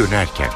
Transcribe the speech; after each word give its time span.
dönerken. 0.00 0.50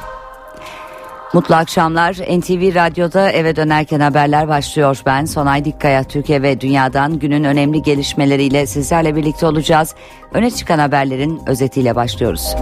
Mutlu 1.32 1.54
akşamlar. 1.54 2.14
NTV 2.14 2.74
Radyo'da 2.74 3.30
eve 3.30 3.56
dönerken 3.56 4.00
haberler 4.00 4.48
başlıyor. 4.48 5.02
Ben 5.06 5.24
Sonay 5.24 5.64
Dikkaya. 5.64 6.04
Türkiye 6.04 6.42
ve 6.42 6.60
dünyadan 6.60 7.18
günün 7.18 7.44
önemli 7.44 7.82
gelişmeleriyle 7.82 8.66
sizlerle 8.66 9.16
birlikte 9.16 9.46
olacağız. 9.46 9.94
Öne 10.34 10.50
çıkan 10.50 10.78
haberlerin 10.78 11.40
özetiyle 11.46 11.94
başlıyoruz. 11.94 12.54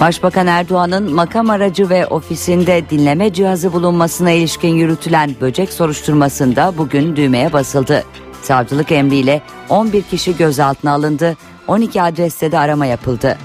Başbakan 0.00 0.46
Erdoğan'ın 0.46 1.14
makam 1.14 1.50
aracı 1.50 1.90
ve 1.90 2.06
ofisinde 2.06 2.90
dinleme 2.90 3.32
cihazı 3.32 3.72
bulunmasına 3.72 4.30
ilişkin 4.30 4.74
yürütülen 4.74 5.30
böcek 5.40 5.72
soruşturmasında 5.72 6.72
bugün 6.78 7.16
düğmeye 7.16 7.52
basıldı. 7.52 8.04
Savcılık 8.42 8.92
emriyle 8.92 9.42
11 9.68 10.02
kişi 10.02 10.36
gözaltına 10.36 10.92
alındı, 10.92 11.36
12 11.66 12.02
adreste 12.02 12.52
de 12.52 12.58
arama 12.58 12.86
yapıldı. 12.86 13.38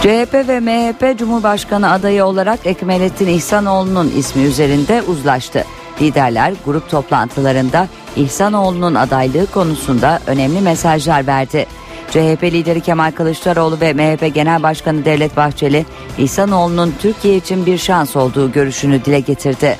CHP 0.00 0.34
ve 0.34 0.60
MHP 0.60 1.18
Cumhurbaşkanı 1.18 1.92
adayı 1.92 2.24
olarak 2.24 2.66
Ekmelettin 2.66 3.26
İhsanoğlu'nun 3.26 4.12
ismi 4.16 4.42
üzerinde 4.42 5.02
uzlaştı. 5.02 5.64
Liderler 6.00 6.52
grup 6.64 6.90
toplantılarında 6.90 7.88
İhsanoğlu'nun 8.16 8.94
adaylığı 8.94 9.46
konusunda 9.46 10.20
önemli 10.26 10.60
mesajlar 10.60 11.26
verdi. 11.26 11.66
CHP 12.10 12.42
lideri 12.42 12.80
Kemal 12.80 13.12
Kılıçdaroğlu 13.12 13.80
ve 13.80 13.92
MHP 13.92 14.34
Genel 14.34 14.62
Başkanı 14.62 15.04
Devlet 15.04 15.36
Bahçeli, 15.36 15.86
İhsanoğlu'nun 16.18 16.94
Türkiye 17.00 17.36
için 17.36 17.66
bir 17.66 17.78
şans 17.78 18.16
olduğu 18.16 18.52
görüşünü 18.52 19.04
dile 19.04 19.20
getirdi. 19.20 19.78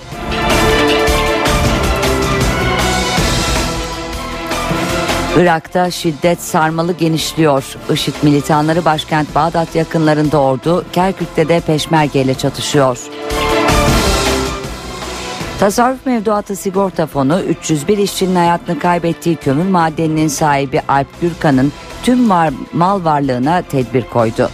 Irak'ta 5.36 5.91
şiddet 5.91 6.42
sarmalı 6.42 6.92
genişliyor. 6.92 7.77
IŞİD 7.92 8.14
militanları 8.23 8.84
başkent 8.84 9.34
Bağdat 9.34 9.75
yakınlarında 9.75 10.41
ordu, 10.41 10.84
Kerkük'te 10.92 11.48
de 11.48 11.61
peşmerge 11.61 12.20
ile 12.23 12.34
çatışıyor. 12.34 12.98
Tasarruf 15.61 16.06
Mevduatı 16.06 16.56
Sigorta 16.56 17.06
Fonu 17.06 17.41
301 17.41 17.98
işçinin 17.98 18.34
hayatını 18.34 18.78
kaybettiği 18.78 19.36
kömür 19.36 19.69
madeninin 19.69 20.28
sahibi 20.28 20.81
Alp 20.89 21.20
Gürkan'ın 21.20 21.73
tüm 22.03 22.31
var, 22.31 22.51
mal 22.73 23.05
varlığına 23.05 23.62
tedbir 23.62 24.03
koydu. 24.03 24.51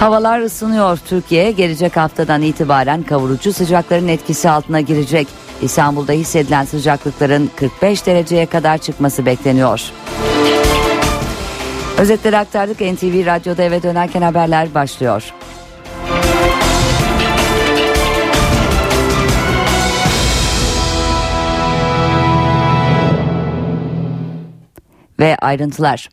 Havalar 0.00 0.40
ısınıyor. 0.40 0.98
Türkiye 1.06 1.50
gelecek 1.50 1.96
haftadan 1.96 2.42
itibaren 2.42 3.02
kavurucu 3.02 3.52
sıcakların 3.52 4.08
etkisi 4.08 4.50
altına 4.50 4.80
girecek. 4.80 5.28
İstanbul'da 5.62 6.12
hissedilen 6.12 6.64
sıcaklıkların 6.64 7.50
45 7.56 8.06
dereceye 8.06 8.46
kadar 8.46 8.78
çıkması 8.78 9.26
bekleniyor. 9.26 9.82
Özetleri 11.98 12.36
aktardık. 12.36 12.80
NTV 12.80 13.26
Radyo'da 13.26 13.62
eve 13.62 13.82
dönerken 13.82 14.22
haberler 14.22 14.74
başlıyor. 14.74 15.32
Ve 25.20 25.36
ayrıntılar. 25.36 26.08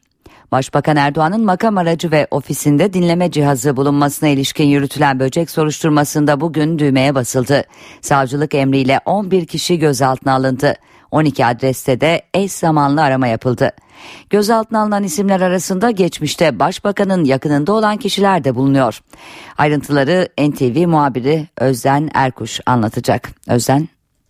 Başbakan 0.55 0.95
Erdoğan'ın 0.95 1.45
makam 1.45 1.77
aracı 1.77 2.11
ve 2.11 2.27
ofisinde 2.31 2.93
dinleme 2.93 3.31
cihazı 3.31 3.77
bulunmasına 3.77 4.29
ilişkin 4.29 4.63
yürütülen 4.63 5.19
böcek 5.19 5.49
soruşturmasında 5.49 6.41
bugün 6.41 6.79
düğmeye 6.79 7.15
basıldı. 7.15 7.63
Savcılık 8.01 8.55
emriyle 8.55 8.99
11 9.05 9.45
kişi 9.45 9.79
gözaltına 9.79 10.33
alındı. 10.33 10.75
12 11.11 11.45
adreste 11.45 12.01
de 12.01 12.21
eş 12.33 12.51
zamanlı 12.51 13.01
arama 13.01 13.27
yapıldı. 13.27 13.71
Gözaltına 14.29 14.81
alınan 14.81 15.03
isimler 15.03 15.41
arasında 15.41 15.91
geçmişte 15.91 16.59
başbakanın 16.59 17.23
yakınında 17.23 17.73
olan 17.73 17.97
kişiler 17.97 18.43
de 18.43 18.55
bulunuyor. 18.55 19.01
Ayrıntıları 19.57 20.27
NTV 20.39 20.87
muhabiri 20.87 21.47
Özden 21.57 22.09
Erkuş 22.13 22.59
anlatacak. 22.65 23.29
Özden 23.47 23.87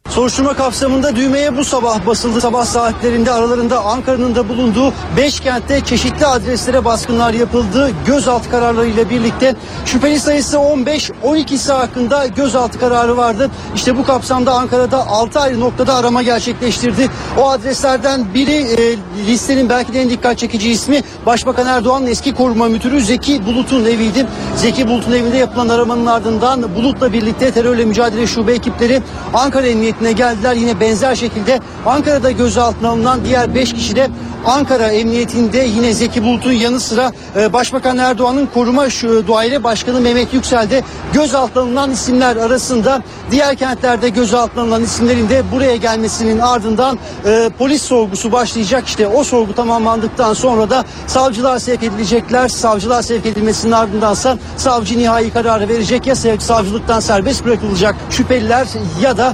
Soruşturma 0.10 0.54
kapsamında 0.54 1.16
düğmeye 1.16 1.58
bu 1.58 1.66
sabah 1.66 2.06
basıldı. 2.08 2.42
Sabah 2.42 2.66
saatlerinde 2.66 3.32
aralarında 3.32 3.86
Ankara'nın 3.86 4.36
da 4.36 4.50
bulunduğu 4.50 4.94
5 5.18 5.40
kentte 5.40 5.82
çeşitli 5.82 6.26
adreslere 6.26 6.86
baskınlar 6.86 7.34
yapıldı. 7.34 7.92
Gözaltı 8.06 8.50
kararlarıyla 8.50 9.10
birlikte 9.10 9.56
şüpheli 9.86 10.20
sayısı 10.20 10.60
15, 10.60 11.10
12'si 11.10 11.72
hakkında 11.72 12.28
gözaltı 12.28 12.80
kararı 12.80 13.18
vardı. 13.18 13.52
İşte 13.76 13.98
bu 13.98 14.06
kapsamda 14.06 14.54
Ankara'da 14.54 15.08
6 15.08 15.40
ayrı 15.40 15.60
noktada 15.60 15.96
arama 15.96 16.22
gerçekleştirdi. 16.24 17.10
O 17.38 17.50
adreslerden 17.50 18.34
biri 18.34 18.56
e, 18.56 18.98
listenin 19.28 19.70
belki 19.70 19.94
de 19.94 20.02
en 20.02 20.10
dikkat 20.10 20.38
çekici 20.38 20.72
ismi 20.72 21.02
Başbakan 21.26 21.68
Erdoğan'ın 21.68 22.08
eski 22.08 22.36
koruma 22.36 22.68
müdürü 22.68 23.02
Zeki 23.02 23.46
Bulut'un 23.46 23.86
eviydi. 23.86 24.28
Zeki 24.56 24.88
Bulut'un 24.88 25.12
evinde 25.12 25.38
yapılan 25.38 25.70
aramanın 25.70 26.06
ardından 26.06 26.76
Bulut'la 26.76 27.14
birlikte 27.14 27.52
terörle 27.52 27.86
mücadele 27.86 28.28
şube 28.28 28.54
ekipleri 28.54 29.02
Ankara 29.34 29.68
Emniyeti 29.68 29.95
emniyetine 29.96 30.12
geldiler. 30.12 30.56
Yine 30.56 30.80
benzer 30.80 31.16
şekilde 31.16 31.60
Ankara'da 31.86 32.32
gözaltına 32.32 32.90
alınan 32.90 33.26
diğer 33.26 33.56
5 33.56 33.74
kişi 33.74 33.96
de 33.96 34.10
Ankara 34.46 34.88
Emniyetinde 34.88 35.58
yine 35.58 35.94
Zeki 35.94 36.24
Bulut'un 36.24 36.52
yanı 36.52 36.80
sıra 36.80 37.12
e, 37.36 37.54
Başbakan 37.54 37.98
Erdoğan'ın 37.98 38.46
koruma 38.54 38.90
şu, 38.90 39.28
daire 39.28 39.64
başkanı 39.64 40.02
Mehmet 40.02 40.34
Yüksel 40.34 40.70
de 40.70 40.84
gözaltına 41.14 41.64
alınan 41.64 41.92
isimler 41.92 42.36
arasında 42.36 43.02
diğer 43.32 43.56
kentlerde 43.56 44.10
gözaltına 44.10 44.64
alınan 44.64 44.84
isimlerin 44.84 45.30
de 45.30 45.44
buraya 45.52 45.76
gelmesinin 45.76 46.40
ardından 46.40 47.00
e, 47.26 47.50
polis 47.58 47.82
sorgusu 47.82 48.32
başlayacak. 48.32 48.88
İşte 48.88 49.08
o 49.08 49.24
sorgu 49.24 49.56
tamamlandıktan 49.56 50.34
sonra 50.34 50.70
da 50.70 50.86
savcılar 51.08 51.60
sevk 51.60 51.84
edilecekler. 51.84 52.48
Savcılar 52.48 53.02
sevk 53.02 53.26
edilmesinin 53.26 53.72
ardındansa 53.72 54.38
savcı 54.58 54.98
nihai 54.98 55.30
kararı 55.30 55.70
verecek 55.70 56.08
ya 56.08 56.16
savcılıktan 56.40 57.00
serbest 57.00 57.46
bırakılacak 57.46 57.96
şüpheliler 58.10 58.68
ya 59.02 59.18
da 59.18 59.34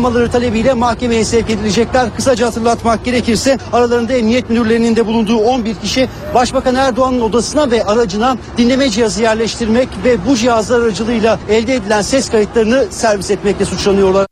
tutuklanmaları 0.00 0.30
talebiyle 0.30 0.74
mahkemeye 0.74 1.24
sevk 1.24 1.50
edilecekler. 1.50 2.16
Kısaca 2.16 2.46
hatırlatmak 2.46 3.04
gerekirse 3.04 3.58
aralarında 3.72 4.12
emniyet 4.12 4.50
müdürlerinin 4.50 4.96
de 4.96 5.06
bulunduğu 5.06 5.36
11 5.36 5.74
kişi 5.74 6.08
Başbakan 6.34 6.74
Erdoğan'ın 6.74 7.20
odasına 7.20 7.70
ve 7.70 7.84
aracına 7.84 8.36
dinleme 8.56 8.90
cihazı 8.90 9.22
yerleştirmek 9.22 9.88
ve 10.04 10.26
bu 10.26 10.36
cihazlar 10.36 10.80
aracılığıyla 10.80 11.38
elde 11.48 11.74
edilen 11.74 12.02
ses 12.02 12.30
kayıtlarını 12.30 12.86
servis 12.90 13.30
etmekle 13.30 13.64
suçlanıyorlar. 13.64 14.26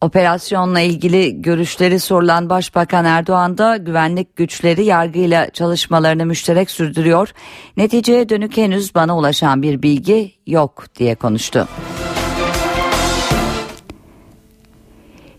Operasyonla 0.00 0.80
ilgili 0.80 1.42
görüşleri 1.42 2.00
sorulan 2.00 2.50
Başbakan 2.50 3.04
Erdoğan 3.04 3.58
da 3.58 3.76
güvenlik 3.76 4.36
güçleri 4.36 4.84
yargıyla 4.84 5.50
çalışmalarını 5.50 6.26
müşterek 6.26 6.70
sürdürüyor. 6.70 7.32
Neticeye 7.76 8.28
dönük 8.28 8.56
henüz 8.56 8.94
bana 8.94 9.18
ulaşan 9.18 9.62
bir 9.62 9.82
bilgi 9.82 10.32
yok 10.46 10.84
diye 10.98 11.14
konuştu. 11.14 11.68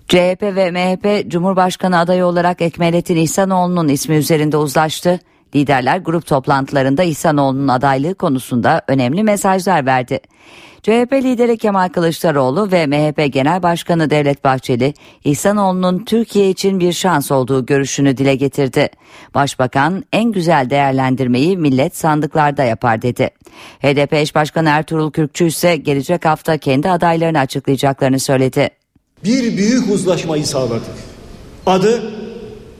CHP 0.09 0.41
ve 0.41 0.71
MHP 0.71 1.31
Cumhurbaşkanı 1.31 1.99
adayı 1.99 2.25
olarak 2.25 2.61
Ekmelettin 2.61 3.15
İhsanoğlu'nun 3.15 3.87
ismi 3.87 4.15
üzerinde 4.15 4.57
uzlaştı. 4.57 5.19
Liderler 5.55 5.97
grup 5.97 6.25
toplantılarında 6.25 7.03
İhsanoğlu'nun 7.03 7.67
adaylığı 7.67 8.15
konusunda 8.15 8.81
önemli 8.87 9.23
mesajlar 9.23 9.85
verdi. 9.85 10.19
CHP 10.81 11.13
lideri 11.13 11.57
Kemal 11.57 11.89
Kılıçdaroğlu 11.89 12.71
ve 12.71 12.87
MHP 12.87 13.33
Genel 13.33 13.63
Başkanı 13.63 14.09
Devlet 14.09 14.43
Bahçeli, 14.43 14.93
İhsanoğlu'nun 15.23 16.05
Türkiye 16.05 16.49
için 16.49 16.79
bir 16.79 16.93
şans 16.93 17.31
olduğu 17.31 17.65
görüşünü 17.65 18.17
dile 18.17 18.35
getirdi. 18.35 18.89
Başbakan 19.35 20.03
en 20.13 20.31
güzel 20.31 20.69
değerlendirmeyi 20.69 21.57
millet 21.57 21.97
sandıklarda 21.97 22.63
yapar 22.63 23.01
dedi. 23.01 23.29
HDP 23.81 24.13
eş 24.13 24.35
başkanı 24.35 24.69
Ertuğrul 24.69 25.12
Kürkçü 25.12 25.45
ise 25.45 25.75
gelecek 25.75 26.25
hafta 26.25 26.57
kendi 26.57 26.89
adaylarını 26.89 27.39
açıklayacaklarını 27.39 28.19
söyledi 28.19 28.78
bir 29.24 29.57
büyük 29.57 29.89
uzlaşmayı 29.94 30.45
sağladık. 30.45 30.95
Adı 31.66 32.01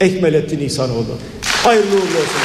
Ekmelettin 0.00 0.58
İhsanoğlu. 0.58 1.18
Hayırlı 1.42 1.94
uğurlu 1.94 2.00
olsun. 2.00 2.40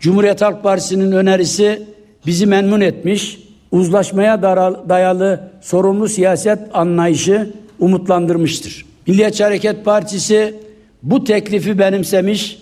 Cumhuriyet 0.00 0.42
Halk 0.42 0.62
Partisi'nin 0.62 1.12
önerisi 1.12 1.82
bizi 2.26 2.46
memnun 2.46 2.80
etmiş. 2.80 3.38
Uzlaşmaya 3.70 4.42
dayalı 4.88 5.50
sorumlu 5.62 6.08
siyaset 6.08 6.58
anlayışı 6.72 7.52
umutlandırmıştır. 7.78 8.86
Milliyetçi 9.06 9.44
Hareket 9.44 9.84
Partisi 9.84 10.54
bu 11.02 11.24
teklifi 11.24 11.78
benimsemiş, 11.78 12.58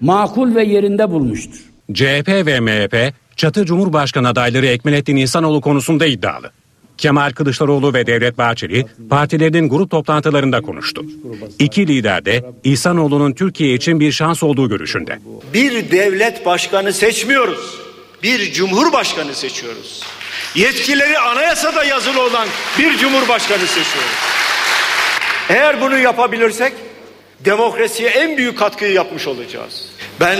makul 0.00 0.54
ve 0.54 0.64
yerinde 0.64 1.10
bulmuştur. 1.10 1.58
CHP 1.94 2.28
ve 2.28 2.60
MHP 2.60 3.14
çatı 3.36 3.64
Cumhurbaşkanı 3.64 4.28
adayları 4.28 4.66
Ekmelettin 4.66 5.16
İhsanoğlu 5.16 5.60
konusunda 5.60 6.06
iddialı. 6.06 6.50
Kemal 6.98 7.30
Kılıçdaroğlu 7.30 7.94
ve 7.94 8.06
Devlet 8.06 8.38
Bahçeli 8.38 8.86
partilerinin 9.10 9.68
grup 9.68 9.90
toplantılarında 9.90 10.60
konuştu. 10.60 11.04
İki 11.58 11.86
lider 11.86 12.24
de 12.24 12.44
İhsanoğlu'nun 12.64 13.32
Türkiye 13.32 13.74
için 13.74 14.00
bir 14.00 14.12
şans 14.12 14.42
olduğu 14.42 14.68
görüşünde. 14.68 15.18
Bir 15.54 15.90
devlet 15.90 16.46
başkanı 16.46 16.92
seçmiyoruz. 16.92 17.78
Bir 18.22 18.52
cumhurbaşkanı 18.52 19.34
seçiyoruz. 19.34 20.02
Yetkileri 20.54 21.18
anayasada 21.18 21.84
yazılı 21.84 22.22
olan 22.22 22.48
bir 22.78 22.98
cumhurbaşkanı 22.98 23.66
seçiyoruz. 23.66 24.18
Eğer 25.48 25.80
bunu 25.80 25.98
yapabilirsek 25.98 26.72
demokrasiye 27.44 28.08
en 28.10 28.36
büyük 28.36 28.58
katkıyı 28.58 28.92
yapmış 28.92 29.26
olacağız. 29.26 29.88
Ben 30.20 30.38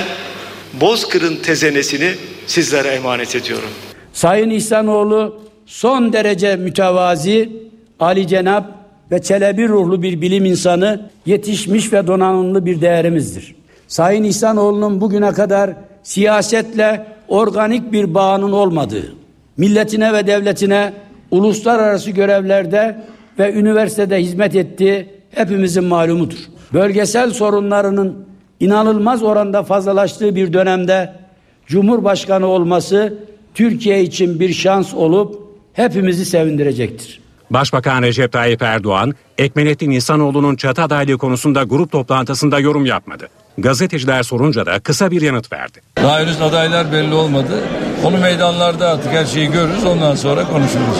Bozkır'ın 0.73 1.37
tezenesini 1.37 2.15
sizlere 2.47 2.89
emanet 2.89 3.37
ediyorum. 3.37 3.69
Sayın 4.13 4.51
İhsanoğlu 4.51 5.48
son 5.69 6.13
derece 6.13 6.57
mütevazi, 6.57 7.53
Ali 8.01 8.27
Cenap 8.27 8.71
ve 9.11 9.23
çelebi 9.23 9.69
ruhlu 9.69 10.03
bir 10.03 10.21
bilim 10.21 10.45
insanı, 10.45 11.11
yetişmiş 11.27 11.93
ve 11.93 12.07
donanımlı 12.07 12.67
bir 12.67 12.81
değerimizdir. 12.81 13.55
Sayın 13.89 14.25
İhsanoğlu'nun 14.25 15.01
bugüne 15.01 15.33
kadar 15.33 15.71
siyasetle 16.03 17.07
organik 17.29 17.93
bir 17.93 18.15
bağının 18.15 18.53
olmadığı, 18.53 19.15
milletine 19.57 20.13
ve 20.13 20.27
devletine 20.27 20.93
uluslararası 21.31 22.11
görevlerde 22.11 23.01
ve 23.39 23.53
üniversitede 23.53 24.23
hizmet 24.23 24.57
ettiği 24.57 25.07
hepimizin 25.31 25.85
malumudur. 25.85 26.39
Bölgesel 26.73 27.31
sorunlarının 27.31 28.27
inanılmaz 28.61 29.23
oranda 29.23 29.63
fazlalaştığı 29.63 30.35
bir 30.35 30.53
dönemde 30.53 31.13
Cumhurbaşkanı 31.67 32.47
olması 32.47 33.15
Türkiye 33.55 34.03
için 34.03 34.41
bir 34.41 34.53
şans 34.53 34.95
olup 34.95 35.48
hepimizi 35.79 36.25
sevindirecektir. 36.25 37.21
Başbakan 37.51 38.03
Recep 38.03 38.33
Tayyip 38.33 38.63
Erdoğan, 38.63 39.15
Ekmelettin 39.39 39.91
İhsanoğlu'nun 39.91 40.57
çatı 40.57 40.83
adaylığı 40.83 41.19
konusunda 41.19 41.63
grup 41.63 41.93
toplantısında 41.93 42.59
yorum 42.59 42.87
yapmadı. 42.87 43.29
Gazeteciler 43.59 44.23
sorunca 44.23 44.67
da 44.67 44.81
kısa 44.81 45.11
bir 45.11 45.21
yanıt 45.21 45.53
verdi. 45.53 45.81
Daha 45.97 46.21
henüz 46.21 46.41
adaylar 46.41 46.93
belli 46.93 47.15
olmadı. 47.15 47.61
Onu 48.05 48.19
meydanlarda 48.19 48.89
artık 48.89 49.13
her 49.13 49.25
şeyi 49.25 49.51
görürüz 49.51 49.85
ondan 49.85 50.15
sonra 50.15 50.45
konuşuruz. 50.45 50.99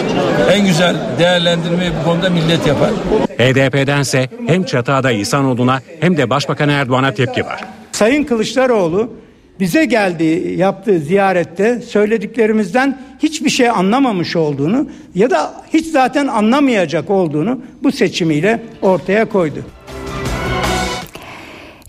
En 0.51 0.65
güzel 0.65 0.95
değerlendirmeyi 1.19 1.91
bu 2.01 2.09
konuda 2.09 2.29
millet 2.29 2.67
yapar. 2.67 2.89
HDP'dense 3.37 4.29
hem 4.47 4.63
çatı 4.63 4.93
adayı 4.93 5.19
İhsanoğlu'na 5.19 5.81
hem 5.99 6.17
de 6.17 6.29
Başbakan 6.29 6.69
Erdoğan'a 6.69 7.13
tepki 7.13 7.45
var. 7.45 7.63
Sayın 7.91 8.23
Kılıçdaroğlu 8.23 9.13
bize 9.59 9.85
geldiği 9.85 10.57
yaptığı 10.57 10.99
ziyarette 10.99 11.81
söylediklerimizden 11.81 13.01
hiçbir 13.19 13.49
şey 13.49 13.69
anlamamış 13.69 14.35
olduğunu 14.35 14.89
ya 15.15 15.29
da 15.29 15.53
hiç 15.73 15.87
zaten 15.87 16.27
anlamayacak 16.27 17.09
olduğunu 17.09 17.61
bu 17.83 17.91
seçimiyle 17.91 18.63
ortaya 18.81 19.29
koydu. 19.29 19.59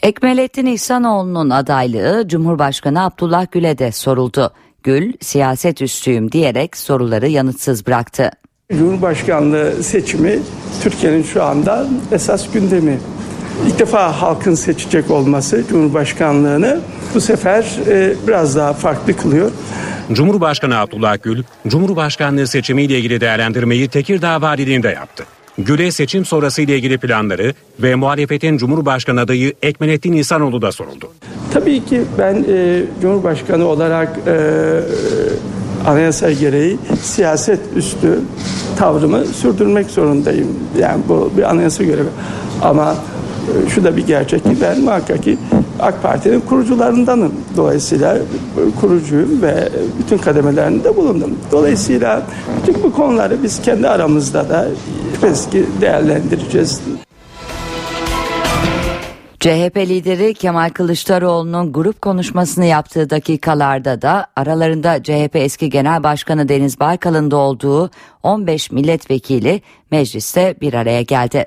Ekmelettin 0.03 0.67
İhsanoğlu'nun 0.67 1.51
adaylığı 1.51 2.29
Cumhurbaşkanı 2.29 3.05
Abdullah 3.05 3.47
Gül'e 3.53 3.79
de 3.79 3.93
soruldu. 3.93 4.53
Gül 4.83 5.13
siyaset 5.21 5.83
üstüyüm 5.83 6.33
diyerek 6.33 6.77
soruları 6.77 7.29
yanıtsız 7.29 7.87
bıraktı. 7.87 8.31
Cumhurbaşkanlığı 8.73 9.83
seçimi 9.83 10.39
Türkiye'nin 10.83 11.23
şu 11.23 11.43
anda 11.43 11.87
esas 12.13 12.53
gündemi. 12.53 12.99
İlk 13.67 13.79
defa 13.79 14.21
halkın 14.23 14.55
seçecek 14.55 15.11
olması 15.11 15.65
Cumhurbaşkanlığını 15.69 16.81
bu 17.15 17.21
sefer 17.21 17.79
e, 17.89 18.15
biraz 18.27 18.57
daha 18.57 18.73
farklı 18.73 19.17
kılıyor. 19.17 19.51
Cumhurbaşkanı 20.13 20.79
Abdullah 20.79 21.23
Gül, 21.23 21.43
Cumhurbaşkanlığı 21.69 22.47
seçimiyle 22.47 22.99
ilgili 22.99 23.21
değerlendirmeyi 23.21 23.89
Tekirdağ 23.89 24.43
Valiliğinde 24.43 24.89
yaptı. 24.89 25.25
Gül'e 25.59 25.93
seçim 25.93 26.25
sonrası 26.25 26.63
ile 26.63 26.77
ilgili 26.77 26.99
planları 26.99 27.55
ve 27.81 27.95
muhalefetin 27.95 28.59
Cumhurbaşkanı 28.59 29.21
adayı 29.21 29.55
Ekmelettin 29.63 30.13
İhsanoğlu 30.13 30.63
da 30.63 30.73
soruldu. 30.73 31.13
Tabii 31.53 31.85
ki 31.85 32.03
ben 32.19 32.45
e, 32.49 32.83
Cumhurbaşkanı 33.03 33.65
olarak 33.67 34.19
e, 34.27 34.37
anayasa 35.87 36.33
gereği 36.33 36.79
siyaset 37.03 37.61
üstü 37.77 38.21
tavrımı 38.79 39.25
sürdürmek 39.25 39.91
zorundayım. 39.91 40.49
Yani 40.79 41.03
bu 41.09 41.33
bir 41.37 41.51
anayasa 41.51 41.85
görevi. 41.85 42.09
Ama 42.63 42.97
şu 43.69 43.85
da 43.85 43.97
bir 43.97 44.07
gerçek 44.07 44.45
ki 44.45 44.57
ben 44.61 44.81
muhakkak 44.81 45.23
ki 45.23 45.39
AK 45.81 46.03
Parti'nin 46.03 46.41
kurucularındanım. 46.41 47.33
Dolayısıyla 47.57 48.19
kurucuyum 48.81 49.43
ve 49.43 49.69
bütün 49.99 50.19
kademelerinde 50.19 50.97
bulundum. 50.97 51.31
Dolayısıyla 51.53 52.23
bütün 52.63 52.83
bu 52.83 52.93
konuları 52.93 53.43
biz 53.43 53.63
kendi 53.63 53.89
aramızda 53.89 54.49
da 54.49 54.69
eski 55.23 55.67
değerlendireceğiz. 55.81 56.81
CHP 59.41 59.77
lideri 59.77 60.35
Kemal 60.35 60.71
Kılıçdaroğlu'nun 60.71 61.73
grup 61.73 62.03
konuşmasını 62.03 62.65
yaptığı 62.65 63.11
dakikalarda 63.11 64.03
da 64.03 64.27
aralarında 64.37 65.03
CHP 65.03 65.37
eski 65.37 65.71
Genel 65.71 66.03
Başkanı 66.03 66.49
Deniz 66.49 66.81
Baykal'ın 66.81 67.31
da 67.31 67.37
olduğu 67.37 67.91
15 68.23 68.71
milletvekili 68.71 69.63
mecliste 69.91 70.55
bir 70.61 70.75
araya 70.75 71.03
geldi. 71.03 71.47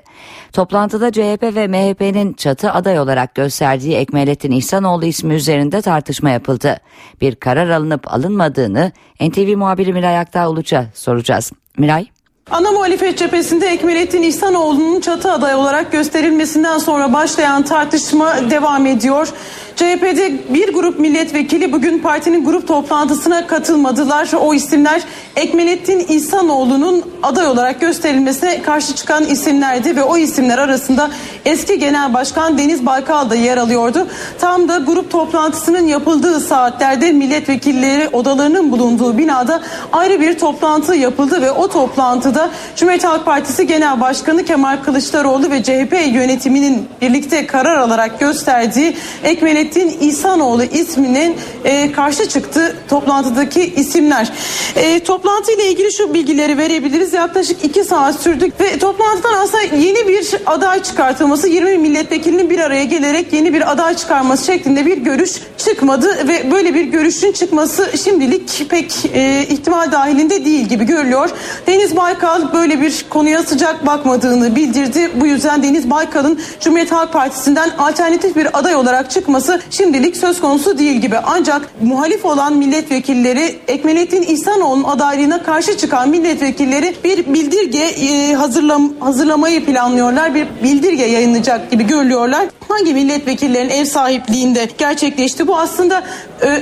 Toplantıda 0.52 1.12
CHP 1.12 1.42
ve 1.42 1.66
MHP'nin 1.66 2.32
çatı 2.32 2.72
aday 2.72 2.98
olarak 2.98 3.34
gösterdiği 3.34 3.94
Ekmelettin 3.96 4.50
İhsanoğlu 4.50 5.04
ismi 5.04 5.34
üzerinde 5.34 5.82
tartışma 5.82 6.30
yapıldı. 6.30 6.76
Bir 7.20 7.34
karar 7.34 7.70
alınıp 7.70 8.14
alınmadığını 8.14 8.92
NTV 9.20 9.56
muhabiri 9.56 9.92
Miray 9.92 10.18
Aktağ 10.18 10.50
Uluç'a 10.50 10.86
soracağız. 10.94 11.52
Miray? 11.78 12.13
Ana 12.50 12.72
muhalefet 12.72 13.18
cephesinde 13.18 13.66
Ekmelettin 13.66 14.22
İhsanoğlu'nun 14.22 15.00
çatı 15.00 15.32
aday 15.32 15.54
olarak 15.54 15.92
gösterilmesinden 15.92 16.78
sonra 16.78 17.12
başlayan 17.12 17.64
tartışma 17.64 18.50
devam 18.50 18.86
ediyor. 18.86 19.28
CHP'de 19.76 20.54
bir 20.54 20.72
grup 20.72 20.98
milletvekili 20.98 21.72
bugün 21.72 21.98
partinin 21.98 22.44
grup 22.44 22.68
toplantısına 22.68 23.46
katılmadılar. 23.46 24.30
O 24.40 24.54
isimler 24.54 25.02
Ekmelettin 25.36 26.00
İhsanoğlu'nun 26.08 27.04
aday 27.22 27.46
olarak 27.46 27.80
gösterilmesine 27.80 28.62
karşı 28.62 28.94
çıkan 28.94 29.24
isimlerdi 29.24 29.96
ve 29.96 30.02
o 30.02 30.16
isimler 30.16 30.58
arasında 30.58 31.10
eski 31.44 31.78
Genel 31.78 32.14
Başkan 32.14 32.58
Deniz 32.58 32.86
Baykal 32.86 33.30
da 33.30 33.34
yer 33.34 33.56
alıyordu. 33.56 34.06
Tam 34.40 34.68
da 34.68 34.78
grup 34.78 35.10
toplantısının 35.10 35.86
yapıldığı 35.86 36.40
saatlerde 36.40 37.12
milletvekilleri 37.12 38.08
odalarının 38.08 38.72
bulunduğu 38.72 39.18
binada 39.18 39.62
ayrı 39.92 40.20
bir 40.20 40.38
toplantı 40.38 40.94
yapıldı 40.94 41.42
ve 41.42 41.50
o 41.50 41.68
toplantıda 41.68 42.50
Cumhuriyet 42.76 43.04
Halk 43.04 43.24
Partisi 43.24 43.66
Genel 43.66 44.00
Başkanı 44.00 44.44
Kemal 44.44 44.76
Kılıçdaroğlu 44.84 45.50
ve 45.50 45.62
CHP 45.62 45.96
yönetiminin 46.06 46.88
birlikte 47.00 47.46
karar 47.46 47.76
alarak 47.76 48.20
gösterdiği 48.20 48.96
Ekmelettin 49.24 49.63
Nurettin 49.64 49.96
İhsanoğlu 50.00 50.64
isminin 50.64 51.36
e, 51.64 51.92
karşı 51.92 52.28
çıktı 52.28 52.76
toplantıdaki 52.88 53.74
isimler. 53.76 54.32
E, 54.76 55.00
toplantı 55.00 55.52
ile 55.52 55.68
ilgili 55.68 55.92
şu 55.92 56.14
bilgileri 56.14 56.58
verebiliriz. 56.58 57.12
Yaklaşık 57.12 57.64
iki 57.64 57.84
saat 57.84 58.20
sürdük 58.20 58.60
ve 58.60 58.78
toplantıdan 58.78 59.34
aslında 59.34 59.62
yeni 59.62 60.08
bir 60.08 60.34
aday 60.46 60.82
çıkartılması 60.82 61.48
20 61.48 61.78
milletvekilinin 61.78 62.50
bir 62.50 62.58
araya 62.58 62.84
gelerek 62.84 63.32
yeni 63.32 63.54
bir 63.54 63.72
aday 63.72 63.96
çıkarması 63.96 64.44
şeklinde 64.44 64.86
bir 64.86 64.98
görüş 64.98 65.32
çıkmadı 65.58 66.28
ve 66.28 66.50
böyle 66.50 66.74
bir 66.74 66.84
görüşün 66.84 67.32
çıkması 67.32 67.90
şimdilik 68.04 68.70
pek 68.70 68.92
e, 69.14 69.46
ihtimal 69.48 69.92
dahilinde 69.92 70.44
değil 70.44 70.66
gibi 70.68 70.84
görülüyor. 70.84 71.30
Deniz 71.66 71.96
Baykal 71.96 72.52
böyle 72.52 72.80
bir 72.80 73.06
konuya 73.10 73.42
sıcak 73.42 73.86
bakmadığını 73.86 74.56
bildirdi. 74.56 75.10
Bu 75.20 75.26
yüzden 75.26 75.62
Deniz 75.62 75.90
Baykal'ın 75.90 76.40
Cumhuriyet 76.60 76.92
Halk 76.92 77.12
Partisi'nden 77.12 77.70
alternatif 77.78 78.36
bir 78.36 78.58
aday 78.58 78.74
olarak 78.74 79.10
çıkması 79.10 79.53
şimdilik 79.70 80.16
söz 80.16 80.40
konusu 80.40 80.78
değil 80.78 80.96
gibi. 80.96 81.18
Ancak 81.18 81.70
muhalif 81.82 82.24
olan 82.24 82.56
milletvekilleri 82.56 83.56
Ekmelettin 83.68 84.22
İhsanoğlu'nun 84.22 84.84
adaylığına 84.84 85.42
karşı 85.42 85.76
çıkan 85.76 86.08
milletvekilleri 86.08 86.94
bir 87.04 87.34
bildirge 87.34 87.78
e, 87.78 88.34
hazırlam 88.34 88.92
hazırlamayı 89.00 89.64
planlıyorlar. 89.64 90.34
Bir 90.34 90.46
bildirge 90.62 91.04
yayınlayacak 91.04 91.70
gibi 91.70 91.86
görülüyorlar. 91.86 92.46
Hangi 92.68 92.94
milletvekillerin 92.94 93.68
ev 93.68 93.84
sahipliğinde 93.84 94.68
gerçekleşti? 94.78 95.46
Bu 95.46 95.58
aslında 95.58 96.02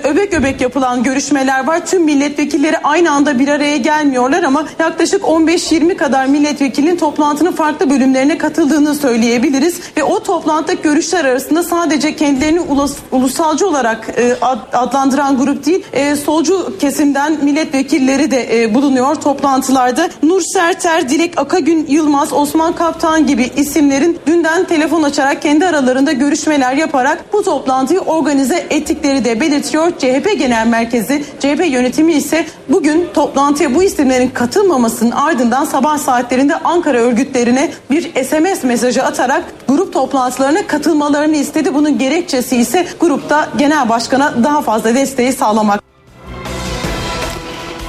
öbek 0.05 0.35
öbek 0.35 0.61
yapılan 0.61 1.03
görüşmeler 1.03 1.67
var. 1.67 1.87
Tüm 1.87 2.05
milletvekilleri 2.05 2.79
aynı 2.79 3.11
anda 3.11 3.39
bir 3.39 3.49
araya 3.49 3.77
gelmiyorlar 3.77 4.43
ama 4.43 4.67
yaklaşık 4.79 5.23
15-20 5.23 5.97
kadar 5.97 6.27
milletvekilinin 6.27 6.97
toplantının 6.97 7.53
farklı 7.53 7.91
bölümlerine 7.91 8.39
katıldığını 8.39 8.95
söyleyebiliriz. 8.95 9.81
Ve 9.97 10.05
o 10.05 10.23
toplantıdaki 10.23 10.83
görüşler 10.83 11.25
arasında 11.25 11.63
sadece 11.63 12.17
kendilerini 12.17 12.61
ulus, 12.83 12.97
ulusalcı 13.12 13.69
olarak 13.69 14.09
e, 14.19 14.37
adlandıran 14.73 15.39
grup 15.39 15.67
değil, 15.67 15.85
e, 15.93 16.17
solcu 16.17 16.79
kesimden 16.79 17.45
milletvekilleri 17.45 18.31
de 18.31 18.62
e, 18.62 18.75
bulunuyor 18.75 19.15
toplantılarda. 19.15 20.11
Nur 20.23 20.41
Serter, 20.41 21.09
Dilek 21.09 21.41
Akagün 21.41 21.87
Yılmaz, 21.89 22.33
Osman 22.33 22.73
Kaptan 22.73 23.27
gibi 23.27 23.51
isimlerin 23.57 24.19
dünden 24.27 24.65
telefon 24.65 25.03
açarak 25.03 25.43
kendi 25.43 25.67
aralarında 25.67 26.12
görüşmeler 26.12 26.75
yaparak 26.75 27.25
bu 27.33 27.43
toplantıyı 27.43 28.01
organize 28.01 28.67
ettikleri 28.71 29.25
de 29.25 29.41
belirtiyor. 29.41 29.91
CHP 29.91 30.39
Genel 30.39 30.67
Merkezi, 30.67 31.25
CHP 31.41 31.67
yönetimi 31.67 32.12
ise 32.12 32.47
bugün 32.69 33.09
toplantıya 33.15 33.75
bu 33.75 33.83
isimlerin 33.83 34.29
katılmamasının 34.29 35.11
ardından 35.11 35.65
sabah 35.65 35.99
saatlerinde 35.99 36.57
Ankara 36.57 36.99
örgütlerine 36.99 37.71
bir 37.91 38.25
SMS 38.25 38.65
mesajı 38.65 39.03
atarak 39.03 39.45
grup 39.69 39.93
toplantılarına 39.93 40.67
katılmalarını 40.67 41.37
istedi. 41.37 41.75
Bunun 41.75 41.99
gerekçesi 41.99 42.57
ise 42.57 42.72
grupta 43.00 43.49
genel 43.59 43.88
başkana 43.88 44.45
daha 44.45 44.62
fazla 44.62 44.95
desteği 44.95 45.33
sağlamak. 45.33 45.83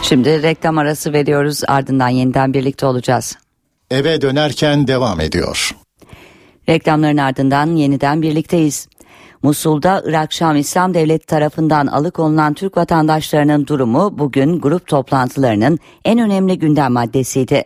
Şimdi 0.02 0.44
reklam 0.44 0.78
arası 0.78 1.14
veriyoruz 1.14 1.62
ardından 1.68 2.10
yeniden 2.10 2.54
birlikte 2.54 2.86
olacağız. 2.86 3.38
Eve 3.92 4.22
dönerken 4.22 4.88
devam 4.88 5.20
ediyor. 5.20 5.76
Reklamların 6.70 7.18
ardından 7.18 7.76
yeniden 7.76 8.22
birlikteyiz. 8.22 8.88
Musul'da 9.44 10.04
Irak 10.06 10.34
Şam 10.34 10.56
İslam 10.56 10.94
Devleti 10.94 11.26
tarafından 11.26 11.88
alıkonulan 11.88 12.54
Türk 12.54 12.78
vatandaşlarının 12.78 13.68
durumu 13.68 14.18
bugün 14.18 14.60
grup 14.60 14.88
toplantılarının 14.88 15.80
en 16.06 16.20
önemli 16.20 16.60
gündem 16.60 16.92
maddesiydi. 16.92 17.64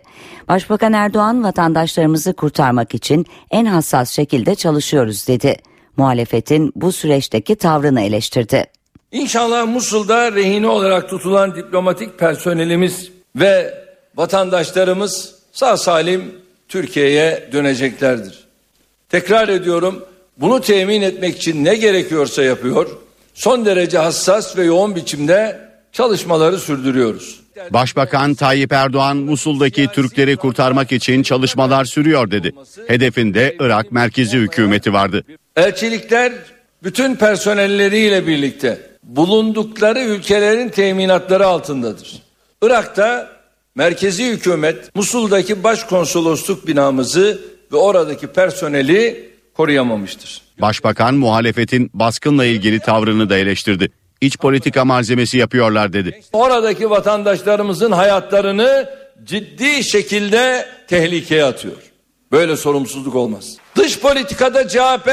Başbakan 0.47 0.93
Erdoğan 0.93 1.43
vatandaşlarımızı 1.43 2.33
kurtarmak 2.33 2.95
için 2.95 3.25
en 3.51 3.65
hassas 3.65 4.12
şekilde 4.12 4.55
çalışıyoruz 4.55 5.27
dedi. 5.27 5.55
Muhalefetin 5.98 6.72
bu 6.75 6.92
süreçteki 6.92 7.56
tavrını 7.56 8.01
eleştirdi. 8.01 8.66
İnşallah 9.12 9.68
Musul'da 9.68 10.32
rehine 10.32 10.68
olarak 10.68 11.10
tutulan 11.10 11.56
diplomatik 11.56 12.20
personelimiz 12.20 13.12
ve 13.36 13.74
vatandaşlarımız 14.16 15.36
sağ 15.51 15.77
salim 15.77 16.36
Türkiye'ye 16.68 17.50
döneceklerdir. 17.51 18.48
Tekrar 19.10 19.50
ediyorum 19.50 20.06
bunu 20.38 20.62
temin 20.62 21.01
etmek 21.01 21.38
için 21.38 21.66
ne 21.66 21.75
gerekiyorsa 21.75 22.44
yapıyor. 22.44 22.88
Son 23.34 23.66
derece 23.66 23.98
hassas 23.98 24.58
ve 24.58 24.63
yoğun 24.63 24.96
biçimde 24.96 25.60
çalışmaları 25.92 26.60
sürdürüyoruz. 26.60 27.39
Başbakan 27.70 28.34
Tayyip 28.34 28.72
Erdoğan 28.72 29.18
Musul'daki 29.18 29.88
Türkleri 29.88 30.38
kurtarmak 30.38 30.92
için 30.92 31.24
çalışmalar 31.24 31.86
sürüyor 31.86 32.32
dedi. 32.32 32.51
Hedefinde 32.88 33.56
Irak 33.60 33.92
merkezi 33.92 34.38
hükümeti 34.38 34.94
vardı. 34.94 35.24
Elçilikler 35.57 36.33
bütün 36.83 37.15
personelleriyle 37.15 38.27
birlikte 38.27 38.79
bulundukları 39.03 39.99
ülkelerin 39.99 40.69
teminatları 40.69 41.47
altındadır. 41.47 42.21
Irak'ta 42.61 43.31
merkezi 43.75 44.25
hükümet 44.25 44.95
Musul'daki 44.95 45.63
başkonsolosluk 45.63 46.67
binamızı 46.67 47.41
ve 47.71 47.77
oradaki 47.77 48.27
personeli 48.27 49.29
koruyamamıştır. 49.53 50.41
Başbakan 50.61 51.15
muhalefetin 51.15 51.91
baskınla 51.93 52.45
ilgili 52.45 52.79
tavrını 52.79 53.29
da 53.29 53.37
eleştirdi. 53.37 53.91
İç 54.21 54.37
politika 54.37 54.85
malzemesi 54.85 55.37
yapıyorlar 55.37 55.93
dedi. 55.93 56.21
Oradaki 56.33 56.89
vatandaşlarımızın 56.89 57.91
hayatlarını 57.91 58.89
ciddi 59.23 59.83
şekilde 59.83 60.65
tehlikeye 60.87 61.45
atıyor. 61.45 61.77
Böyle 62.31 62.57
sorumsuzluk 62.57 63.15
olmaz. 63.15 63.57
Dış 63.75 63.99
politikada 63.99 64.67
CHP 64.67 65.09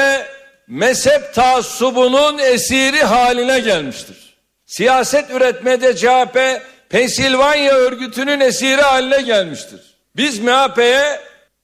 mezhep 0.67 1.33
taassubunun 1.33 2.37
esiri 2.37 3.03
haline 3.03 3.59
gelmiştir. 3.59 4.35
Siyaset 4.65 5.31
üretmede 5.31 5.95
CHP 5.95 6.61
Pensilvanya 6.89 7.73
örgütünün 7.73 8.39
esiri 8.39 8.81
haline 8.81 9.21
gelmiştir. 9.21 9.81
Biz 10.15 10.39
MHP'ye 10.39 11.19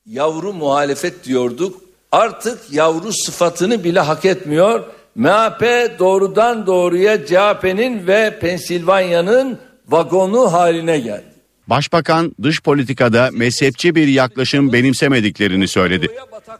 yavru 0.05 0.53
muhalefet 0.53 1.23
diyorduk. 1.23 1.81
Artık 2.11 2.73
yavru 2.73 3.13
sıfatını 3.13 3.83
bile 3.83 3.99
hak 3.99 4.25
etmiyor. 4.25 4.83
MHP 5.15 5.61
doğrudan 5.99 6.67
doğruya 6.67 7.25
CHP'nin 7.25 8.07
ve 8.07 8.39
Pensilvanya'nın 8.39 9.59
vagonu 9.87 10.53
haline 10.53 10.99
geldi. 10.99 11.30
Başbakan 11.71 12.35
dış 12.43 12.61
politikada 12.61 13.29
mezhepçi 13.33 13.95
bir 13.95 14.07
yaklaşım 14.07 14.73
benimsemediklerini 14.73 15.67
söyledi. 15.67 16.07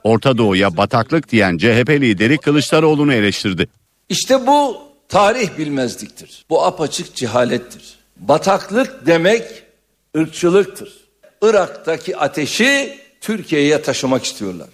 Orta 0.04 0.38
Doğu'ya 0.38 0.78
bataklık 0.78 1.32
diyen 1.32 1.58
CHP 1.58 1.90
lideri 1.90 2.38
Kılıçdaroğlu'nu 2.38 3.14
eleştirdi. 3.14 3.68
İşte 4.10 4.48
bu 4.48 4.78
tarih 5.10 5.58
bilmezliktir. 5.58 6.46
Bu 6.50 6.66
apaçık 6.66 7.16
cehalettir. 7.16 7.96
Bataklık 8.18 9.06
demek 9.06 9.44
ırkçılıktır. 10.18 10.94
Irak'taki 11.42 12.18
ateşi 12.18 13.00
Türkiye'ye 13.22 13.82
taşımak 13.82 14.26
istiyorlar. 14.26 14.70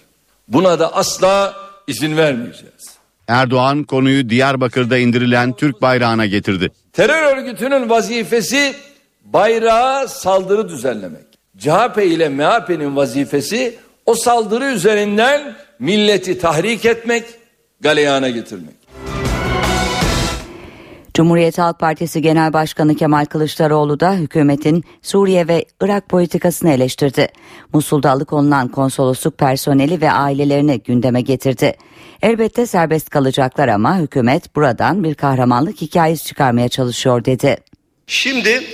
Buna 0.48 0.78
da 0.78 0.94
asla 0.94 1.56
izin 1.86 2.16
vermeyeceğiz. 2.16 2.88
Erdoğan 3.28 3.84
konuyu 3.84 4.30
Diyarbakır'da 4.30 4.98
indirilen 4.98 5.52
Türk 5.52 5.82
bayrağına 5.82 6.26
getirdi. 6.26 6.70
Terör 6.92 7.36
örgütünün 7.36 7.90
vazifesi 7.90 8.74
bayrağa 9.32 10.08
saldırı 10.08 10.68
düzenlemek. 10.68 11.26
CHP 11.58 11.98
ile 11.98 12.28
MHP'nin 12.28 12.96
vazifesi 12.96 13.78
o 14.06 14.14
saldırı 14.14 14.64
üzerinden 14.64 15.56
milleti 15.78 16.38
tahrik 16.38 16.84
etmek, 16.84 17.24
galeyana 17.80 18.30
getirmek. 18.30 18.74
Cumhuriyet 21.14 21.58
Halk 21.58 21.78
Partisi 21.78 22.22
Genel 22.22 22.52
Başkanı 22.52 22.94
Kemal 22.94 23.24
Kılıçdaroğlu 23.24 24.00
da 24.00 24.14
hükümetin 24.14 24.84
Suriye 25.02 25.48
ve 25.48 25.64
Irak 25.80 26.08
politikasını 26.08 26.70
eleştirdi. 26.70 27.28
Musul'da 27.72 28.10
alıkonulan 28.10 28.68
konsolosluk 28.68 29.38
personeli 29.38 30.00
ve 30.00 30.12
ailelerini 30.12 30.80
gündeme 30.80 31.20
getirdi. 31.20 31.76
Elbette 32.22 32.66
serbest 32.66 33.10
kalacaklar 33.10 33.68
ama 33.68 33.98
hükümet 33.98 34.56
buradan 34.56 35.04
bir 35.04 35.14
kahramanlık 35.14 35.80
hikayesi 35.80 36.24
çıkarmaya 36.24 36.68
çalışıyor 36.68 37.24
dedi. 37.24 37.56
Şimdi 38.06 38.64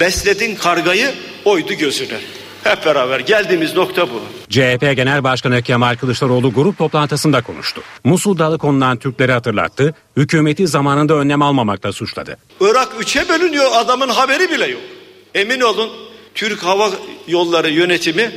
besledin 0.00 0.54
kargayı 0.54 1.14
oydu 1.44 1.74
gözüne. 1.74 2.18
Hep 2.64 2.86
beraber 2.86 3.20
geldiğimiz 3.20 3.74
nokta 3.74 4.08
bu. 4.10 4.20
CHP 4.50 4.96
Genel 4.96 5.24
Başkanı 5.24 5.62
Kemal 5.62 5.96
Kılıçdaroğlu 5.96 6.52
grup 6.52 6.78
toplantısında 6.78 7.42
konuştu. 7.42 7.82
Musul'da 8.04 8.44
alıkonulan 8.44 8.96
Türkleri 8.98 9.32
hatırlattı, 9.32 9.94
hükümeti 10.16 10.66
zamanında 10.66 11.14
önlem 11.14 11.42
almamakla 11.42 11.92
suçladı. 11.92 12.36
Irak 12.60 12.88
üçe 13.00 13.28
bölünüyor 13.28 13.70
adamın 13.74 14.08
haberi 14.08 14.50
bile 14.50 14.66
yok. 14.66 14.80
Emin 15.34 15.60
olun 15.60 15.90
Türk 16.34 16.64
Hava 16.64 16.90
Yolları 17.28 17.70
yönetimi 17.70 18.32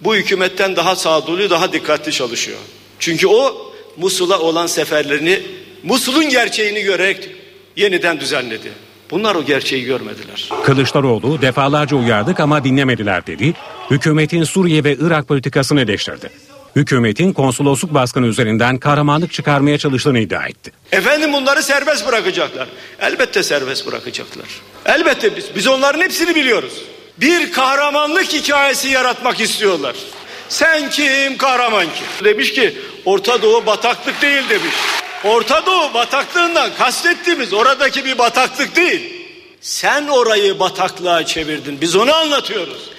bu 0.00 0.14
hükümetten 0.14 0.76
daha 0.76 0.96
sağduyulu 0.96 1.50
daha 1.50 1.72
dikkatli 1.72 2.12
çalışıyor. 2.12 2.58
Çünkü 2.98 3.26
o 3.26 3.72
Musul'a 3.96 4.40
olan 4.40 4.66
seferlerini 4.66 5.42
Musul'un 5.82 6.28
gerçeğini 6.28 6.82
görerek 6.82 7.30
yeniden 7.76 8.20
düzenledi. 8.20 8.72
Bunlar 9.14 9.34
o 9.34 9.44
gerçeği 9.44 9.84
görmediler. 9.84 10.48
Kılıçdaroğlu 10.64 11.42
defalarca 11.42 11.96
uyardık 11.96 12.40
ama 12.40 12.64
dinlemediler 12.64 13.26
dedi. 13.26 13.54
Hükümetin 13.90 14.44
Suriye 14.44 14.84
ve 14.84 14.96
Irak 15.00 15.28
politikasını 15.28 15.80
eleştirdi. 15.80 16.30
Hükümetin 16.76 17.32
konsolosluk 17.32 17.94
baskını 17.94 18.26
üzerinden 18.26 18.78
kahramanlık 18.78 19.32
çıkarmaya 19.32 19.78
çalıştığını 19.78 20.18
iddia 20.18 20.46
etti. 20.46 20.72
Efendim 20.92 21.32
bunları 21.32 21.62
serbest 21.62 22.08
bırakacaklar. 22.08 22.68
Elbette 23.00 23.42
serbest 23.42 23.86
bırakacaklar. 23.86 24.46
Elbette 24.86 25.36
biz, 25.36 25.44
biz 25.56 25.66
onların 25.66 26.00
hepsini 26.00 26.34
biliyoruz. 26.34 26.82
Bir 27.20 27.52
kahramanlık 27.52 28.32
hikayesi 28.32 28.88
yaratmak 28.88 29.40
istiyorlar. 29.40 29.94
Sen 30.48 30.90
kim 30.90 31.36
kahraman 31.36 31.86
kim? 31.86 32.24
Demiş 32.24 32.52
ki 32.52 32.74
Orta 33.04 33.42
Doğu 33.42 33.66
bataklık 33.66 34.22
değil 34.22 34.42
demiş. 34.48 34.74
Orta 35.24 35.66
Doğu 35.66 35.94
bataklığından 35.94 36.70
kastettiğimiz 36.78 37.52
oradaki 37.52 38.04
bir 38.04 38.18
bataklık 38.18 38.76
değil. 38.76 39.26
Sen 39.60 40.08
orayı 40.08 40.60
bataklığa 40.60 41.26
çevirdin. 41.26 41.78
Biz 41.80 41.96
onu 41.96 42.14
anlatıyoruz. 42.14 42.90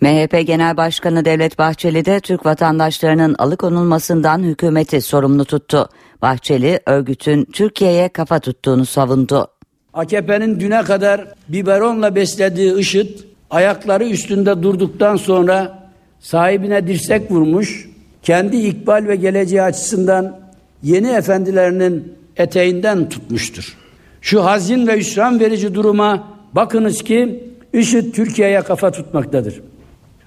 MHP 0.00 0.46
Genel 0.46 0.76
Başkanı 0.76 1.24
Devlet 1.24 1.58
Bahçeli 1.58 2.04
de 2.04 2.20
Türk 2.20 2.46
vatandaşlarının 2.46 3.34
alıkonulmasından 3.38 4.42
hükümeti 4.42 5.00
sorumlu 5.00 5.44
tuttu. 5.44 5.88
Bahçeli 6.22 6.80
örgütün 6.86 7.44
Türkiye'ye 7.44 8.08
kafa 8.08 8.40
tuttuğunu 8.40 8.86
savundu. 8.86 9.46
AKP'nin 9.94 10.60
düne 10.60 10.82
kadar 10.82 11.24
biberonla 11.48 12.14
beslediği 12.14 12.78
IŞİD 12.78 13.18
ayakları 13.50 14.04
üstünde 14.04 14.62
durduktan 14.62 15.16
sonra 15.16 15.88
sahibine 16.20 16.86
dirsek 16.86 17.30
vurmuş, 17.30 17.88
kendi 18.26 18.56
ikbal 18.56 19.04
ve 19.08 19.16
geleceği 19.16 19.62
açısından 19.62 20.40
yeni 20.82 21.08
efendilerinin 21.08 22.12
eteğinden 22.36 23.08
tutmuştur. 23.08 23.76
Şu 24.20 24.44
hazin 24.44 24.86
ve 24.86 24.98
hüsran 24.98 25.40
verici 25.40 25.74
duruma 25.74 26.28
bakınız 26.52 27.02
ki 27.02 27.44
IŞİD 27.72 28.14
Türkiye'ye 28.14 28.60
kafa 28.62 28.90
tutmaktadır. 28.90 29.60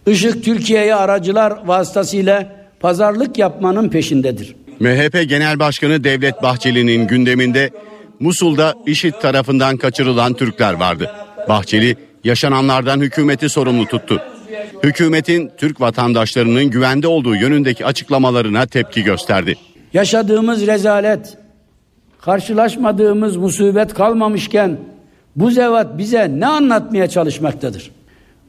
IŞİD 0.08 0.44
Türkiye'ye 0.44 0.96
aracılar 0.96 1.54
vasıtasıyla 1.66 2.56
pazarlık 2.80 3.38
yapmanın 3.38 3.90
peşindedir. 3.90 4.56
MHP 4.80 5.30
Genel 5.30 5.60
Başkanı 5.60 6.04
Devlet 6.04 6.44
Bahçeli'nin 6.44 7.08
gündeminde 7.08 7.70
Musul'da 8.20 8.76
IŞİD 8.86 9.14
tarafından 9.14 9.78
kaçırılan 9.78 10.34
Türkler 10.34 10.74
vardı. 10.74 11.12
Bahçeli 11.50 11.96
yaşananlardan 12.24 13.00
hükümeti 13.00 13.50
sorumlu 13.50 13.86
tuttu. 13.86 14.22
Hükümetin 14.84 15.52
Türk 15.58 15.82
vatandaşlarının 15.82 16.66
güvende 16.66 17.08
olduğu 17.08 17.36
yönündeki 17.36 17.86
açıklamalarına 17.86 18.66
tepki 18.66 19.04
gösterdi. 19.04 19.56
Yaşadığımız 19.94 20.68
rezalet, 20.68 21.38
karşılaşmadığımız 22.22 23.36
musibet 23.36 23.94
kalmamışken 23.94 24.78
bu 25.36 25.52
zevat 25.52 25.98
bize 25.98 26.32
ne 26.40 26.48
anlatmaya 26.48 27.10
çalışmaktadır? 27.10 27.92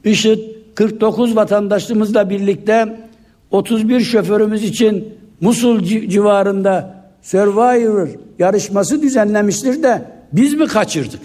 IŞİD 0.03 0.39
49 0.75 1.35
vatandaşımızla 1.35 2.29
birlikte 2.29 2.99
31 3.51 3.99
şoförümüz 3.99 4.63
için 4.63 5.13
Musul 5.41 5.83
civarında 5.83 7.01
Survivor 7.21 8.07
yarışması 8.39 9.01
düzenlemiştir 9.01 9.83
de 9.83 10.01
biz 10.33 10.53
mi 10.53 10.67
kaçırdık? 10.67 11.21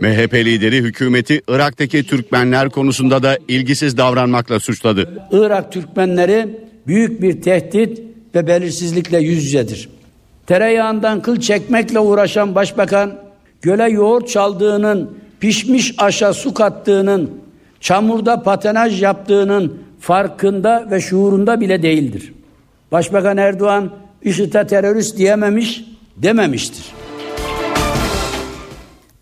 MHP 0.00 0.34
lideri 0.34 0.76
hükümeti 0.76 1.42
Irak'taki 1.48 2.06
Türkmenler 2.06 2.70
konusunda 2.70 3.22
da 3.22 3.38
ilgisiz 3.48 3.96
davranmakla 3.96 4.60
suçladı. 4.60 5.08
Irak 5.32 5.72
Türkmenleri 5.72 6.48
büyük 6.86 7.22
bir 7.22 7.42
tehdit 7.42 8.02
ve 8.34 8.46
belirsizlikle 8.46 9.18
yüz 9.18 9.44
yüzedir. 9.44 9.88
Tereyağından 10.46 11.22
kıl 11.22 11.40
çekmekle 11.40 11.98
uğraşan 11.98 12.54
başbakan 12.54 13.18
göle 13.62 13.90
yoğurt 13.90 14.28
çaldığının, 14.28 15.18
pişmiş 15.40 15.94
aşa 15.98 16.32
su 16.32 16.54
kattığının, 16.54 17.30
çamurda 17.80 18.42
patenaj 18.42 19.02
yaptığının 19.02 19.82
farkında 20.00 20.88
ve 20.90 21.00
şuurunda 21.00 21.60
bile 21.60 21.82
değildir. 21.82 22.32
Başbakan 22.92 23.36
Erdoğan 23.36 23.90
IŞİD'e 24.22 24.66
terörist 24.66 25.18
diyememiş, 25.18 25.84
dememiştir. 26.16 27.01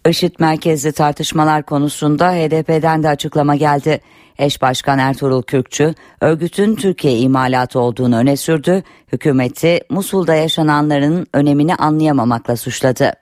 IŞİD 0.08 0.32
merkezli 0.38 0.92
tartışmalar 0.92 1.62
konusunda 1.62 2.32
HDP'den 2.32 3.02
de 3.02 3.08
açıklama 3.08 3.56
geldi. 3.56 4.00
Eş 4.38 4.62
Başkan 4.62 4.98
Ertuğrul 4.98 5.42
Kürkçü, 5.42 5.94
örgütün 6.20 6.76
Türkiye 6.76 7.18
imalatı 7.18 7.80
olduğunu 7.80 8.16
öne 8.16 8.36
sürdü. 8.36 8.82
Hükümeti 9.12 9.80
Musul'da 9.90 10.34
yaşananların 10.34 11.26
önemini 11.34 11.74
anlayamamakla 11.74 12.56
suçladı. 12.56 13.12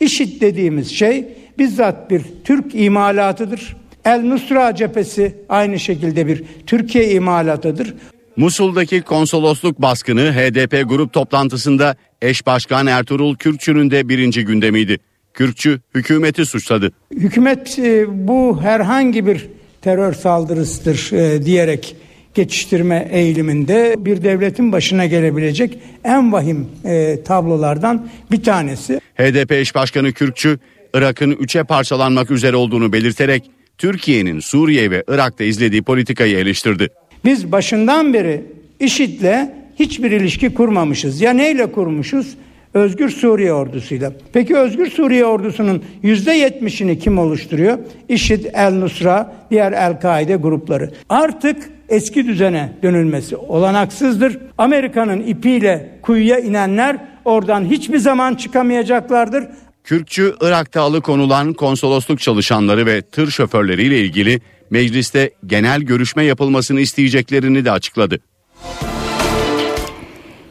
IŞİD 0.00 0.40
dediğimiz 0.40 0.90
şey 0.90 1.28
bizzat 1.58 2.10
bir 2.10 2.22
Türk 2.44 2.74
imalatıdır. 2.74 3.76
El 4.04 4.20
Nusra 4.20 4.74
cephesi 4.74 5.34
aynı 5.48 5.78
şekilde 5.80 6.26
bir 6.26 6.44
Türkiye 6.66 7.10
imalatıdır. 7.10 7.94
Musul'daki 8.36 9.02
konsolosluk 9.02 9.82
baskını 9.82 10.32
HDP 10.32 10.88
grup 10.88 11.12
toplantısında 11.12 11.96
eş 12.22 12.46
başkan 12.46 12.86
Ertuğrul 12.86 13.36
Kürkçü'nün 13.36 13.90
de 13.90 14.08
birinci 14.08 14.44
gündemiydi. 14.44 14.98
Kürkçü 15.36 15.80
hükümeti 15.94 16.46
suçladı. 16.46 16.92
Hükümet 17.14 17.78
e, 17.78 18.04
bu 18.28 18.62
herhangi 18.62 19.26
bir 19.26 19.46
terör 19.82 20.12
saldırısıdır 20.12 21.12
e, 21.12 21.44
diyerek 21.44 21.96
geçiştirme 22.34 23.08
eğiliminde 23.12 23.96
bir 23.98 24.22
devletin 24.22 24.72
başına 24.72 25.06
gelebilecek 25.06 25.78
en 26.04 26.32
vahim 26.32 26.66
e, 26.84 27.18
tablolardan 27.24 28.08
bir 28.30 28.42
tanesi. 28.42 29.00
HDP 29.18 29.52
eş 29.52 29.74
başkanı 29.74 30.12
Kürkçü, 30.12 30.58
Irak'ın 30.94 31.30
üçe 31.30 31.64
parçalanmak 31.64 32.30
üzere 32.30 32.56
olduğunu 32.56 32.92
belirterek 32.92 33.50
Türkiye'nin 33.78 34.40
Suriye 34.40 34.90
ve 34.90 35.04
Irak'ta 35.08 35.44
izlediği 35.44 35.82
politikayı 35.82 36.38
eleştirdi. 36.38 36.88
Biz 37.24 37.52
başından 37.52 38.14
beri 38.14 38.42
IŞİD'le 38.80 39.48
hiçbir 39.78 40.10
ilişki 40.10 40.54
kurmamışız. 40.54 41.20
Ya 41.20 41.32
neyle 41.32 41.72
kurmuşuz? 41.72 42.36
Özgür 42.76 43.10
Suriye 43.10 43.52
ordusuyla. 43.52 44.12
Peki 44.32 44.56
Özgür 44.56 44.90
Suriye 44.90 45.24
ordusunun 45.24 45.84
yüzde 46.02 46.32
yetmişini 46.32 46.98
kim 46.98 47.18
oluşturuyor? 47.18 47.78
IŞİD, 48.08 48.44
El 48.52 48.72
Nusra, 48.72 49.34
diğer 49.50 49.72
El-Kaide 49.72 50.36
grupları. 50.36 50.90
Artık 51.08 51.70
eski 51.88 52.26
düzene 52.26 52.72
dönülmesi 52.82 53.36
olanaksızdır. 53.36 54.38
Amerika'nın 54.58 55.22
ipiyle 55.22 55.98
kuyuya 56.02 56.38
inenler 56.38 56.96
oradan 57.24 57.64
hiçbir 57.64 57.98
zaman 57.98 58.34
çıkamayacaklardır. 58.34 59.44
Kürkçü, 59.84 60.34
Irak'ta 60.40 60.80
alıkonulan 60.80 61.52
konsolosluk 61.52 62.20
çalışanları 62.20 62.86
ve 62.86 63.02
tır 63.02 63.30
şoförleriyle 63.30 64.00
ilgili 64.00 64.40
mecliste 64.70 65.30
genel 65.46 65.80
görüşme 65.80 66.24
yapılmasını 66.24 66.80
isteyeceklerini 66.80 67.64
de 67.64 67.70
açıkladı. 67.70 68.20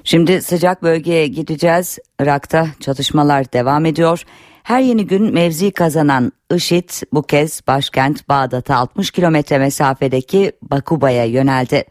Şimdi 0.05 0.41
sıcak 0.41 0.83
bölgeye 0.83 1.27
gideceğiz. 1.27 1.99
Irak'ta 2.19 2.67
çatışmalar 2.79 3.53
devam 3.53 3.85
ediyor. 3.85 4.23
Her 4.63 4.79
yeni 4.79 5.07
gün 5.07 5.33
mevzi 5.33 5.71
kazanan 5.71 6.31
IŞİD 6.55 6.89
bu 7.13 7.21
kez 7.21 7.61
başkent 7.67 8.29
Bağdat'a 8.29 8.75
60 8.75 9.11
kilometre 9.11 9.57
mesafedeki 9.57 10.51
Bakuba'ya 10.61 11.25
yöneldi. 11.25 11.83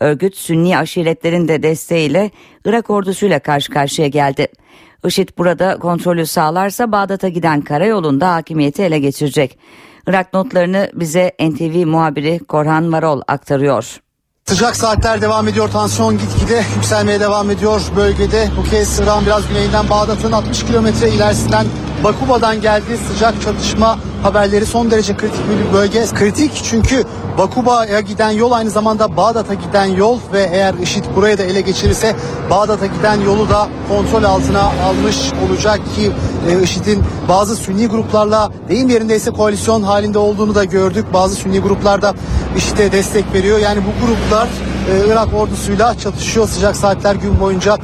Örgüt 0.00 0.36
Sünni 0.36 0.78
aşiretlerin 0.78 1.48
de 1.48 1.62
desteğiyle 1.62 2.30
Irak 2.64 2.90
ordusuyla 2.90 3.38
karşı 3.38 3.72
karşıya 3.72 4.08
geldi. 4.08 4.48
IŞİD 5.04 5.28
burada 5.38 5.78
kontrolü 5.78 6.26
sağlarsa 6.26 6.92
Bağdat'a 6.92 7.28
giden 7.28 7.60
karayolunda 7.60 8.34
hakimiyeti 8.34 8.82
ele 8.82 8.98
geçirecek. 8.98 9.58
Irak 10.06 10.34
notlarını 10.34 10.90
bize 10.94 11.32
NTV 11.40 11.86
muhabiri 11.86 12.38
Korhan 12.38 12.92
Varol 12.92 13.20
aktarıyor. 13.28 14.00
Sıcak 14.48 14.76
saatler 14.76 15.22
devam 15.22 15.48
ediyor. 15.48 15.68
Tansiyon 15.68 16.18
gitgide 16.18 16.64
yükselmeye 16.76 17.20
devam 17.20 17.50
ediyor 17.50 17.80
bölgede. 17.96 18.50
Bu 18.56 18.70
kez 18.70 18.98
İran 18.98 19.26
biraz 19.26 19.48
güneyinden 19.48 19.90
Bağdat'ın 19.90 20.32
60 20.32 20.66
kilometre 20.66 21.10
ilerisinden 21.10 21.66
Bakuba'dan 22.04 22.60
geldi. 22.60 22.98
Sıcak 23.12 23.42
çatışma 23.42 23.98
haberleri 24.22 24.66
son 24.66 24.90
derece 24.90 25.16
kritik 25.16 25.40
bir 25.50 25.72
bölge. 25.72 26.04
Kritik 26.14 26.60
çünkü 26.64 27.04
Bakuba'ya 27.38 28.00
giden 28.00 28.30
yol 28.30 28.52
aynı 28.52 28.70
zamanda 28.70 29.16
Bağdat'a 29.16 29.54
giden 29.54 29.84
yol 29.84 30.18
ve 30.32 30.48
eğer 30.52 30.74
IŞİD 30.74 31.04
buraya 31.16 31.38
da 31.38 31.42
ele 31.42 31.60
geçirirse 31.60 32.16
Bağdat'a 32.50 32.86
giden 32.86 33.20
yolu 33.20 33.50
da 33.50 33.68
kontrol 33.88 34.24
altına 34.24 34.62
almış 34.62 35.16
olacak 35.48 35.80
ki 35.96 36.10
e, 36.50 36.62
IŞİD'in 36.62 37.02
bazı 37.28 37.56
Sünni 37.56 37.86
gruplarla 37.86 38.52
deyim 38.68 38.88
yerindeyse 38.88 39.30
koalisyon 39.30 39.82
halinde 39.82 40.18
olduğunu 40.18 40.54
da 40.54 40.64
gördük. 40.64 41.06
Bazı 41.12 41.34
Sünni 41.34 41.58
gruplar 41.58 42.02
da 42.02 42.14
IŞİD'e 42.56 42.92
destek 42.92 43.34
veriyor. 43.34 43.58
Yani 43.58 43.80
bu 43.80 44.06
gruplar 44.06 44.48
e, 44.88 45.12
Irak 45.12 45.34
ordusuyla 45.34 45.98
çatışıyor. 45.98 46.48
Sıcak 46.48 46.76
saatler 46.76 47.14
gün 47.14 47.40
boyunca 47.40 47.78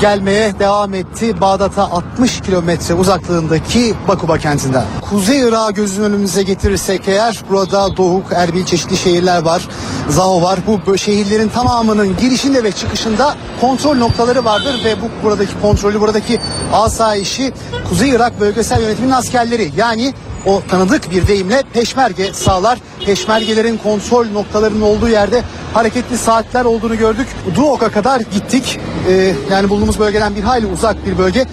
gelmeye 0.00 0.58
devam 0.58 0.94
etti. 0.94 1.40
Bağdat'a 1.40 1.82
60 1.82 2.40
kilometre 2.40 2.94
uzaklığındaki 2.94 3.94
Bakuba 4.08 4.38
kentinden. 4.38 4.84
Kuzey 5.10 5.40
Irak'ı 5.48 5.72
gözün 5.72 6.02
önümüze 6.02 6.42
getirirsek 6.42 7.08
eğer 7.08 7.42
burada 7.50 7.96
Doğuk, 7.96 8.24
Erbil 8.32 8.64
çeşitli 8.64 8.96
şehirler 8.96 9.42
var. 9.42 9.68
Zaho 10.08 10.42
var. 10.42 10.58
Bu 10.66 10.98
şehirlerin 10.98 11.48
tamamının 11.48 12.16
girişinde 12.16 12.64
ve 12.64 12.72
çıkışında 12.72 13.34
kontrol 13.60 13.96
noktaları 13.96 14.44
vardır 14.44 14.84
ve 14.84 14.94
bu 15.02 15.24
buradaki 15.24 15.60
kontrolü, 15.62 16.00
buradaki 16.00 16.40
asayişi 16.72 17.52
Kuzey 17.88 18.10
Irak 18.10 18.40
Bölgesel 18.40 18.82
Yönetiminin 18.82 19.12
askerleri 19.12 19.70
yani 19.76 20.14
o 20.46 20.62
tanıdık 20.70 21.10
bir 21.10 21.26
deyimle 21.26 21.62
peşmerge 21.72 22.32
sağlar. 22.32 22.78
Peşmergelerin 23.06 23.76
kontrol 23.76 24.26
noktalarının 24.26 24.80
olduğu 24.80 25.08
yerde 25.08 25.42
hareketli 25.74 26.18
saatler 26.18 26.64
olduğunu 26.64 26.98
gördük. 26.98 27.26
Duok'a 27.54 27.88
kadar 27.88 28.20
gittik. 28.20 28.80
Ee, 29.08 29.32
yani 29.50 29.68
bulunduğumuz 29.68 29.98
bölgeden 29.98 30.36
bir 30.36 30.42
hayli 30.42 30.66
uzak 30.66 31.06
bir 31.06 31.18
bölge. 31.18 31.46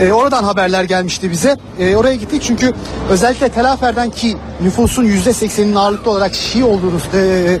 Ee, 0.00 0.12
oradan 0.12 0.44
haberler 0.44 0.84
gelmişti 0.84 1.30
bize. 1.30 1.56
Ee, 1.78 1.96
oraya 1.96 2.14
gittik 2.14 2.42
çünkü 2.42 2.72
özellikle 3.10 3.48
Tel 3.48 3.72
Afer'den 3.72 4.10
ki 4.10 4.36
nüfusun 4.62 5.04
%80'inin 5.04 5.74
ağırlıklı 5.74 6.10
olarak 6.10 6.34
Şii 6.34 6.64
olduğunu, 6.64 6.96
e, 7.14 7.58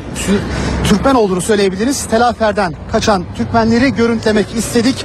Türkmen 0.84 1.14
olduğunu 1.14 1.40
söyleyebiliriz. 1.40 2.06
Tel 2.06 2.28
Afer'den 2.28 2.74
kaçan 2.92 3.24
Türkmenleri 3.36 3.94
görüntülemek 3.94 4.46
istedik 4.56 5.04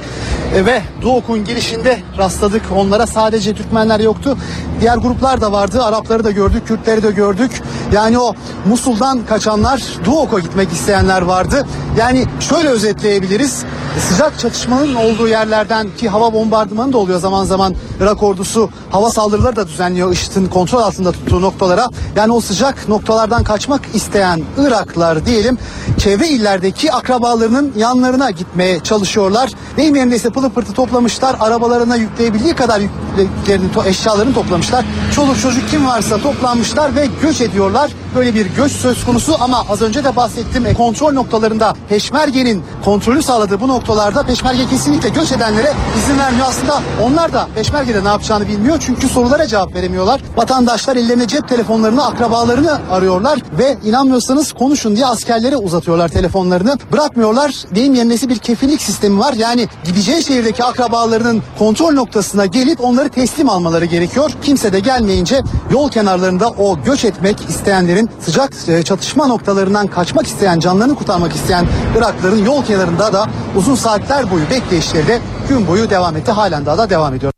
e, 0.54 0.66
ve 0.66 0.82
Duok'un 1.02 1.44
girişinde 1.44 1.98
rastladık. 2.18 2.62
Onlara 2.76 3.06
sadece 3.06 3.54
Türkmenler 3.54 4.00
yoktu. 4.00 4.38
Diğer 4.80 4.96
gruplar 4.96 5.40
da 5.40 5.52
vardı. 5.52 5.73
Arapları 5.80 6.24
da 6.24 6.30
gördük, 6.30 6.66
Kürtleri 6.66 7.02
de 7.02 7.10
gördük. 7.10 7.62
Yani 7.92 8.18
o 8.18 8.34
Musul'dan 8.68 9.26
kaçanlar, 9.26 9.82
Duok'a 10.04 10.38
gitmek 10.38 10.72
isteyenler 10.72 11.22
vardı. 11.22 11.66
Yani 11.98 12.26
şöyle 12.40 12.68
özetleyebiliriz. 12.68 13.64
Sıcak 14.10 14.38
çatışmanın 14.38 14.94
olduğu 14.94 15.28
yerlerden 15.28 15.88
ki 15.96 16.08
hava 16.08 16.32
bombardımanı 16.32 16.92
da 16.92 16.98
oluyor 16.98 17.20
zaman 17.20 17.44
zaman 17.44 17.74
Irak 18.00 18.22
ordusu 18.22 18.70
hava 18.90 19.10
saldırıları 19.10 19.56
da 19.56 19.68
düzenliyor 19.68 20.12
IŞİD'in 20.12 20.46
kontrol 20.46 20.80
altında 20.80 21.12
tuttuğu 21.12 21.42
noktalara. 21.42 21.88
Yani 22.16 22.32
o 22.32 22.40
sıcak 22.40 22.88
noktalardan 22.88 23.44
kaçmak 23.44 23.80
isteyen 23.94 24.42
Iraklar 24.58 25.26
diyelim 25.26 25.58
çevre 25.98 26.28
illerdeki 26.28 26.92
akrabalarının 26.92 27.72
yanlarına 27.76 28.30
gitmeye 28.30 28.80
çalışıyorlar. 28.80 29.50
Deyim 29.76 29.94
yerindeyse 29.94 30.30
pılı 30.30 30.50
pırtı 30.50 30.72
toplamışlar. 30.72 31.36
Arabalarına 31.40 31.96
yükleyebildiği 31.96 32.54
kadar 32.54 32.80
yüklerini, 32.80 33.66
eşyalarını 33.86 34.34
toplamışlar. 34.34 34.84
Çoluk 35.14 35.40
çocuk 35.40 35.63
kim 35.70 35.86
varsa 35.86 36.18
toplanmışlar 36.18 36.96
ve 36.96 37.08
göç 37.22 37.40
ediyorlar. 37.40 37.90
Böyle 38.14 38.34
bir 38.34 38.46
göç 38.46 38.72
söz 38.72 39.04
konusu 39.04 39.36
ama 39.40 39.64
az 39.68 39.82
önce 39.82 40.04
de 40.04 40.16
bahsettim 40.16 40.66
e, 40.66 40.74
kontrol 40.74 41.12
noktalarında 41.12 41.74
Peşmerge'nin 41.88 42.62
kontrolü 42.84 43.22
sağladığı 43.22 43.60
bu 43.60 43.68
noktalarda 43.68 44.22
Peşmerge 44.22 44.66
kesinlikle 44.66 45.08
göç 45.08 45.32
edenlere 45.32 45.72
izin 45.98 46.18
vermiyor. 46.18 46.46
Aslında 46.48 46.82
onlar 47.02 47.32
da 47.32 47.48
Peşmerge'de 47.54 48.04
ne 48.04 48.08
yapacağını 48.08 48.48
bilmiyor 48.48 48.76
çünkü 48.80 49.08
sorulara 49.08 49.46
cevap 49.46 49.74
veremiyorlar. 49.74 50.20
Vatandaşlar 50.36 50.96
ellerine 50.96 51.26
cep 51.26 51.48
telefonlarını, 51.48 52.06
akrabalarını 52.06 52.78
arıyorlar 52.90 53.38
ve 53.58 53.78
inanmıyorsanız 53.84 54.52
konuşun 54.52 54.96
diye 54.96 55.06
askerlere 55.06 55.56
uzatıyorlar 55.56 56.08
telefonlarını. 56.08 56.78
Bırakmıyorlar. 56.92 57.54
Deyim 57.74 57.94
yerindeyse 57.94 58.28
bir 58.28 58.38
kefillik 58.38 58.82
sistemi 58.82 59.18
var. 59.18 59.32
Yani 59.32 59.68
gideceği 59.84 60.24
şehirdeki 60.24 60.64
akrabalarının 60.64 61.42
kontrol 61.58 61.92
noktasına 61.92 62.46
gelip 62.46 62.84
onları 62.84 63.08
teslim 63.08 63.48
almaları 63.48 63.84
gerekiyor. 63.84 64.30
Kimse 64.42 64.72
de 64.72 64.80
gelmeyince 64.80 65.40
yol 65.70 65.90
kenarlarında 65.90 66.50
o 66.50 66.82
göç 66.82 67.04
etmek 67.04 67.36
isteyenlerin 67.48 68.03
sıcak 68.20 68.52
e, 68.68 68.82
çatışma 68.82 69.26
noktalarından 69.26 69.86
kaçmak 69.86 70.26
isteyen, 70.26 70.60
canlarını 70.60 70.94
kurtarmak 70.94 71.32
isteyen 71.32 71.66
Irakların 71.98 72.44
yol 72.44 72.64
kenarında 72.64 73.12
da 73.12 73.26
uzun 73.56 73.74
saatler 73.74 74.30
boyu 74.30 74.50
bekleyişleri 74.50 75.06
de 75.06 75.20
gün 75.48 75.66
boyu 75.66 75.90
devam 75.90 76.16
etti. 76.16 76.30
Halen 76.30 76.66
daha 76.66 76.78
da 76.78 76.90
devam 76.90 77.14
ediyor. 77.14 77.32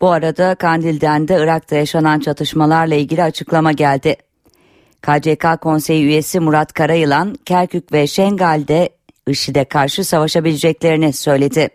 Bu 0.00 0.10
arada 0.10 0.54
Kandil'den 0.54 1.28
de 1.28 1.38
Irak'ta 1.42 1.76
yaşanan 1.76 2.20
çatışmalarla 2.20 2.94
ilgili 2.94 3.22
açıklama 3.22 3.72
geldi. 3.72 4.16
KCK 5.02 5.60
Konseyi 5.60 6.04
üyesi 6.04 6.40
Murat 6.40 6.72
Karayılan, 6.72 7.34
Kerkük 7.44 7.92
ve 7.92 8.06
Şengal'de 8.06 8.88
IŞİD'e 9.28 9.64
karşı 9.64 10.04
savaşabileceklerini 10.04 11.12
söyledi. 11.12 11.68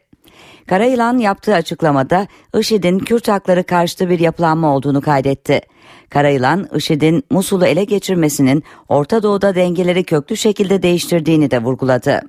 Karayılan 0.68 1.18
yaptığı 1.18 1.56
açıklamada 1.56 2.28
IŞİD'in 2.60 3.00
Kürt 3.00 3.28
hakları 3.28 3.64
karşıtı 3.64 4.10
bir 4.10 4.20
yapılanma 4.20 4.76
olduğunu 4.76 5.02
kaydetti. 5.02 5.62
Karayılan, 6.10 6.70
IŞİD'in 6.76 7.24
Musul'u 7.32 7.66
ele 7.66 7.84
geçirmesinin 7.84 8.64
Orta 8.90 9.24
Doğu'da 9.24 9.56
dengeleri 9.56 10.04
köklü 10.04 10.38
şekilde 10.38 10.84
değiştirdiğini 10.84 11.52
de 11.52 11.64
vurguladı. 11.64 12.22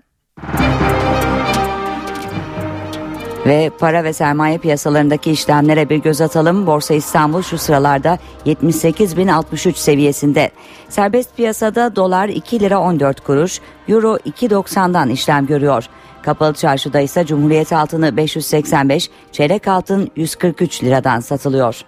Ve 3.47 3.71
para 3.79 4.05
ve 4.05 4.13
sermaye 4.13 4.59
piyasalarındaki 4.59 5.31
işlemlere 5.31 5.89
bir 5.89 5.97
göz 5.97 6.21
atalım. 6.21 6.67
Borsa 6.67 6.95
İstanbul 6.95 7.43
şu 7.43 7.59
sıralarda 7.59 8.19
78.063 8.47 9.75
seviyesinde. 9.75 10.51
Serbest 10.89 11.37
piyasada 11.37 11.97
dolar 11.97 12.29
2 12.29 12.61
lira 12.61 12.81
14 12.81 13.21
kuruş, 13.21 13.61
euro 13.89 14.17
2.90'dan 14.17 15.11
işlem 15.11 15.47
görüyor. 15.47 15.89
Kapalı 16.29 16.55
çarşıda 16.55 17.01
ise 17.01 17.27
Cumhuriyet 17.27 17.73
altını 17.73 18.17
585, 18.17 19.11
çeyrek 19.33 19.69
altın 19.69 20.11
143 20.17 20.85
liradan 20.85 21.21
satılıyor. 21.21 21.81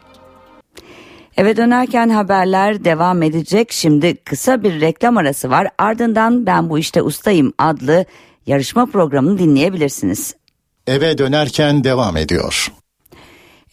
Eve 1.36 1.56
dönerken 1.56 2.08
haberler 2.08 2.84
devam 2.84 3.22
edecek. 3.22 3.72
Şimdi 3.72 4.16
kısa 4.16 4.62
bir 4.62 4.80
reklam 4.80 5.16
arası 5.16 5.50
var. 5.50 5.68
Ardından 5.78 6.46
Ben 6.46 6.70
Bu 6.70 6.78
İşte 6.78 7.02
Ustayım 7.02 7.52
adlı 7.58 8.04
yarışma 8.46 8.86
programını 8.86 9.38
dinleyebilirsiniz. 9.38 10.34
Eve 10.86 11.18
dönerken 11.18 11.84
devam 11.84 12.16
ediyor. 12.16 12.72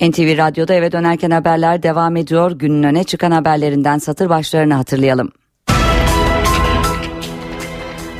NTV 0.01 0.37
Radyo'da 0.37 0.73
eve 0.73 0.91
dönerken 0.91 1.31
haberler 1.31 1.83
devam 1.83 2.15
ediyor. 2.15 2.51
Günün 2.51 2.83
öne 2.83 3.03
çıkan 3.03 3.31
haberlerinden 3.31 3.97
satır 3.97 4.29
başlarını 4.29 4.73
hatırlayalım. 4.73 5.31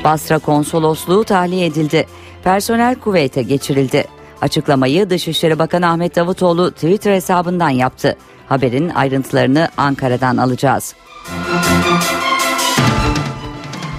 Basra 0.04 0.40
konsolosluğu 0.40 1.24
tahliye 1.24 1.66
edildi. 1.66 2.06
Personel 2.48 2.96
Kuveyt'e 2.96 3.42
geçirildi. 3.42 4.04
Açıklamayı 4.42 5.10
Dışişleri 5.10 5.60
Bakanı 5.60 5.90
Ahmet 5.90 6.16
Davutoğlu 6.16 6.72
Twitter 6.72 7.14
hesabından 7.14 7.70
yaptı. 7.70 8.16
Haberin 8.50 8.90
ayrıntılarını 8.90 9.70
Ankara'dan 9.78 10.38
alacağız. 10.38 10.96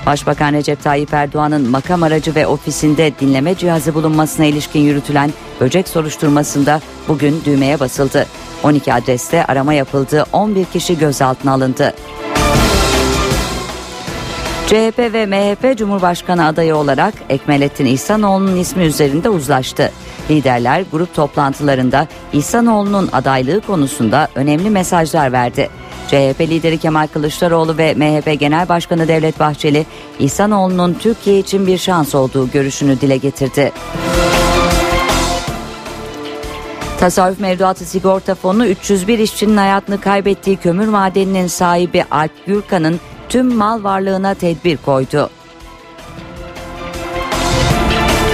Başbakan 0.06 0.52
Recep 0.52 0.82
Tayyip 0.82 1.14
Erdoğan'ın 1.14 1.70
makam 1.70 2.02
aracı 2.02 2.34
ve 2.34 2.46
ofisinde 2.46 3.12
dinleme 3.20 3.54
cihazı 3.54 3.94
bulunmasına 3.94 4.46
ilişkin 4.46 4.80
yürütülen 4.80 5.32
böcek 5.60 5.88
soruşturmasında 5.88 6.80
bugün 7.08 7.42
düğmeye 7.44 7.80
basıldı. 7.80 8.26
12 8.62 8.94
adreste 8.94 9.44
arama 9.44 9.74
yapıldı, 9.74 10.24
11 10.32 10.64
kişi 10.64 10.98
gözaltına 10.98 11.52
alındı. 11.52 11.94
CHP 14.68 14.98
ve 14.98 15.26
MHP 15.26 15.78
Cumhurbaşkanı 15.78 16.46
adayı 16.46 16.76
olarak 16.76 17.14
Ekmelettin 17.28 17.86
İhsanoğlu'nun 17.86 18.56
ismi 18.56 18.84
üzerinde 18.84 19.28
uzlaştı. 19.28 19.92
Liderler 20.30 20.84
grup 20.92 21.14
toplantılarında 21.14 22.06
İhsanoğlu'nun 22.32 23.08
adaylığı 23.12 23.60
konusunda 23.60 24.28
önemli 24.34 24.70
mesajlar 24.70 25.32
verdi. 25.32 25.70
CHP 26.06 26.40
lideri 26.40 26.78
Kemal 26.78 27.06
Kılıçdaroğlu 27.06 27.78
ve 27.78 27.94
MHP 27.94 28.40
Genel 28.40 28.68
Başkanı 28.68 29.08
Devlet 29.08 29.40
Bahçeli, 29.40 29.86
İhsanoğlu'nun 30.18 30.94
Türkiye 30.94 31.38
için 31.38 31.66
bir 31.66 31.78
şans 31.78 32.14
olduğu 32.14 32.50
görüşünü 32.50 33.00
dile 33.00 33.16
getirdi. 33.16 33.72
Tasarruf 37.00 37.40
Mevduatı 37.40 37.84
Sigorta 37.84 38.34
Fonu 38.34 38.66
301 38.66 39.18
işçinin 39.18 39.56
hayatını 39.56 40.00
kaybettiği 40.00 40.56
kömür 40.56 40.88
madeninin 40.88 41.46
sahibi 41.46 42.04
Alp 42.10 42.46
Gürkan'ın 42.46 43.00
tüm 43.28 43.54
mal 43.54 43.84
varlığına 43.84 44.34
tedbir 44.34 44.76
koydu. 44.76 45.30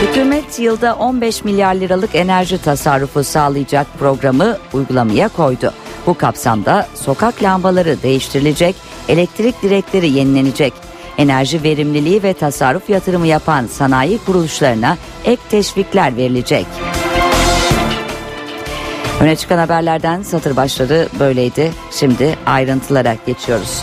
Hükümet 0.02 0.58
yılda 0.58 0.94
15 0.94 1.44
milyar 1.44 1.74
liralık 1.74 2.14
enerji 2.14 2.62
tasarrufu 2.62 3.24
sağlayacak 3.24 3.86
programı 3.98 4.58
uygulamaya 4.72 5.28
koydu. 5.28 5.72
Bu 6.06 6.14
kapsamda 6.14 6.88
sokak 6.94 7.42
lambaları 7.42 8.02
değiştirilecek, 8.02 8.76
elektrik 9.08 9.62
direkleri 9.62 10.10
yenilenecek. 10.10 10.72
Enerji 11.18 11.62
verimliliği 11.62 12.22
ve 12.22 12.32
tasarruf 12.32 12.90
yatırımı 12.90 13.26
yapan 13.26 13.66
sanayi 13.66 14.18
kuruluşlarına 14.18 14.96
ek 15.24 15.42
teşvikler 15.50 16.16
verilecek. 16.16 16.66
Öne 19.20 19.36
çıkan 19.36 19.58
haberlerden 19.58 20.22
satır 20.22 20.56
başları 20.56 21.08
böyleydi. 21.20 21.72
Şimdi 21.90 22.36
ayrıntılara 22.46 23.16
geçiyoruz. 23.26 23.82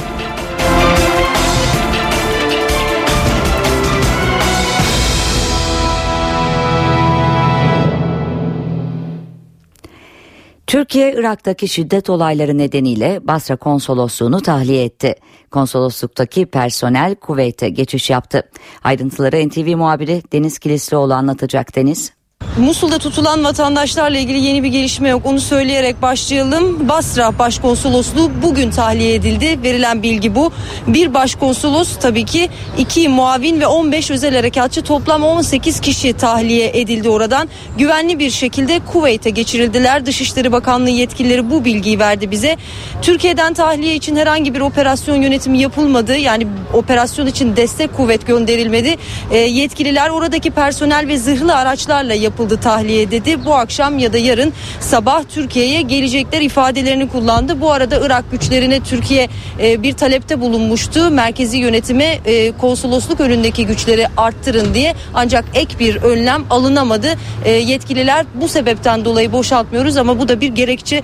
Türkiye 10.72 11.14
Irak'taki 11.14 11.68
şiddet 11.68 12.10
olayları 12.10 12.58
nedeniyle 12.58 13.28
Basra 13.28 13.56
konsolosluğunu 13.56 14.42
tahliye 14.42 14.84
etti. 14.84 15.16
Konsolosluktaki 15.52 16.46
personel 16.46 17.16
Kuveyt'e 17.16 17.70
geçiş 17.70 18.10
yaptı. 18.10 18.50
Ayrıntıları 18.84 19.50
NTV 19.50 19.78
muhabiri 19.78 20.22
Deniz 20.34 20.60
Kilislioğlu 20.60 21.14
anlatacak 21.14 21.76
Deniz. 21.76 22.14
Musul'da 22.58 22.98
tutulan 22.98 23.44
vatandaşlarla 23.44 24.18
ilgili 24.18 24.40
yeni 24.40 24.64
bir 24.64 24.68
gelişme 24.68 25.10
yok. 25.10 25.26
Onu 25.26 25.40
söyleyerek 25.40 26.02
başlayalım. 26.02 26.90
Basra 26.90 27.40
Başkonsolosluğu 27.40 28.32
bugün 28.42 28.72
tahliye 28.72 29.14
edildi. 29.14 29.64
Verilen 29.64 30.04
bilgi 30.04 30.36
bu. 30.36 30.52
Bir 30.88 31.14
başkonsolos 31.14 31.98
tabii 32.02 32.26
ki 32.26 32.50
iki 32.78 33.10
muavin 33.10 33.60
ve 33.60 33.68
15 33.68 34.12
özel 34.12 34.36
harekatçı 34.36 34.82
toplam 34.82 35.24
18 35.24 35.80
kişi 35.80 36.14
tahliye 36.14 36.72
edildi 36.74 37.10
oradan. 37.10 37.50
Güvenli 37.78 38.20
bir 38.20 38.30
şekilde 38.30 38.80
Kuveyt'e 38.94 39.30
geçirildiler. 39.30 40.06
Dışişleri 40.06 40.52
Bakanlığı 40.52 40.90
yetkilileri 40.90 41.50
bu 41.50 41.66
bilgiyi 41.66 42.00
verdi 42.00 42.32
bize. 42.32 42.58
Türkiye'den 43.02 43.54
tahliye 43.54 43.96
için 43.96 44.16
herhangi 44.16 44.54
bir 44.54 44.60
operasyon 44.60 45.16
yönetimi 45.16 45.60
yapılmadı. 45.60 46.18
Yani 46.18 46.48
operasyon 46.74 47.28
için 47.28 47.56
destek 47.56 47.98
kuvvet 47.98 48.28
gönderilmedi. 48.28 48.96
E, 49.32 49.38
yetkililer 49.38 50.10
oradaki 50.10 50.52
personel 50.52 51.08
ve 51.08 51.18
zırhlı 51.18 51.56
araçlarla 51.56 52.14
yapıldı 52.14 52.31
yapıldı 52.32 52.58
tahliye 52.58 53.12
dedi. 53.12 53.46
Bu 53.46 53.56
akşam 53.56 54.00
ya 54.00 54.14
da 54.14 54.18
yarın 54.18 54.54
sabah 54.80 55.24
Türkiye'ye 55.30 55.82
gelecekler 55.82 56.42
ifadelerini 56.42 57.10
kullandı. 57.10 57.62
Bu 57.62 57.72
arada 57.72 58.00
Irak 58.06 58.32
güçlerine 58.32 58.80
Türkiye 58.80 59.28
e, 59.60 59.84
bir 59.84 59.94
talepte 59.94 60.42
bulunmuştu. 60.42 61.12
Merkezi 61.12 61.58
yönetime 61.58 62.20
e, 62.26 62.52
konsolosluk 62.52 63.20
önündeki 63.20 63.66
güçleri 63.66 64.08
arttırın 64.18 64.74
diye. 64.74 64.94
Ancak 65.14 65.46
ek 65.54 65.80
bir 65.80 65.96
önlem 65.96 66.44
alınamadı. 66.50 67.08
E, 67.46 67.52
yetkililer 67.52 68.26
bu 68.36 68.48
sebepten 68.48 69.06
dolayı 69.06 69.32
boşaltmıyoruz 69.32 69.98
ama 69.98 70.20
bu 70.20 70.28
da 70.28 70.42
bir 70.42 70.50
gerekçe 70.50 71.02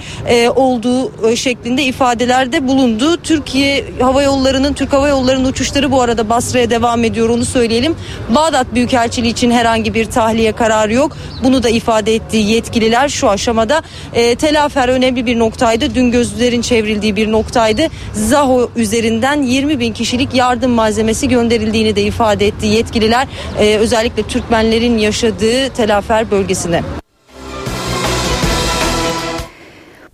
olduğu 0.55 1.35
şeklinde 1.35 1.83
ifadelerde 1.83 2.67
bulundu. 2.67 3.17
Türkiye 3.17 3.85
Hava 4.01 4.23
Yolları'nın 4.23 4.73
Türk 4.73 4.93
Hava 4.93 5.07
Yolları'nın 5.07 5.49
uçuşları 5.49 5.91
bu 5.91 6.01
arada 6.01 6.29
Basra'ya 6.29 6.69
devam 6.69 7.03
ediyor 7.03 7.29
onu 7.29 7.45
söyleyelim. 7.45 7.95
Bağdat 8.35 8.73
Büyükelçiliği 8.73 9.33
için 9.33 9.51
herhangi 9.51 9.93
bir 9.93 10.05
tahliye 10.05 10.51
kararı 10.51 10.93
yok. 10.93 11.16
Bunu 11.43 11.63
da 11.63 11.69
ifade 11.69 12.15
ettiği 12.15 12.49
yetkililer 12.49 13.09
şu 13.09 13.29
aşamada 13.29 13.81
e, 14.13 14.35
telafer 14.35 14.89
önemli 14.89 15.25
bir 15.25 15.39
noktaydı. 15.39 15.95
Dün 15.95 16.11
gözlerin 16.11 16.61
çevrildiği 16.61 17.15
bir 17.15 17.31
noktaydı. 17.31 17.81
Zaho 18.13 18.69
üzerinden 18.75 19.41
20 19.41 19.79
bin 19.79 19.93
kişilik 19.93 20.33
yardım 20.33 20.71
malzemesi 20.71 21.29
gönderildiğini 21.29 21.95
de 21.95 22.01
ifade 22.03 22.47
etti 22.47 22.67
yetkililer. 22.67 23.27
E, 23.59 23.77
özellikle 23.77 24.23
Türkmenlerin 24.23 24.97
yaşadığı 24.97 25.69
telafer 25.69 26.31
bölgesine. 26.31 26.83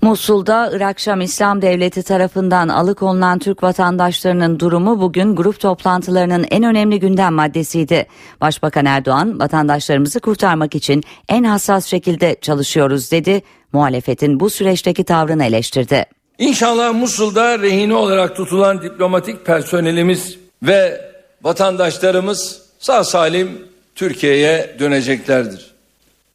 Musul'da 0.04 0.70
Irak 0.74 1.00
Şam 1.00 1.22
İslam 1.22 1.62
Devleti 1.62 2.04
tarafından 2.04 2.68
alıkonulan 2.68 3.40
Türk 3.40 3.64
vatandaşlarının 3.64 4.60
durumu 4.60 5.02
bugün 5.02 5.36
grup 5.36 5.60
toplantılarının 5.60 6.46
en 6.52 6.64
önemli 6.64 7.00
gündem 7.00 7.34
maddesiydi. 7.34 8.08
Başbakan 8.42 8.86
Erdoğan 8.86 9.40
vatandaşlarımızı 9.40 10.20
kurtarmak 10.20 10.76
için 10.76 11.04
en 11.30 11.44
hassas 11.44 11.86
şekilde 11.86 12.36
çalışıyoruz 12.42 13.12
dedi. 13.12 13.42
Muhalefetin 13.74 14.40
bu 14.40 14.50
süreçteki 14.50 15.04
tavrını 15.04 15.46
eleştirdi. 15.46 16.06
İnşallah 16.38 16.94
Musul'da 16.94 17.60
rehine 17.60 17.96
olarak 17.96 18.36
tutulan 18.36 18.82
diplomatik 18.82 19.46
personelimiz 19.46 20.38
ve 20.64 21.02
vatandaşlarımız 21.44 22.62
sağ 22.80 23.04
salim 23.04 23.68
Türkiye'ye 23.96 24.76
döneceklerdir. 24.80 25.74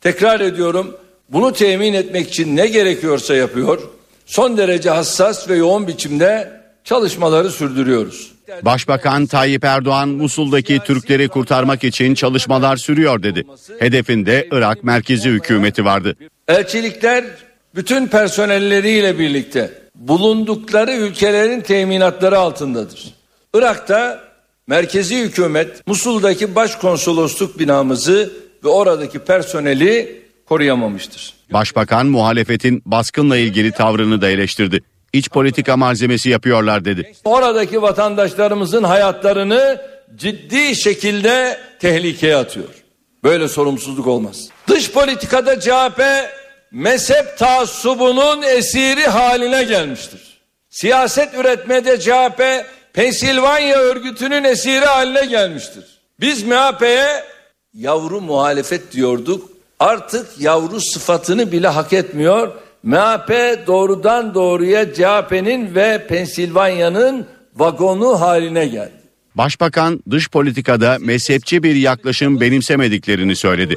Tekrar 0.01 0.41
ediyorum 0.41 0.97
bunu 1.29 1.53
temin 1.53 1.95
etmek 1.95 2.29
için 2.29 2.57
ne 2.57 2.67
gerekiyorsa 2.67 3.35
yapıyor. 3.35 3.81
Son 4.27 4.57
derece 4.57 4.91
hassas 4.91 5.49
ve 5.49 5.57
yoğun 5.57 5.89
biçimde 5.89 6.61
çalışmaları 6.85 7.51
sürdürüyoruz. 7.51 8.33
Başbakan 8.63 9.27
Tayyip 9.27 9.65
Erdoğan 9.65 10.09
Musul'daki 10.09 10.79
Türkleri 10.79 11.29
kurtarmak 11.29 11.85
için 11.85 12.15
çalışmalar 12.15 12.77
sürüyor 12.77 13.23
dedi. 13.23 13.45
Hedefinde 13.79 14.49
Irak 14.53 14.85
merkezi 14.85 15.31
hükümeti 15.31 15.85
vardı. 15.85 16.15
Elçilikler 16.49 17.25
bütün 17.75 18.07
personelleriyle 18.07 19.19
birlikte 19.19 19.71
bulundukları 19.95 20.93
ülkelerin 20.93 21.61
teminatları 21.61 22.39
altındadır. 22.39 23.15
Irak'ta 23.55 24.25
merkezi 24.67 25.19
hükümet 25.19 25.87
Musul'daki 25.87 26.55
başkonsolosluk 26.55 27.59
binamızı 27.59 28.33
ve 28.65 28.69
oradaki 28.69 29.19
personeli 29.19 30.23
koruyamamıştır. 30.49 31.35
Başbakan 31.53 32.07
muhalefetin 32.07 32.83
baskınla 32.87 33.37
ilgili 33.37 33.73
tavrını 33.73 34.21
da 34.21 34.29
eleştirdi. 34.29 34.81
İç 35.13 35.31
politika 35.31 35.77
malzemesi 35.77 36.31
yapıyorlar 36.31 36.85
dedi. 36.85 37.13
Oradaki 37.25 37.83
vatandaşlarımızın 37.83 38.85
hayatlarını 38.85 39.81
ciddi 40.17 40.77
şekilde 40.77 41.59
tehlikeye 41.79 42.37
atıyor. 42.37 42.69
Böyle 43.25 43.49
sorumsuzluk 43.49 44.07
olmaz. 44.07 44.49
Dış 44.69 44.91
politikada 44.91 45.61
CHP 45.61 46.03
mezhep 46.73 47.39
taassubunun 47.39 48.43
esiri 48.43 49.07
haline 49.07 49.65
gelmiştir. 49.65 50.21
Siyaset 50.71 51.35
üretmede 51.35 52.01
CHP 52.01 52.43
Pensilvanya 52.93 53.77
örgütünün 53.77 54.45
esiri 54.45 54.85
haline 54.85 55.27
gelmiştir. 55.27 55.85
Biz 56.21 56.43
MHP'ye 56.43 57.25
yavru 57.75 58.21
muhalefet 58.21 58.93
diyorduk. 58.93 59.51
Artık 59.81 60.41
yavru 60.41 60.81
sıfatını 60.81 61.53
bile 61.53 61.69
hak 61.69 61.93
etmiyor. 61.93 62.53
MHP 62.83 63.31
doğrudan 63.67 64.35
doğruya 64.35 64.95
CHP'nin 64.95 65.75
ve 65.75 66.07
Pensilvanya'nın 66.07 67.27
vagonu 67.57 68.21
haline 68.21 68.67
geldi. 68.67 68.93
Başbakan 69.35 70.03
dış 70.11 70.31
politikada 70.31 70.97
mezhepçi 71.01 71.63
bir 71.63 71.75
yaklaşım 71.75 72.41
benimsemediklerini 72.41 73.37
söyledi. 73.37 73.77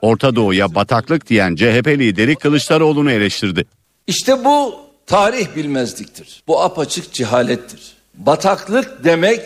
Orta 0.00 0.36
Doğu'ya 0.36 0.74
bataklık 0.74 1.28
diyen 1.28 1.56
CHP 1.56 1.88
lideri 1.88 2.36
Kılıçdaroğlu'nu 2.36 3.10
eleştirdi. 3.10 3.64
İşte 4.06 4.44
bu 4.44 4.74
tarih 5.06 5.56
bilmezliktir. 5.56 6.42
Bu 6.48 6.60
apaçık 6.62 7.12
cehalettir. 7.12 7.80
Bataklık 8.14 9.04
demek 9.04 9.40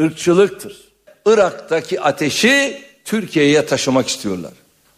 ırkçılıktır. 0.00 0.76
Irak'taki 1.26 2.00
ateşi 2.00 2.82
Türkiye'ye 3.04 3.66
taşımak 3.66 4.08
istiyorlar. 4.08 4.52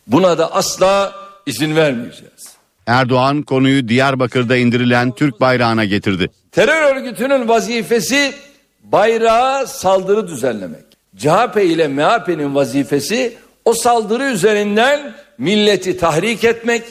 Buna 0.06 0.38
da 0.38 0.52
asla 0.52 1.14
izin 1.46 1.76
vermeyeceğiz. 1.76 2.56
Erdoğan 2.86 3.42
konuyu 3.42 3.88
Diyarbakır'da 3.88 4.56
indirilen 4.56 5.12
Türk 5.12 5.40
bayrağına 5.40 5.84
getirdi. 5.84 6.30
Terör 6.52 6.96
örgütünün 6.96 7.48
vazifesi 7.48 8.34
bayrağa 8.82 9.66
saldırı 9.66 10.28
düzenlemek. 10.28 10.84
CHP 11.16 11.56
ile 11.56 11.88
MHP'nin 11.88 12.54
vazifesi 12.54 13.36
o 13.64 13.74
saldırı 13.74 14.24
üzerinden 14.24 15.14
milleti 15.38 15.98
tahrik 15.98 16.44
etmek, 16.44 16.82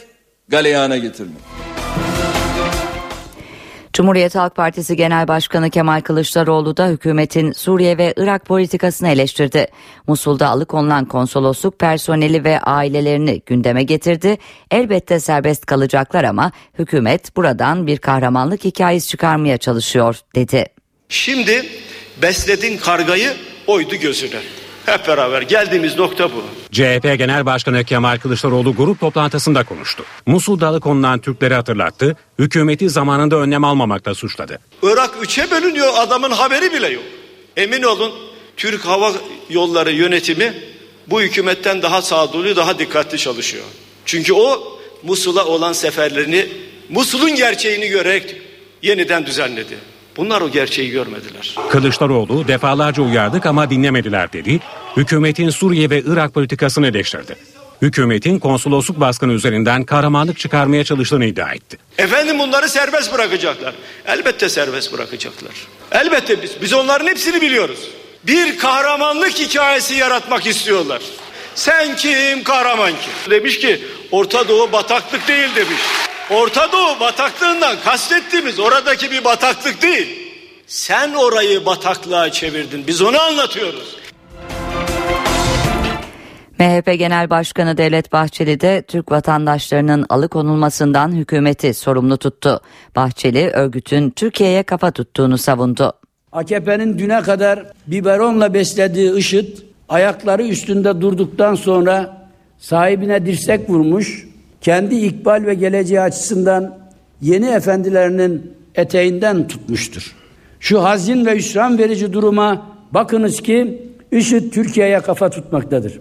galeyana 0.49 0.97
getirmek. 0.97 1.37
Cumhuriyet 3.95 4.35
Halk 4.35 4.55
Partisi 4.55 4.95
Genel 4.95 5.27
Başkanı 5.27 5.69
Kemal 5.69 6.01
Kılıçdaroğlu 6.01 6.77
da 6.77 6.87
hükümetin 6.87 7.51
Suriye 7.51 7.97
ve 7.97 8.13
Irak 8.17 8.45
politikasını 8.45 9.09
eleştirdi. 9.09 9.67
Musul'da 10.07 10.47
alıkonulan 10.49 11.05
konsolosluk 11.05 11.79
personeli 11.79 12.43
ve 12.43 12.59
ailelerini 12.59 13.41
gündeme 13.45 13.83
getirdi. 13.83 14.37
Elbette 14.71 15.19
serbest 15.19 15.65
kalacaklar 15.65 16.23
ama 16.23 16.51
hükümet 16.79 17.35
buradan 17.35 17.87
bir 17.87 17.97
kahramanlık 17.97 18.63
hikayesi 18.63 19.07
çıkarmaya 19.07 19.57
çalışıyor 19.57 20.19
dedi. 20.35 20.65
Şimdi 21.09 21.65
besledin 22.21 22.77
kargayı 22.77 23.33
oydu 23.67 23.95
gözüne. 23.95 24.39
Hep 24.85 25.07
beraber 25.07 25.41
geldiğimiz 25.41 25.97
nokta 25.97 26.29
bu. 26.31 26.43
CHP 26.71 27.17
Genel 27.17 27.45
Başkanı 27.45 27.83
Kemal 27.83 28.17
Kılıçdaroğlu 28.17 28.75
grup 28.75 28.99
toplantısında 28.99 29.63
konuştu. 29.63 30.03
Musul'da 30.25 30.67
alıkonulan 30.67 31.19
Türkleri 31.19 31.53
hatırlattı, 31.53 32.17
hükümeti 32.39 32.89
zamanında 32.89 33.35
önlem 33.35 33.63
almamakla 33.63 34.15
suçladı. 34.15 34.59
Irak 34.83 35.11
üçe 35.21 35.51
bölünüyor 35.51 35.93
adamın 35.97 36.31
haberi 36.31 36.73
bile 36.73 36.87
yok. 36.87 37.03
Emin 37.57 37.83
olun 37.83 38.11
Türk 38.57 38.85
Hava 38.85 39.11
Yolları 39.49 39.91
yönetimi 39.91 40.53
bu 41.07 41.21
hükümetten 41.21 41.81
daha 41.81 42.01
sağduyulu 42.01 42.55
daha 42.55 42.79
dikkatli 42.79 43.17
çalışıyor. 43.17 43.63
Çünkü 44.05 44.33
o 44.33 44.77
Musul'a 45.03 45.45
olan 45.45 45.73
seferlerini 45.73 46.47
Musul'un 46.89 47.35
gerçeğini 47.35 47.87
görerek 47.87 48.35
yeniden 48.81 49.25
düzenledi. 49.25 49.77
Bunlar 50.17 50.41
o 50.41 50.49
gerçeği 50.51 50.91
görmediler. 50.91 51.55
Kılıçdaroğlu 51.69 52.47
defalarca 52.47 53.03
uyardık 53.03 53.45
ama 53.45 53.69
dinlemediler 53.69 54.33
dedi. 54.33 54.59
Hükümetin 54.97 55.49
Suriye 55.49 55.89
ve 55.89 56.01
Irak 56.05 56.33
politikasını 56.33 56.87
eleştirdi. 56.87 57.35
Hükümetin 57.81 58.39
konsolosluk 58.39 58.99
baskını 58.99 59.33
üzerinden 59.33 59.83
kahramanlık 59.83 60.39
çıkarmaya 60.39 60.83
çalıştığını 60.83 61.25
iddia 61.25 61.51
etti. 61.53 61.77
Efendim 61.97 62.39
bunları 62.39 62.69
serbest 62.69 63.13
bırakacaklar. 63.13 63.75
Elbette 64.07 64.49
serbest 64.49 64.93
bırakacaklar. 64.93 65.51
Elbette 65.91 66.41
biz, 66.43 66.61
biz 66.61 66.73
onların 66.73 67.07
hepsini 67.07 67.41
biliyoruz. 67.41 67.79
Bir 68.23 68.57
kahramanlık 68.57 69.33
hikayesi 69.39 69.95
yaratmak 69.95 70.47
istiyorlar. 70.47 71.01
Sen 71.55 71.95
kim 71.95 72.43
kahraman 72.43 72.91
kim? 72.91 73.31
Demiş 73.31 73.59
ki 73.59 73.81
Orta 74.11 74.47
Doğu 74.47 74.71
bataklık 74.71 75.27
değil 75.27 75.49
demiş. 75.55 75.81
Orta 76.31 76.71
Doğu 76.71 76.99
bataklığından 76.99 77.75
kastettiğimiz 77.83 78.59
oradaki 78.59 79.11
bir 79.11 79.23
bataklık 79.23 79.81
değil. 79.81 80.07
Sen 80.67 81.13
orayı 81.13 81.65
bataklığa 81.65 82.31
çevirdin. 82.31 82.83
Biz 82.87 83.01
onu 83.01 83.21
anlatıyoruz. 83.21 83.97
MHP 86.59 86.99
Genel 86.99 87.29
Başkanı 87.29 87.77
Devlet 87.77 88.11
Bahçeli 88.13 88.59
de 88.59 88.81
Türk 88.81 89.11
vatandaşlarının 89.11 90.05
alıkonulmasından 90.09 91.11
hükümeti 91.11 91.73
sorumlu 91.73 92.17
tuttu. 92.17 92.61
Bahçeli 92.95 93.49
örgütün 93.49 94.09
Türkiye'ye 94.09 94.63
kafa 94.63 94.91
tuttuğunu 94.91 95.37
savundu. 95.37 95.93
AKP'nin 96.31 96.99
düne 96.99 97.21
kadar 97.21 97.63
biberonla 97.87 98.53
beslediği 98.53 99.15
IŞİD 99.15 99.57
ayakları 99.89 100.43
üstünde 100.43 101.01
durduktan 101.01 101.55
sonra 101.55 102.27
sahibine 102.57 103.25
dirsek 103.25 103.69
vurmuş, 103.69 104.25
kendi 104.65 104.95
ikbal 104.95 105.43
ve 105.45 105.53
geleceği 105.53 106.01
açısından 106.01 106.77
yeni 107.21 107.45
efendilerinin 107.45 108.51
eteğinden 108.75 109.47
tutmuştur. 109.47 110.15
Şu 110.59 110.83
hazin 110.83 111.25
ve 111.25 111.35
hüsran 111.35 111.77
verici 111.77 112.13
duruma 112.13 112.65
bakınız 112.91 113.41
ki 113.41 113.81
IŞİD 114.11 114.51
Türkiye'ye 114.51 114.99
kafa 114.99 115.29
tutmaktadır. 115.29 115.99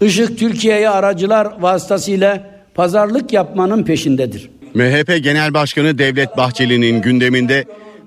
IŞİD 0.00 0.38
Türkiye'ye 0.38 0.90
aracılar 0.90 1.60
vasıtasıyla 1.60 2.50
pazarlık 2.74 3.32
yapmanın 3.32 3.84
peşindedir. 3.84 4.50
MHP 4.74 5.22
Genel 5.22 5.54
Başkanı 5.54 5.98
Devlet 5.98 6.36
Bahçeli'nin 6.36 7.02
gündeminde 7.02 7.64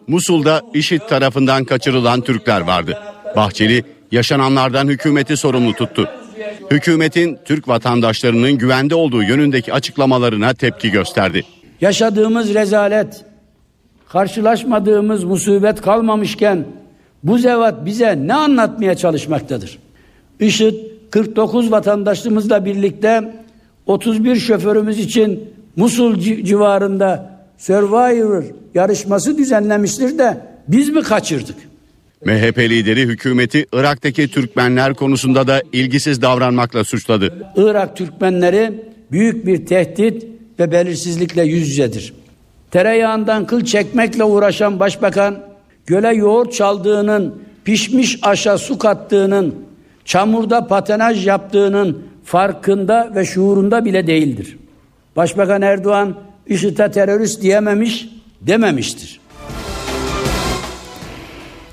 Musul'da 0.07 0.61
IŞİD 0.73 1.01
tarafından 1.01 1.65
kaçırılan 1.65 2.21
Türkler 2.21 2.61
vardı. 2.61 2.97
Bahçeli 3.35 3.83
yaşananlardan 4.11 4.87
hükümeti 4.87 5.37
sorumlu 5.37 5.73
tuttu. 5.73 6.09
Hükümetin 6.71 7.37
Türk 7.45 7.67
vatandaşlarının 7.67 8.51
güvende 8.51 8.95
olduğu 8.95 9.23
yönündeki 9.23 9.73
açıklamalarına 9.73 10.53
tepki 10.53 10.91
gösterdi. 10.91 11.43
Yaşadığımız 11.81 12.53
rezalet, 12.53 13.25
karşılaşmadığımız 14.09 15.23
musibet 15.23 15.81
kalmamışken 15.81 16.65
bu 17.23 17.37
zevat 17.37 17.85
bize 17.85 18.27
ne 18.27 18.33
anlatmaya 18.33 18.95
çalışmaktadır? 18.95 19.79
IŞİD 20.39 20.73
49 21.11 21.71
vatandaşımızla 21.71 22.65
birlikte 22.65 23.33
31 23.85 24.35
şoförümüz 24.35 24.99
için 24.99 25.53
Musul 25.75 26.19
civarında 26.19 27.37
Survivor 27.57 28.43
yarışması 28.73 29.37
düzenlemiştir 29.37 30.17
de 30.17 30.37
biz 30.67 30.89
mi 30.89 31.01
kaçırdık? 31.01 31.55
MHP 32.25 32.57
lideri 32.57 33.01
hükümeti 33.01 33.65
Irak'taki 33.73 34.27
Türkmenler 34.27 34.93
konusunda 34.93 35.47
da 35.47 35.61
ilgisiz 35.73 36.21
davranmakla 36.21 36.83
suçladı. 36.83 37.33
Irak 37.55 37.97
Türkmenleri 37.97 38.73
büyük 39.11 39.45
bir 39.45 39.65
tehdit 39.65 40.25
ve 40.59 40.71
belirsizlikle 40.71 41.43
yüz 41.43 41.69
yüzedir. 41.69 42.13
Tereyağından 42.71 43.47
kıl 43.47 43.65
çekmekle 43.65 44.23
uğraşan 44.23 44.79
başbakan 44.79 45.39
göle 45.85 46.15
yoğurt 46.15 46.53
çaldığının, 46.53 47.41
pişmiş 47.65 48.19
aşa 48.21 48.57
su 48.57 48.77
kattığının, 48.77 49.55
çamurda 50.05 50.67
patenaj 50.67 51.27
yaptığının 51.27 52.03
farkında 52.23 53.11
ve 53.15 53.25
şuurunda 53.25 53.85
bile 53.85 54.07
değildir. 54.07 54.57
Başbakan 55.15 55.61
Erdoğan 55.61 56.17
IŞİD'e 56.47 56.91
terörist 56.91 57.41
diyememiş, 57.41 58.09
dememiştir. 58.41 59.16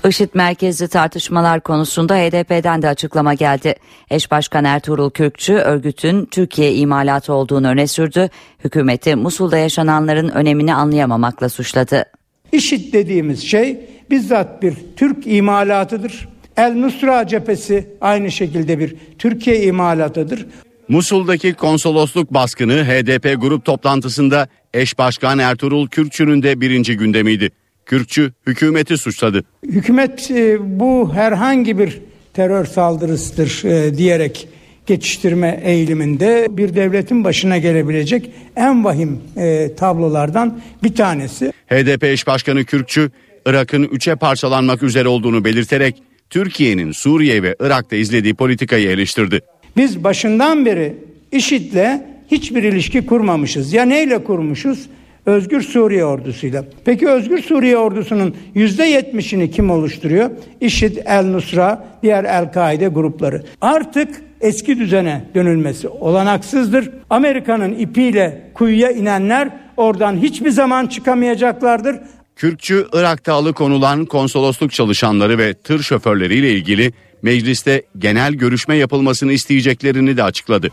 IŞİD 0.09 0.29
merkezli 0.33 0.87
tartışmalar 0.87 1.61
konusunda 1.61 2.15
HDP'den 2.15 2.81
de 2.81 2.87
açıklama 2.87 3.33
geldi. 3.33 3.75
Eş 4.11 4.31
Başkan 4.31 4.65
Ertuğrul 4.65 5.09
Kürkçü 5.09 5.53
örgütün 5.53 6.25
Türkiye 6.25 6.75
imalatı 6.75 7.33
olduğunu 7.33 7.67
öne 7.67 7.87
sürdü. 7.87 8.29
Hükümeti 8.63 9.15
Musul'da 9.15 9.57
yaşananların 9.57 10.29
önemini 10.29 10.73
anlayamamakla 10.73 11.49
suçladı. 11.49 12.05
IŞİD 12.51 12.93
dediğimiz 12.93 13.43
şey 13.43 13.79
bizzat 14.09 14.61
bir 14.61 14.73
Türk 14.95 15.27
imalatıdır. 15.27 16.29
El 16.57 16.75
Nusra 16.75 17.27
cephesi 17.27 17.89
aynı 18.01 18.31
şekilde 18.31 18.79
bir 18.79 18.95
Türkiye 19.19 19.63
imalatıdır. 19.63 20.45
Musul'daki 20.87 21.53
konsolosluk 21.53 22.33
baskını 22.33 22.83
HDP 22.83 23.41
grup 23.41 23.65
toplantısında 23.65 24.47
eş 24.73 24.97
başkan 24.97 25.39
Ertuğrul 25.39 25.87
Kürkçü'nün 25.87 26.43
de 26.43 26.61
birinci 26.61 26.97
gündemiydi. 26.97 27.49
Kürkçü 27.85 28.31
hükümeti 28.47 28.97
suçladı. 28.97 29.43
Hükümet 29.63 30.31
e, 30.31 30.57
bu 30.79 31.13
herhangi 31.13 31.79
bir 31.79 32.01
terör 32.33 32.65
saldırısıdır 32.65 33.63
e, 33.63 33.97
diyerek 33.97 34.47
geçiştirme 34.85 35.61
eğiliminde 35.63 36.47
bir 36.49 36.75
devletin 36.75 37.23
başına 37.23 37.57
gelebilecek 37.57 38.31
en 38.55 38.83
vahim 38.83 39.19
e, 39.37 39.71
tablolardan 39.77 40.59
bir 40.83 40.95
tanesi. 40.95 41.53
HDP 41.67 42.03
eş 42.03 42.27
başkanı 42.27 42.65
Kürkçü, 42.65 43.11
Irak'ın 43.45 43.83
üçe 43.83 44.15
parçalanmak 44.15 44.83
üzere 44.83 45.07
olduğunu 45.07 45.45
belirterek 45.45 46.03
Türkiye'nin 46.29 46.91
Suriye 46.91 47.43
ve 47.43 47.55
Irak'ta 47.59 47.95
izlediği 47.95 48.33
politikayı 48.33 48.89
eleştirdi. 48.89 49.41
Biz 49.77 50.03
başından 50.03 50.65
beri 50.65 50.93
IŞİD'le 51.31 52.01
hiçbir 52.31 52.63
ilişki 52.63 53.05
kurmamışız. 53.05 53.73
Ya 53.73 53.85
neyle 53.85 54.23
kurmuşuz? 54.23 54.89
Özgür 55.25 55.61
Suriye 55.61 56.05
ordusuyla. 56.05 56.65
Peki 56.85 57.09
Özgür 57.09 57.41
Suriye 57.41 57.77
ordusunun 57.77 58.35
yüzde 58.55 58.83
yetmişini 58.83 59.51
kim 59.51 59.71
oluşturuyor? 59.71 60.29
IŞİD, 60.61 60.97
El 61.05 61.25
Nusra, 61.25 61.85
diğer 62.03 62.23
El-Kaide 62.23 62.87
grupları. 62.87 63.43
Artık 63.61 64.09
eski 64.41 64.79
düzene 64.79 65.25
dönülmesi 65.35 65.87
olanaksızdır. 65.87 66.89
Amerika'nın 67.09 67.73
ipiyle 67.73 68.51
kuyuya 68.53 68.91
inenler 68.91 69.49
oradan 69.77 70.17
hiçbir 70.17 70.49
zaman 70.49 70.87
çıkamayacaklardır. 70.87 71.95
Kürkçü 72.35 72.87
Irak'ta 72.93 73.33
alıkonulan 73.33 74.05
konsolosluk 74.05 74.71
çalışanları 74.71 75.37
ve 75.37 75.53
tır 75.53 75.83
şoförleriyle 75.83 76.51
ilgili 76.51 76.93
mecliste 77.21 77.83
genel 77.97 78.33
görüşme 78.33 78.75
yapılmasını 78.75 79.33
isteyeceklerini 79.33 80.17
de 80.17 80.23
açıkladı. 80.23 80.71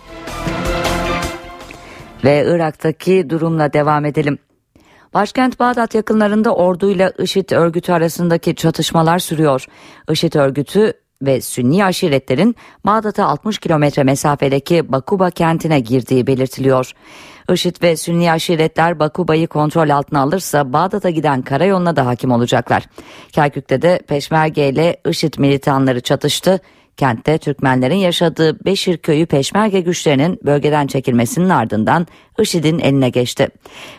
Ve 2.24 2.44
Irak'taki 2.46 3.30
durumla 3.30 3.72
devam 3.72 4.04
edelim. 4.04 4.38
Başkent 5.14 5.60
Bağdat 5.60 5.94
yakınlarında 5.94 6.54
orduyla 6.54 7.12
IŞİD 7.18 7.50
örgütü 7.50 7.92
arasındaki 7.92 8.54
çatışmalar 8.54 9.18
sürüyor. 9.18 9.66
IŞİD 10.10 10.34
örgütü 10.34 10.92
ve 11.22 11.40
Sünni 11.40 11.84
aşiretlerin 11.84 12.56
Bağdat'a 12.86 13.26
60 13.26 13.58
kilometre 13.58 14.04
mesafedeki 14.04 14.92
Bakuba 14.92 15.30
kentine 15.30 15.80
girdiği 15.80 16.26
belirtiliyor. 16.26 16.92
IŞİD 17.52 17.82
ve 17.82 17.96
Sünni 17.96 18.32
aşiretler 18.32 18.98
Bakuba'yı 18.98 19.46
kontrol 19.46 19.90
altına 19.90 20.20
alırsa 20.20 20.72
Bağdat'a 20.72 21.10
giden 21.10 21.42
karayoluna 21.42 21.96
da 21.96 22.06
hakim 22.06 22.30
olacaklar. 22.30 22.86
Kerkük'te 23.32 23.82
de 23.82 24.00
Peşmerge 24.08 24.68
ile 24.68 24.96
IŞİD 25.08 25.34
militanları 25.38 26.00
çatıştı. 26.00 26.60
Kentte 26.96 27.38
Türkmenlerin 27.38 27.96
yaşadığı 27.96 28.64
Beşir 28.64 28.96
köyü 28.96 29.26
peşmerge 29.26 29.80
güçlerinin 29.80 30.40
bölgeden 30.44 30.86
çekilmesinin 30.86 31.48
ardından 31.48 32.06
IŞİD'in 32.38 32.78
eline 32.78 33.08
geçti. 33.08 33.48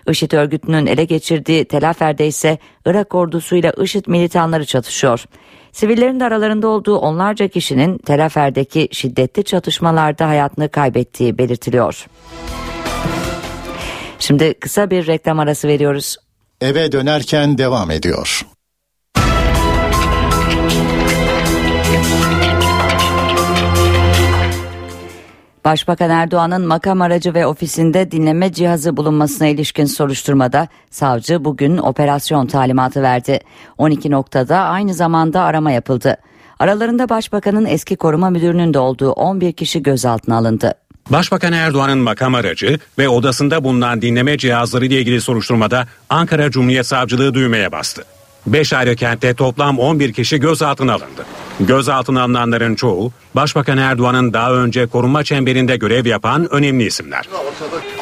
IŞİD 0.10 0.32
örgütünün 0.32 0.86
ele 0.86 1.06
geçirdiği 1.06 1.66
Telafer'de 1.66 2.28
ise 2.28 2.58
Irak 2.86 3.16
ordusuyla 3.16 3.72
IŞİD 3.84 4.06
militanları 4.08 4.66
çatışıyor. 4.66 5.26
Sivillerin 5.72 6.20
de 6.20 6.24
aralarında 6.26 6.68
olduğu 6.68 6.98
onlarca 6.98 7.48
kişinin 7.48 7.98
Telafer'deki 7.98 8.88
şiddetli 8.92 9.44
çatışmalarda 9.44 10.28
hayatını 10.28 10.70
kaybettiği 10.70 11.38
belirtiliyor. 11.38 12.06
Şimdi 14.20 14.54
kısa 14.54 14.90
bir 14.90 15.08
reklam 15.08 15.40
arası 15.40 15.68
veriyoruz. 15.68 16.18
Eve 16.62 16.92
dönerken 16.92 17.58
devam 17.58 17.92
ediyor. 17.92 18.46
Başbakan 25.66 26.10
Erdoğan'ın 26.10 26.68
makam 26.68 27.02
aracı 27.02 27.34
ve 27.34 27.46
ofisinde 27.46 28.12
dinleme 28.12 28.54
cihazı 28.54 28.98
bulunmasına 28.98 29.48
ilişkin 29.48 29.86
soruşturmada 29.86 30.68
savcı 30.92 31.46
bugün 31.46 31.78
operasyon 31.78 32.48
talimatı 32.48 33.02
verdi. 33.02 33.40
12 33.78 34.12
noktada 34.12 34.58
aynı 34.58 34.94
zamanda 34.94 35.42
arama 35.42 35.72
yapıldı. 35.72 36.18
Aralarında 36.60 37.10
Başbakanın 37.10 37.66
eski 37.66 37.96
koruma 37.96 38.30
müdürünün 38.30 38.74
de 38.74 38.80
olduğu 38.80 39.12
11 39.12 39.54
kişi 39.54 39.84
gözaltına 39.84 40.38
alındı. 40.38 40.74
Başbakan 41.10 41.54
Erdoğan'ın 41.54 41.98
makam 41.98 42.36
aracı 42.36 42.80
ve 42.98 43.10
odasında 43.10 43.64
bulunan 43.64 44.02
dinleme 44.02 44.38
cihazları 44.38 44.86
ile 44.86 45.00
ilgili 45.00 45.22
soruşturmada 45.22 45.88
Ankara 46.10 46.52
Cumhuriyet 46.52 46.86
Savcılığı 46.86 47.34
düğmeye 47.34 47.72
bastı. 47.72 48.04
5 48.48 48.74
ayrı 48.74 48.96
kentte 48.96 49.34
toplam 49.34 49.80
11 49.80 50.14
kişi 50.14 50.40
gözaltına 50.40 50.94
alındı. 50.94 51.26
Gözaltına 51.60 52.24
alınanların 52.24 52.76
çoğu 52.76 53.12
Başbakan 53.36 53.78
Erdoğan'ın 53.78 54.34
daha 54.34 54.54
önce 54.54 54.86
korunma 54.86 55.24
çemberinde 55.24 55.78
görev 55.78 56.06
yapan 56.06 56.54
önemli 56.54 56.86
isimler. 56.86 57.30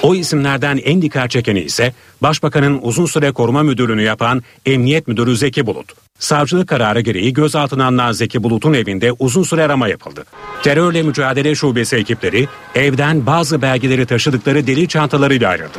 O 0.01 0.15
isimlerden 0.15 0.77
en 0.77 1.01
dikkat 1.01 1.31
çekeni 1.31 1.59
ise 1.59 1.93
Başbakanın 2.21 2.79
uzun 2.81 3.05
süre 3.05 3.31
koruma 3.31 3.63
müdürlüğünü 3.63 4.01
yapan 4.01 4.43
Emniyet 4.65 5.07
Müdürü 5.07 5.37
Zeki 5.37 5.65
Bulut. 5.65 5.93
Savcılık 6.19 6.69
kararı 6.69 7.01
gereği 7.01 7.33
gözaltına 7.33 7.85
alınan 7.85 8.11
Zeki 8.11 8.43
Bulut'un 8.43 8.73
evinde 8.73 9.11
uzun 9.19 9.43
süre 9.43 9.63
arama 9.63 9.87
yapıldı. 9.87 10.25
Terörle 10.63 11.03
mücadele 11.03 11.55
şubesi 11.55 11.95
ekipleri 11.95 12.47
evden 12.75 13.25
bazı 13.25 13.61
belgeleri 13.61 14.05
taşıdıkları 14.05 14.67
deli 14.67 14.87
çantalarıyla 14.87 15.49
ayrıldı. 15.49 15.77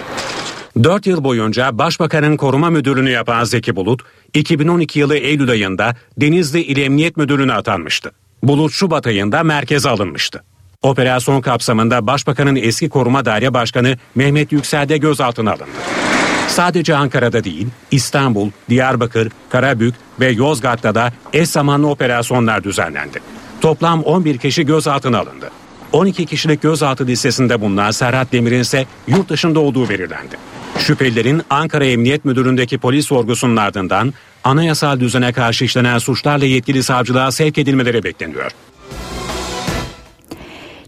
4 0.76 1.06
yıl 1.06 1.24
boyunca 1.24 1.78
Başbakanın 1.78 2.36
koruma 2.36 2.70
müdürlüğünü 2.70 3.10
yapan 3.10 3.44
Zeki 3.44 3.76
Bulut, 3.76 4.02
2012 4.34 4.98
yılı 4.98 5.16
Eylül 5.16 5.50
ayında 5.50 5.94
Denizli 6.16 6.62
İl 6.62 6.78
Emniyet 6.78 7.16
Müdürlüğü'ne 7.16 7.52
atanmıştı. 7.52 8.12
Bulut 8.42 8.72
Şubat 8.72 9.06
ayında 9.06 9.42
merkeze 9.42 9.88
alınmıştı. 9.88 10.42
Operasyon 10.82 11.40
kapsamında 11.40 12.06
Başbakanın 12.06 12.56
eski 12.56 12.88
koruma 12.88 13.24
daire 13.24 13.54
başkanı 13.54 13.96
Mehmet 14.14 14.52
Yüksel 14.52 14.88
de 14.88 14.98
gözaltına 14.98 15.50
alındı. 15.50 15.70
Sadece 16.48 16.96
Ankara'da 16.96 17.44
değil, 17.44 17.68
İstanbul, 17.90 18.50
Diyarbakır, 18.68 19.32
Karabük 19.48 19.94
ve 20.20 20.28
Yozgat'ta 20.28 20.94
da 20.94 21.12
eş 21.32 21.48
zamanlı 21.48 21.88
operasyonlar 21.88 22.64
düzenlendi. 22.64 23.20
Toplam 23.60 24.02
11 24.02 24.38
kişi 24.38 24.66
gözaltına 24.66 25.18
alındı. 25.18 25.50
12 25.92 26.26
kişilik 26.26 26.62
gözaltı 26.62 27.06
listesinde 27.06 27.60
bulunan 27.60 27.90
Serhat 27.90 28.32
Demir'in 28.32 28.60
ise 28.60 28.86
yurt 29.06 29.28
dışında 29.28 29.60
olduğu 29.60 29.88
belirlendi. 29.88 30.36
Şüphelilerin 30.78 31.42
Ankara 31.50 31.84
Emniyet 31.84 32.24
Müdürlüğü'ndeki 32.24 32.78
polis 32.78 33.06
sorgusunun 33.06 33.56
ardından 33.56 34.14
anayasal 34.44 35.00
düzene 35.00 35.32
karşı 35.32 35.64
işlenen 35.64 35.98
suçlarla 35.98 36.44
yetkili 36.46 36.82
savcılığa 36.82 37.32
sevk 37.32 37.58
edilmeleri 37.58 38.04
bekleniyor. 38.04 38.50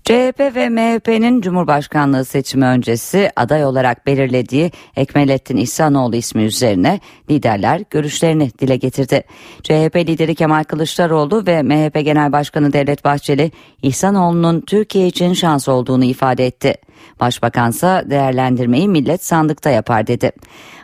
CHP 0.04 0.40
ve 0.40 0.68
MHP'nin 0.68 1.40
Cumhurbaşkanlığı 1.40 2.24
seçimi 2.24 2.64
öncesi 2.64 3.30
aday 3.36 3.64
olarak 3.64 4.06
belirlediği 4.06 4.72
Ekmelettin 4.96 5.56
İhsanoğlu 5.56 6.16
ismi 6.16 6.42
üzerine 6.42 7.00
liderler 7.30 7.82
görüşlerini 7.90 8.50
dile 8.58 8.76
getirdi. 8.76 9.24
CHP 9.62 9.96
lideri 9.96 10.34
Kemal 10.34 10.64
Kılıçdaroğlu 10.64 11.46
ve 11.46 11.62
MHP 11.62 12.04
Genel 12.04 12.32
Başkanı 12.32 12.72
Devlet 12.72 13.04
Bahçeli 13.04 13.50
İhsanoğlu'nun 13.82 14.60
Türkiye 14.60 15.06
için 15.06 15.32
şans 15.32 15.68
olduğunu 15.68 16.04
ifade 16.04 16.46
etti. 16.46 16.74
Başbakansa 17.20 18.10
değerlendirmeyi 18.10 18.88
millet 18.88 19.24
sandıkta 19.24 19.70
yapar 19.70 20.06
dedi. 20.06 20.32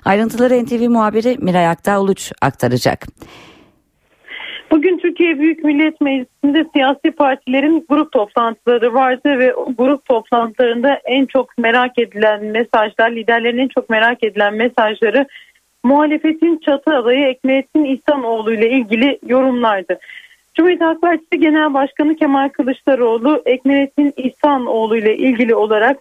Ayrıntıları 0.04 0.64
NTV 0.64 0.88
muhabiri 0.88 1.36
Miray 1.38 1.68
Aktağ 1.68 2.00
Uluç 2.00 2.32
aktaracak. 2.42 3.06
Bugün 4.70 4.98
Türkiye 4.98 5.38
Büyük 5.38 5.64
Millet 5.64 6.00
Meclisi'nde 6.00 6.64
siyasi 6.74 7.10
partilerin 7.10 7.86
grup 7.88 8.12
toplantıları 8.12 8.94
vardı 8.94 9.38
ve 9.38 9.54
o 9.54 9.74
grup 9.74 10.04
toplantılarında 10.04 11.00
en 11.04 11.26
çok 11.26 11.58
merak 11.58 11.98
edilen 11.98 12.44
mesajlar, 12.44 13.10
liderlerin 13.10 13.58
en 13.58 13.68
çok 13.68 13.90
merak 13.90 14.24
edilen 14.24 14.54
mesajları 14.54 15.26
muhalefetin 15.84 16.60
çatı 16.64 16.96
adayı 16.96 17.26
Ekmelettin 17.26 17.84
İhsanoğlu 17.84 18.54
ile 18.54 18.70
ilgili 18.70 19.18
yorumlardı. 19.26 19.98
Cumhuriyet 20.54 20.80
Halk 20.80 21.00
Partisi 21.00 21.40
Genel 21.40 21.74
Başkanı 21.74 22.16
Kemal 22.16 22.48
Kılıçdaroğlu 22.48 23.42
Ekmelettin 23.46 24.12
İhsanoğlu 24.16 24.96
ile 24.96 25.16
ilgili 25.16 25.54
olarak 25.54 25.96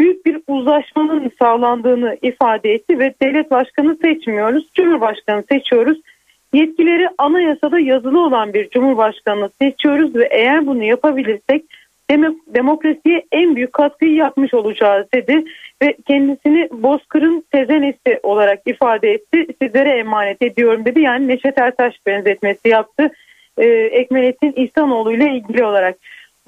büyük 0.00 0.26
bir 0.26 0.40
uzlaşmanın 0.48 1.30
sağlandığını 1.38 2.18
ifade 2.22 2.72
etti 2.72 2.98
ve 2.98 3.14
devlet 3.22 3.50
başkanı 3.50 3.96
seçmiyoruz, 4.02 4.68
cumhurbaşkanı 4.74 5.44
seçiyoruz 5.52 5.98
Yetkileri 6.52 7.08
anayasada 7.18 7.78
yazılı 7.78 8.24
olan 8.24 8.54
bir 8.54 8.70
cumhurbaşkanını 8.70 9.50
seçiyoruz 9.60 10.14
ve 10.14 10.28
eğer 10.30 10.66
bunu 10.66 10.84
yapabilirsek 10.84 11.64
demokrasiye 12.54 13.24
en 13.32 13.56
büyük 13.56 13.72
katkıyı 13.72 14.14
yapmış 14.14 14.54
olacağız 14.54 15.06
dedi 15.14 15.44
ve 15.82 15.96
kendisini 16.06 16.68
Bozkır'ın 16.72 17.44
tezenesi 17.52 18.20
olarak 18.22 18.60
ifade 18.66 19.10
etti. 19.10 19.46
Sizlere 19.62 19.90
emanet 19.90 20.42
ediyorum 20.42 20.84
dedi. 20.84 21.00
Yani 21.00 21.28
Neşet 21.28 21.58
Ertaş 21.58 21.94
benzetmesi 22.06 22.68
yaptı. 22.68 23.10
Ee, 23.58 23.66
Ekmelettin 23.68 24.52
İhsanoğlu 24.56 25.12
ile 25.12 25.30
ilgili 25.30 25.64
olarak. 25.64 25.96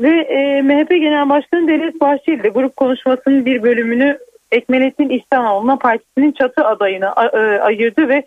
Ve 0.01 0.21
e, 0.21 0.63
MHP 0.63 0.91
Genel 0.91 1.29
Başkanı 1.29 1.69
Devlet 1.69 2.01
Bahçeli 2.01 2.43
de 2.43 2.49
grup 2.49 2.77
konuşmasının 2.77 3.47
bir 3.47 3.63
bölümünü 3.63 4.19
Ekmelettin 4.53 5.09
İhsanoğlu'na 5.09 5.77
partisinin 5.77 6.33
çatı 6.33 6.65
adayına 6.65 7.15
e, 7.33 7.39
ayırdı 7.39 8.09
ve 8.09 8.25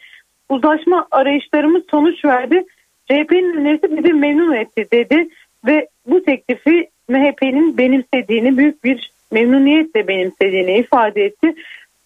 uzlaşma 0.49 1.07
arayışlarımız 1.11 1.83
sonuç 1.91 2.25
verdi. 2.25 2.63
CHP'nin 3.05 3.57
önerisi 3.57 3.97
bizi 3.97 4.13
memnun 4.13 4.55
etti 4.55 4.87
dedi 4.91 5.27
ve 5.65 5.87
bu 6.07 6.23
teklifi 6.23 6.89
MHP'nin 7.09 7.77
benimsediğini 7.77 8.57
büyük 8.57 8.83
bir 8.83 9.11
memnuniyetle 9.31 10.07
benimsediğini 10.07 10.77
ifade 10.77 11.25
etti. 11.25 11.55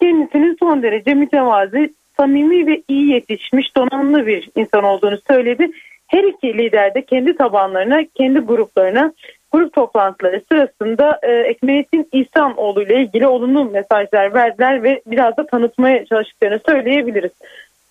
Kendisinin 0.00 0.56
son 0.58 0.82
derece 0.82 1.14
mütevazi 1.14 1.92
samimi 2.16 2.66
ve 2.66 2.82
iyi 2.88 3.12
yetişmiş 3.12 3.76
donanımlı 3.76 4.26
bir 4.26 4.48
insan 4.56 4.84
olduğunu 4.84 5.18
söyledi. 5.28 5.70
Her 6.06 6.24
iki 6.24 6.58
lider 6.58 6.94
de 6.94 7.02
kendi 7.02 7.36
tabanlarına, 7.36 8.04
kendi 8.14 8.38
gruplarına 8.38 9.12
grup 9.52 9.72
toplantıları 9.72 10.42
sırasında 10.52 11.18
e, 11.22 11.32
Ekmelettin 11.32 12.08
İhsanoğlu 12.12 12.82
ile 12.82 13.02
ilgili 13.02 13.26
olumlu 13.26 13.64
mesajlar 13.64 14.34
verdiler 14.34 14.82
ve 14.82 15.02
biraz 15.06 15.36
da 15.36 15.46
tanıtmaya 15.46 16.06
çalıştıklarını 16.06 16.60
söyleyebiliriz. 16.68 17.32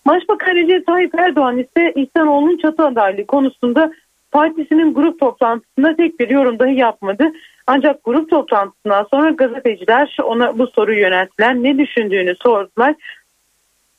Başbakan 0.06 0.54
Recep 0.54 0.86
Tayyip 0.86 1.14
Erdoğan 1.14 1.58
ise 1.58 1.92
İhsanoğlu'nun 1.96 2.56
çatı 2.56 2.84
adaylığı 2.84 3.26
konusunda 3.26 3.92
partisinin 4.32 4.94
grup 4.94 5.20
toplantısında 5.20 5.96
tek 5.96 6.20
bir 6.20 6.30
yorum 6.30 6.58
dahi 6.58 6.74
yapmadı. 6.74 7.32
Ancak 7.66 8.04
grup 8.04 8.30
toplantısından 8.30 9.06
sonra 9.10 9.30
gazeteciler 9.30 10.16
ona 10.24 10.58
bu 10.58 10.66
soruyu 10.66 11.00
yönelttiler. 11.00 11.54
Ne 11.54 11.78
düşündüğünü 11.78 12.34
sordular. 12.34 12.94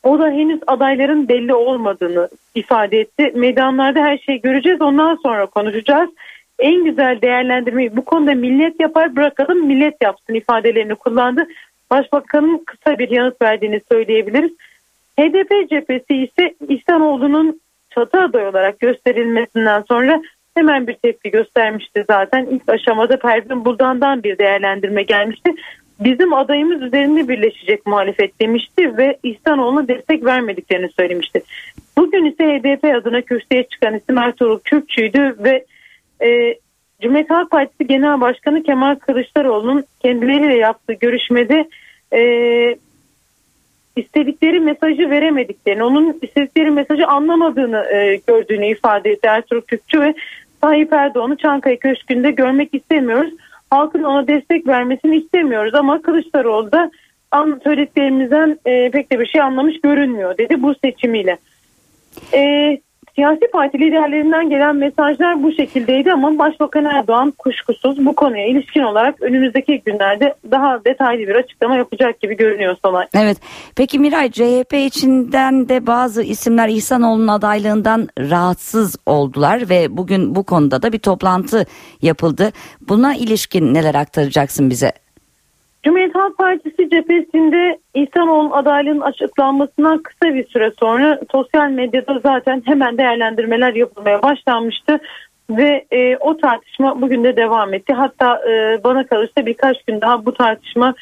O 0.02 0.18
da 0.18 0.30
henüz 0.30 0.60
adayların 0.66 1.28
belli 1.28 1.54
olmadığını 1.54 2.28
ifade 2.54 3.00
etti. 3.00 3.32
Meydanlarda 3.34 4.00
her 4.00 4.18
şeyi 4.18 4.40
göreceğiz 4.40 4.82
ondan 4.82 5.18
sonra 5.22 5.46
konuşacağız. 5.46 6.10
En 6.60 6.84
güzel 6.84 7.20
değerlendirmeyi 7.22 7.96
bu 7.96 8.04
konuda 8.04 8.34
millet 8.34 8.80
yapar 8.80 9.16
bırakalım 9.16 9.66
millet 9.66 9.94
yapsın 10.02 10.34
ifadelerini 10.34 10.94
kullandı. 10.94 11.46
Başbakanın 11.90 12.64
kısa 12.66 12.98
bir 12.98 13.10
yanıt 13.10 13.42
verdiğini 13.42 13.80
söyleyebiliriz. 13.92 14.50
HDP 15.18 15.70
cephesi 15.70 16.14
ise 16.16 16.54
İhsanoğlu'nun 16.68 17.60
çatı 17.94 18.20
aday 18.20 18.46
olarak 18.46 18.80
gösterilmesinden 18.80 19.82
sonra 19.88 20.22
hemen 20.54 20.86
bir 20.86 20.94
tepki 20.94 21.30
göstermişti 21.30 22.04
zaten. 22.10 22.46
İlk 22.46 22.68
aşamada 22.68 23.18
Pervin 23.18 23.64
Buldan'dan 23.64 24.22
bir 24.22 24.38
değerlendirme 24.38 25.02
gelmişti. 25.02 25.54
Bizim 26.00 26.32
adayımız 26.32 26.82
üzerinde 26.82 27.28
birleşecek 27.28 27.86
muhalefet 27.86 28.40
demişti 28.40 28.96
ve 28.96 29.18
İhsanoğlu'na 29.22 29.88
destek 29.88 30.24
vermediklerini 30.24 30.88
söylemişti. 30.88 31.42
Bugün 31.98 32.24
ise 32.24 32.44
HDP 32.44 32.84
adına 32.84 33.20
kürsüye 33.20 33.62
çıkan 33.62 33.94
isim 33.94 34.18
Ertuğrul 34.18 34.58
Kürkçü'ydü 34.58 35.36
ve 35.38 35.64
e, 36.22 36.58
Cumhuriyet 37.02 37.30
Halk 37.30 37.50
Partisi 37.50 37.86
Genel 37.86 38.20
Başkanı 38.20 38.62
Kemal 38.62 38.94
Kılıçdaroğlu'nun 38.94 39.84
kendileriyle 40.00 40.54
yaptığı 40.54 40.92
görüşmede 40.92 41.68
e, 42.12 42.22
istedikleri 43.96 44.60
mesajı 44.60 45.10
veremediklerini, 45.10 45.84
onun 45.84 46.18
istedikleri 46.22 46.70
mesajı 46.70 47.06
anlamadığını 47.06 47.84
e, 47.94 48.20
gördüğünü 48.26 48.66
ifade 48.66 49.10
etti 49.10 49.26
Ertuğrul 49.26 49.60
Kürkçü 49.60 50.00
ve 50.00 50.14
Tayyip 50.60 50.92
Erdoğan'ı 50.92 51.36
Çankaya 51.36 51.78
Köşkü'nde 51.78 52.30
görmek 52.30 52.74
istemiyoruz. 52.74 53.34
Halkın 53.70 54.02
ona 54.02 54.28
destek 54.28 54.66
vermesini 54.66 55.16
istemiyoruz 55.16 55.74
ama 55.74 56.02
Kılıçdaroğlu 56.02 56.72
da 56.72 56.90
söylediklerimizden 57.64 58.58
e, 58.66 58.90
pek 58.90 59.12
de 59.12 59.20
bir 59.20 59.26
şey 59.26 59.40
anlamış 59.40 59.80
görünmüyor 59.80 60.38
dedi 60.38 60.62
bu 60.62 60.74
seçimiyle. 60.84 61.38
E, 62.34 62.40
siyasi 63.14 63.40
parti 63.52 63.78
liderlerinden 63.78 64.50
gelen 64.50 64.76
mesajlar 64.76 65.42
bu 65.42 65.52
şekildeydi 65.52 66.12
ama 66.12 66.38
Başbakan 66.38 66.84
Erdoğan 66.84 67.30
kuşkusuz 67.30 68.06
bu 68.06 68.14
konuya 68.14 68.46
ilişkin 68.46 68.82
olarak 68.82 69.22
önümüzdeki 69.22 69.82
günlerde 69.86 70.34
daha 70.50 70.84
detaylı 70.84 71.20
bir 71.20 71.34
açıklama 71.34 71.76
yapacak 71.76 72.20
gibi 72.20 72.36
görünüyor 72.36 72.76
Solay. 72.84 73.06
Evet. 73.14 73.36
Peki 73.76 73.98
Miray 73.98 74.30
CHP 74.30 74.74
içinden 74.74 75.68
de 75.68 75.86
bazı 75.86 76.22
isimler 76.22 76.68
İhsanoğlu'nun 76.68 77.28
adaylığından 77.28 78.08
rahatsız 78.18 78.96
oldular 79.06 79.70
ve 79.70 79.96
bugün 79.96 80.34
bu 80.34 80.44
konuda 80.44 80.82
da 80.82 80.92
bir 80.92 80.98
toplantı 80.98 81.66
yapıldı. 82.02 82.52
Buna 82.80 83.14
ilişkin 83.14 83.74
neler 83.74 83.94
aktaracaksın 83.94 84.70
bize? 84.70 84.92
Cumhuriyet 85.84 86.14
Halk 86.14 86.38
Partisi 86.38 86.90
cephesinde 86.90 87.78
İhsanoğlu'nun 87.94 88.50
adaylığının 88.50 89.00
açıklanmasından 89.00 89.98
kısa 89.98 90.34
bir 90.34 90.46
süre 90.46 90.72
sonra 90.80 91.20
sosyal 91.32 91.70
medyada 91.70 92.20
zaten 92.22 92.62
hemen 92.66 92.98
değerlendirmeler 92.98 93.74
yapılmaya 93.74 94.22
başlanmıştı. 94.22 94.98
Ve 95.50 95.84
e, 95.90 96.16
o 96.16 96.36
tartışma 96.36 97.00
bugün 97.00 97.24
de 97.24 97.36
devam 97.36 97.74
etti. 97.74 97.92
Hatta 97.92 98.40
e, 98.50 98.84
bana 98.84 99.06
kalırsa 99.06 99.46
birkaç 99.46 99.82
gün 99.82 100.00
daha 100.00 100.26
bu 100.26 100.34
tartışma 100.34 100.94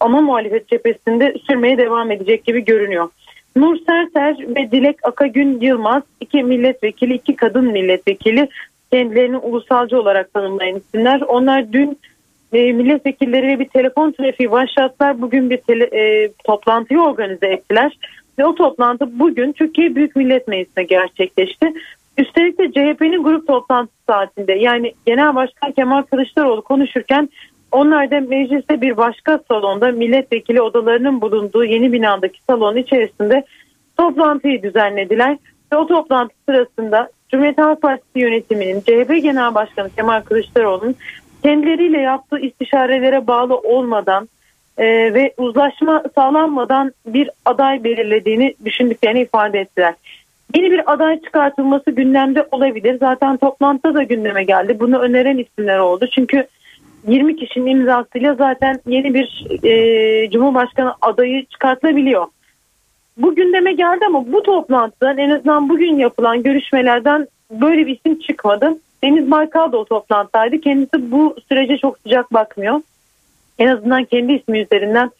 ana 0.00 0.20
muhalefet 0.20 0.68
cephesinde 0.68 1.34
sürmeye 1.46 1.78
devam 1.78 2.10
edecek 2.10 2.44
gibi 2.44 2.64
görünüyor. 2.64 3.08
Nur 3.56 3.76
Serter 3.86 4.36
ve 4.56 4.70
Dilek 4.70 4.96
Akagün 5.02 5.60
Yılmaz 5.60 6.02
iki 6.20 6.42
milletvekili, 6.42 7.14
iki 7.14 7.36
kadın 7.36 7.64
milletvekili 7.64 8.48
kendilerini 8.92 9.36
ulusalcı 9.36 10.00
olarak 10.00 10.34
tanımlayan 10.34 10.76
isimler. 10.76 11.20
Onlar 11.20 11.72
dün 11.72 11.98
e, 12.52 12.72
milletvekilleri 12.72 13.60
bir 13.60 13.68
telefon 13.68 14.12
trafiği 14.12 14.50
başlattılar. 14.50 15.20
Bugün 15.20 15.50
bir 15.50 15.56
tele, 15.56 15.84
e, 15.84 16.32
toplantıyı 16.44 17.00
organize 17.00 17.46
ettiler. 17.46 17.98
Ve 18.38 18.44
o 18.44 18.54
toplantı 18.54 19.18
bugün 19.18 19.52
Türkiye 19.52 19.94
Büyük 19.94 20.16
Millet 20.16 20.48
Meclisi'ne 20.48 20.84
gerçekleşti. 20.84 21.72
Üstelik 22.18 22.58
de 22.58 22.72
CHP'nin 22.72 23.22
grup 23.22 23.46
toplantısı 23.46 23.98
saatinde 24.06 24.52
yani 24.52 24.94
Genel 25.06 25.34
Başkan 25.34 25.72
Kemal 25.72 26.02
Kılıçdaroğlu 26.02 26.62
konuşurken 26.62 27.28
onlar 27.72 28.10
da 28.10 28.20
mecliste 28.20 28.80
bir 28.80 28.96
başka 28.96 29.40
salonda 29.48 29.92
milletvekili 29.92 30.60
odalarının 30.62 31.20
bulunduğu 31.20 31.64
yeni 31.64 31.92
binadaki 31.92 32.42
salon 32.46 32.76
içerisinde 32.76 33.44
toplantıyı 33.96 34.62
düzenlediler. 34.62 35.36
Ve 35.72 35.76
o 35.76 35.86
toplantı 35.86 36.34
sırasında 36.48 37.08
Cumhuriyet 37.28 37.58
Halk 37.58 37.82
Partisi 37.82 38.18
yönetiminin 38.18 38.80
CHP 38.80 39.22
Genel 39.22 39.54
Başkanı 39.54 39.90
Kemal 39.90 40.20
Kılıçdaroğlu'nun 40.20 40.96
kendileriyle 41.42 41.98
yaptığı 41.98 42.38
istişarelere 42.38 43.26
bağlı 43.26 43.56
olmadan 43.56 44.28
e, 44.78 45.14
ve 45.14 45.34
uzlaşma 45.38 46.02
sağlanmadan 46.14 46.92
bir 47.06 47.30
aday 47.44 47.84
belirlediğini 47.84 48.54
düşündüklerini 48.64 49.20
ifade 49.20 49.60
ettiler. 49.60 49.94
Yeni 50.56 50.70
bir 50.70 50.92
aday 50.92 51.20
çıkartılması 51.20 51.90
gündemde 51.90 52.46
olabilir. 52.52 52.96
Zaten 53.00 53.36
toplantıda 53.36 53.94
da 53.94 54.02
gündeme 54.02 54.44
geldi. 54.44 54.80
Bunu 54.80 54.98
öneren 54.98 55.38
isimler 55.38 55.78
oldu. 55.78 56.06
Çünkü 56.14 56.46
20 57.08 57.36
kişinin 57.36 57.70
imzasıyla 57.70 58.34
zaten 58.34 58.80
yeni 58.86 59.14
bir 59.14 59.46
e, 59.64 60.30
Cumhurbaşkanı 60.30 60.94
adayı 61.02 61.44
çıkartılabiliyor. 61.46 62.26
Bu 63.16 63.34
gündeme 63.34 63.72
geldi 63.72 64.04
ama 64.06 64.32
bu 64.32 64.42
toplantıdan 64.42 65.18
en 65.18 65.30
azından 65.30 65.68
bugün 65.68 65.96
yapılan 65.96 66.42
görüşmelerden 66.42 67.26
böyle 67.50 67.86
bir 67.86 67.96
isim 67.96 68.20
çıkmadı. 68.20 68.78
Deniz 69.04 69.30
Baykal 69.30 69.72
da 69.72 69.78
o 69.78 69.84
toplantıdaydı. 69.84 70.60
Kendisi 70.60 71.10
bu 71.10 71.36
sürece 71.48 71.78
çok 71.78 71.98
sıcak 71.98 72.32
bakmıyor. 72.32 72.80
En 73.58 73.68
azından 73.68 74.04
kendi 74.04 74.32
ismi 74.32 74.58
üzerinden 74.60 75.10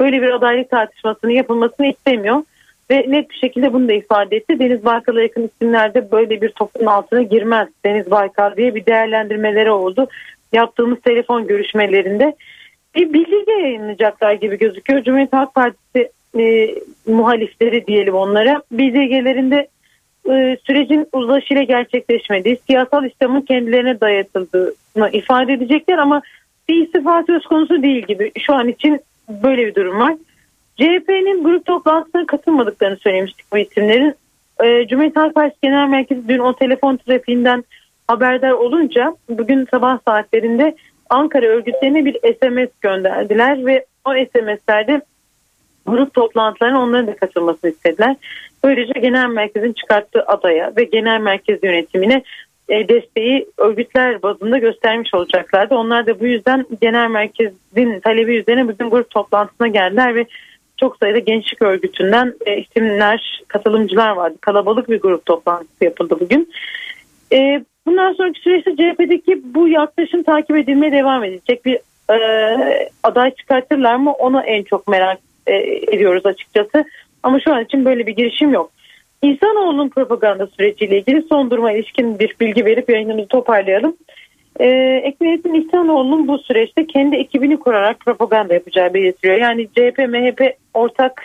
böyle 0.00 0.22
bir 0.22 0.30
adaylık 0.30 0.70
tartışmasının 0.70 1.32
yapılmasını 1.32 1.86
istemiyor. 1.86 2.42
Ve 2.90 3.06
net 3.08 3.30
bir 3.30 3.34
şekilde 3.34 3.72
bunu 3.72 3.88
da 3.88 3.92
ifade 3.92 4.36
etti. 4.36 4.58
Deniz 4.58 4.84
Baykal'a 4.84 5.22
yakın 5.22 5.50
isimlerde 5.54 6.12
böyle 6.12 6.40
bir 6.40 6.48
topun 6.48 6.86
altına 6.86 7.22
girmez 7.22 7.68
Deniz 7.84 8.10
Baykal 8.10 8.56
diye 8.56 8.74
bir 8.74 8.86
değerlendirmeleri 8.86 9.70
oldu. 9.70 10.06
Yaptığımız 10.52 11.00
telefon 11.00 11.46
görüşmelerinde 11.46 12.36
bir 12.94 13.12
bildirge 13.12 13.52
yayınlayacaklar 13.52 14.32
gibi 14.32 14.58
gözüküyor. 14.58 15.04
Cumhuriyet 15.04 15.32
Halk 15.32 15.54
Partisi 15.54 16.10
e, 16.38 16.74
muhalifleri 17.06 17.86
diyelim 17.86 18.14
onlara. 18.14 18.62
Bildirgelerinde 18.72 19.68
e, 20.30 20.56
sürecin 20.66 21.08
uzlaşıyla 21.12 21.62
gerçekleşmediği, 21.62 22.58
siyasal 22.66 23.04
İslam'ın 23.04 23.40
kendilerine 23.40 24.00
dayatıldığını 24.00 25.10
ifade 25.12 25.52
edecekler 25.52 25.98
ama 25.98 26.22
bir 26.68 26.86
istifa 26.86 27.22
söz 27.26 27.44
konusu 27.44 27.82
değil 27.82 28.06
gibi. 28.06 28.32
Şu 28.38 28.54
an 28.54 28.68
için 28.68 29.00
böyle 29.28 29.66
bir 29.66 29.74
durum 29.74 30.00
var. 30.00 30.14
CHP'nin 30.76 31.44
grup 31.44 31.66
toplantısına 31.66 32.26
katılmadıklarını 32.26 32.96
söylemiştik 32.96 33.46
bu 33.52 33.58
isimlerin. 33.58 34.14
E, 34.64 34.86
Cumhuriyet 34.88 35.16
Halk 35.16 35.34
Partisi 35.34 35.60
Genel 35.62 35.88
Merkezi 35.88 36.28
dün 36.28 36.38
o 36.38 36.56
telefon 36.56 36.96
trafiğinden 36.96 37.64
haberdar 38.08 38.50
olunca 38.50 39.16
bugün 39.28 39.66
sabah 39.70 39.98
saatlerinde 40.08 40.76
Ankara 41.10 41.46
örgütlerine 41.46 42.04
bir 42.04 42.14
SMS 42.14 42.70
gönderdiler 42.80 43.66
ve 43.66 43.84
o 44.04 44.10
SMS'lerde 44.10 45.00
grup 45.86 46.14
toplantılarına 46.14 46.82
onların 46.82 47.06
da 47.06 47.16
katılmasını 47.16 47.70
istediler. 47.70 48.16
Böylece 48.64 49.00
genel 49.00 49.28
merkezin 49.28 49.72
çıkarttığı 49.72 50.22
adaya 50.22 50.72
ve 50.76 50.84
genel 50.84 51.20
merkez 51.20 51.58
yönetimine 51.62 52.22
e, 52.68 52.88
desteği 52.88 53.46
örgütler 53.58 54.22
bazında 54.22 54.58
göstermiş 54.58 55.14
olacaklardı. 55.14 55.74
Onlar 55.74 56.06
da 56.06 56.20
bu 56.20 56.26
yüzden 56.26 56.66
genel 56.80 57.10
merkezin 57.10 58.00
talebi 58.00 58.36
üzerine 58.36 58.68
bugün 58.68 58.90
grup 58.90 59.10
toplantısına 59.10 59.68
geldiler 59.68 60.14
ve 60.14 60.26
çok 60.80 60.96
sayıda 60.96 61.18
gençlik 61.18 61.62
örgütünden 61.62 62.34
e, 62.46 62.60
isimler, 62.60 63.42
katılımcılar 63.48 64.10
vardı. 64.10 64.36
Kalabalık 64.40 64.88
bir 64.88 65.00
grup 65.00 65.26
toplantısı 65.26 65.84
yapıldı 65.84 66.16
bugün. 66.20 66.52
E, 67.32 67.64
bundan 67.86 68.12
sonraki 68.12 68.40
süreçte 68.40 68.76
CHP'deki 68.76 69.54
bu 69.54 69.68
yaklaşım 69.68 70.22
takip 70.22 70.56
edilmeye 70.56 70.92
devam 70.92 71.24
edecek. 71.24 71.64
Bir 71.64 71.78
e, 72.12 72.90
aday 73.02 73.34
çıkartırlar 73.34 73.96
mı 73.96 74.12
ona 74.12 74.42
en 74.42 74.62
çok 74.62 74.88
merak 74.88 75.18
e, 75.46 75.54
ediyoruz 75.96 76.26
açıkçası. 76.26 76.84
Ama 77.22 77.40
şu 77.40 77.54
an 77.54 77.64
için 77.64 77.84
böyle 77.84 78.06
bir 78.06 78.16
girişim 78.16 78.52
yok. 78.52 78.72
İnsanoğlunun 79.22 79.88
propaganda 79.88 80.46
süreciyle 80.46 80.98
ilgili 80.98 81.22
son 81.22 81.50
duruma 81.50 81.72
ilişkin 81.72 82.18
bir 82.18 82.36
bilgi 82.40 82.64
verip 82.64 82.90
yayınımızı 82.90 83.28
toparlayalım. 83.28 83.96
Ee, 84.60 84.66
Ekmelettin 85.04 85.54
İhsanoğlu'nun 85.54 86.28
bu 86.28 86.38
süreçte 86.38 86.86
kendi 86.86 87.16
ekibini 87.16 87.56
kurarak 87.56 88.00
propaganda 88.00 88.54
yapacağı 88.54 88.94
belirtiliyor. 88.94 89.38
Yani 89.38 89.66
CHP, 89.68 89.98
MHP 89.98 90.56
ortak 90.74 91.22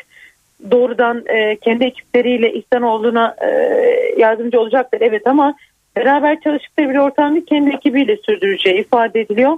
doğrudan 0.72 1.24
e, 1.28 1.56
kendi 1.56 1.86
ekipleriyle 1.86 2.54
İhsanoğlu'na 2.54 3.36
e, 3.42 3.50
yardımcı 4.18 4.60
olacaktır. 4.60 5.02
Evet 5.02 5.28
ama 5.28 5.56
beraber 5.96 6.42
çalıştıkları 6.42 6.90
bir 6.90 6.98
ortamda 6.98 7.46
kendi 7.46 7.76
ekibiyle 7.76 8.18
sürdüreceği 8.18 8.80
ifade 8.80 9.22
ediliyor. 9.22 9.58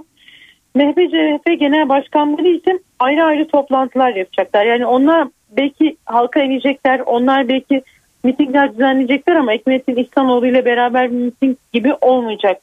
MHP 0.74 0.96
CHP 0.96 1.60
Genel 1.60 1.88
Başkanları 1.88 2.48
için 2.48 2.84
ayrı 2.98 3.24
ayrı 3.24 3.48
toplantılar 3.48 4.14
yapacaklar. 4.14 4.64
Yani 4.64 4.86
onlar 4.86 5.28
belki 5.50 5.96
halka 6.04 6.42
inecekler, 6.42 7.00
onlar 7.06 7.48
belki 7.48 7.82
mitingler 8.24 8.72
düzenleyecekler 8.72 9.36
ama 9.36 9.52
Ekmettin 9.52 9.96
İhsanoğlu 9.96 10.46
ile 10.46 10.64
beraber 10.64 11.10
bir 11.10 11.16
miting 11.16 11.56
gibi 11.72 11.94
olmayacak 12.00 12.60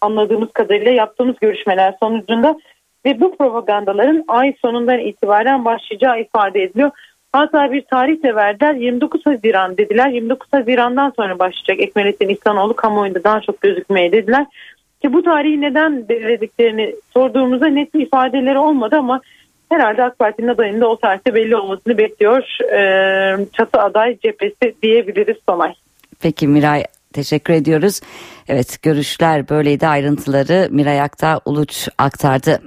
anladığımız 0.00 0.52
kadarıyla 0.52 0.92
yaptığımız 0.92 1.36
görüşmeler 1.40 1.94
sonucunda 2.00 2.56
ve 3.04 3.20
bu 3.20 3.36
propagandaların 3.36 4.24
ay 4.28 4.54
sonundan 4.62 4.98
itibaren 4.98 5.64
başlayacağı 5.64 6.20
ifade 6.20 6.62
ediliyor. 6.62 6.90
Hatta 7.32 7.72
bir 7.72 7.82
tarih 7.82 8.22
de 8.22 8.34
verdiler 8.34 8.74
29 8.74 9.26
Haziran 9.26 9.76
dediler 9.76 10.08
29 10.08 10.48
Haziran'dan 10.52 11.12
sonra 11.16 11.38
başlayacak 11.38 11.80
Ekmelettin 11.80 12.28
İhsanoğlu 12.28 12.76
kamuoyunda 12.76 13.24
daha 13.24 13.40
çok 13.40 13.60
gözükmeye 13.60 14.12
dediler. 14.12 14.46
Ki 15.02 15.12
bu 15.12 15.22
tarihi 15.22 15.60
neden 15.60 16.08
belirlediklerini 16.08 16.96
sorduğumuzda 17.14 17.66
net 17.66 17.94
bir 17.94 18.00
ifadeleri 18.06 18.58
olmadı 18.58 18.96
ama 18.96 19.20
herhalde 19.68 20.04
AK 20.04 20.18
Parti'nin 20.18 20.48
adayının 20.48 20.80
da 20.80 20.88
o 20.88 20.96
tarihte 20.96 21.34
belli 21.34 21.56
olmasını 21.56 21.98
bekliyor. 21.98 22.42
Ee, 22.72 23.46
çatı 23.52 23.80
aday 23.80 24.18
cephesi 24.18 24.74
diyebiliriz 24.82 25.36
Somay. 25.48 25.74
Peki 26.20 26.48
Miray 26.48 26.84
teşekkür 27.12 27.54
ediyoruz. 27.54 28.00
Evet 28.48 28.82
görüşler 28.82 29.48
böyleydi 29.48 29.86
ayrıntıları 29.86 30.68
Miray 30.70 31.00
Akta 31.00 31.40
Uluç 31.44 31.88
aktardı. 31.98 32.60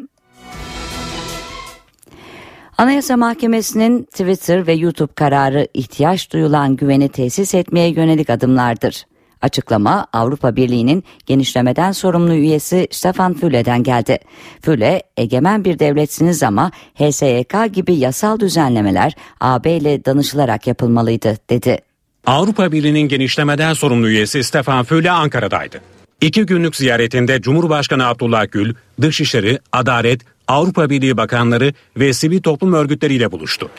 Anayasa 2.77 3.17
Mahkemesi'nin 3.17 4.03
Twitter 4.03 4.67
ve 4.67 4.73
YouTube 4.73 5.13
kararı 5.13 5.67
ihtiyaç 5.73 6.33
duyulan 6.33 6.75
güveni 6.75 7.09
tesis 7.09 7.55
etmeye 7.55 7.89
yönelik 7.89 8.29
adımlardır. 8.29 9.05
Açıklama 9.41 10.07
Avrupa 10.13 10.55
Birliği'nin 10.55 11.03
genişlemeden 11.25 11.91
sorumlu 11.91 12.33
üyesi 12.33 12.87
Stefan 12.91 13.33
Fülle'den 13.33 13.83
geldi. 13.83 14.19
Füle, 14.61 15.03
egemen 15.17 15.65
bir 15.65 15.79
devletsiniz 15.79 16.43
ama 16.43 16.71
HSYK 16.95 17.73
gibi 17.73 17.95
yasal 17.95 18.39
düzenlemeler 18.39 19.13
AB 19.39 19.71
ile 19.71 20.05
danışılarak 20.05 20.67
yapılmalıydı 20.67 21.37
dedi. 21.49 21.79
Avrupa 22.25 22.71
Birliği'nin 22.71 23.07
genişlemeden 23.07 23.73
sorumlu 23.73 24.07
üyesi 24.07 24.43
Stefan 24.43 24.83
Füle 24.83 25.11
Ankara'daydı. 25.11 25.81
İki 26.21 26.45
günlük 26.45 26.75
ziyaretinde 26.75 27.41
Cumhurbaşkanı 27.41 28.07
Abdullah 28.07 28.51
Gül, 28.51 28.73
Dışişleri, 29.01 29.59
Adalet, 29.71 30.21
Avrupa 30.47 30.89
Birliği 30.89 31.17
bakanları 31.17 31.73
ve 31.97 32.13
sivil 32.13 32.41
toplum 32.41 32.73
örgütleriyle 32.73 33.31
buluştu. 33.31 33.69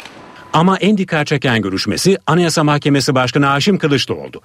Ama 0.52 0.76
en 0.76 0.98
dikkat 0.98 1.26
çeken 1.26 1.62
görüşmesi 1.62 2.18
Anayasa 2.26 2.64
Mahkemesi 2.64 3.14
Başkanı 3.14 3.46
Haşim 3.46 3.78
Kılıçlı 3.78 4.14
oldu. 4.14 4.40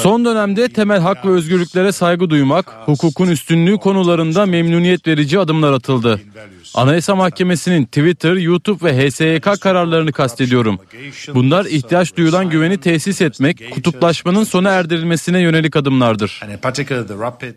Son 0.00 0.24
dönemde 0.24 0.68
temel 0.68 1.00
hak 1.00 1.26
ve 1.26 1.30
özgürlüklere 1.30 1.92
saygı 1.92 2.30
duymak, 2.30 2.66
hukukun 2.84 3.28
üstünlüğü 3.28 3.78
konularında 3.78 4.46
memnuniyet 4.46 5.06
verici 5.06 5.38
adımlar 5.38 5.72
atıldı. 5.72 6.20
Anayasa 6.74 7.14
Mahkemesi'nin 7.14 7.84
Twitter, 7.84 8.32
YouTube 8.32 8.84
ve 8.84 9.08
HSYK 9.08 9.60
kararlarını 9.60 10.12
kastediyorum. 10.12 10.78
Bunlar 11.34 11.64
ihtiyaç 11.64 12.16
duyulan 12.16 12.50
güveni 12.50 12.78
tesis 12.78 13.20
etmek, 13.20 13.70
kutuplaşmanın 13.70 14.44
sona 14.44 14.70
erdirilmesine 14.70 15.40
yönelik 15.40 15.76
adımlardır. 15.76 16.40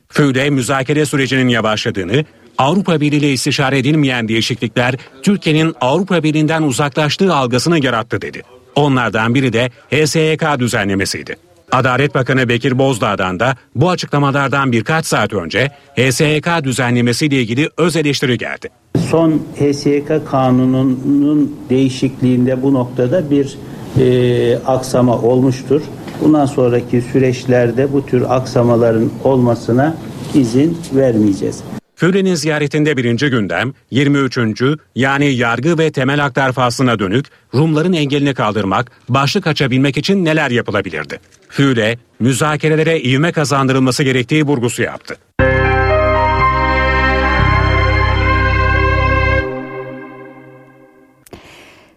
Füle 0.09 0.49
müzakere 0.49 1.05
sürecinin 1.05 1.47
yavaşladığını, 1.47 2.25
Avrupa 2.57 3.01
Birliği 3.01 3.17
ile 3.17 3.33
istişare 3.33 3.77
edilmeyen 3.79 4.27
değişiklikler 4.27 4.95
Türkiye'nin 5.23 5.75
Avrupa 5.81 6.23
Birliği'nden 6.23 6.63
uzaklaştığı 6.63 7.35
algısını 7.35 7.85
yarattı 7.85 8.21
dedi. 8.21 8.41
Onlardan 8.75 9.35
biri 9.35 9.53
de 9.53 9.71
HSYK 9.91 10.59
düzenlemesiydi. 10.59 11.46
Adalet 11.71 12.15
Bakanı 12.15 12.49
Bekir 12.49 12.77
Bozdağ'dan 12.77 13.39
da 13.39 13.55
bu 13.75 13.89
açıklamalardan 13.89 14.71
birkaç 14.71 15.05
saat 15.05 15.33
önce 15.33 15.71
HSYK 15.95 16.47
düzenlemesiyle 16.63 17.41
ilgili 17.41 17.69
öz 17.77 17.95
eleştiri 17.95 18.37
geldi. 18.37 18.69
Son 19.09 19.41
HSYK 19.59 20.07
kanununun 20.31 21.55
değişikliğinde 21.69 22.63
bu 22.63 22.73
noktada 22.73 23.31
bir 23.31 23.57
e, 23.99 24.57
aksama 24.57 25.17
olmuştur. 25.17 25.81
Bundan 26.21 26.45
sonraki 26.45 27.01
süreçlerde 27.01 27.93
bu 27.93 28.05
tür 28.05 28.25
aksamaların 28.29 29.09
olmasına 29.23 29.95
izin 30.33 30.77
vermeyeceğiz. 30.95 31.63
Füle'nin 31.97 32.35
ziyaretinde 32.35 32.97
birinci 32.97 33.29
gündem 33.29 33.73
23. 33.91 34.61
yani 34.95 35.25
yargı 35.25 35.77
ve 35.77 35.91
temel 35.91 36.19
haklar 36.19 36.51
faslına 36.51 36.99
dönük 36.99 37.25
Rumların 37.53 37.93
engelini 37.93 38.33
kaldırmak, 38.33 38.91
başlık 39.09 39.47
açabilmek 39.47 39.97
için 39.97 40.25
neler 40.25 40.51
yapılabilirdi? 40.51 41.19
Füle, 41.49 41.97
müzakerelere 42.19 43.01
ivme 43.01 43.31
kazandırılması 43.31 44.03
gerektiği 44.03 44.43
vurgusu 44.43 44.81
yaptı. 44.81 45.15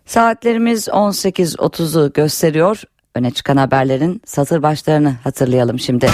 Saatlerimiz 0.06 0.88
18.30'u 0.88 2.12
gösteriyor. 2.12 2.82
Öne 3.14 3.30
çıkan 3.30 3.56
haberlerin 3.56 4.22
satır 4.26 4.62
başlarını 4.62 5.16
hatırlayalım 5.24 5.78
şimdi. 5.78 6.06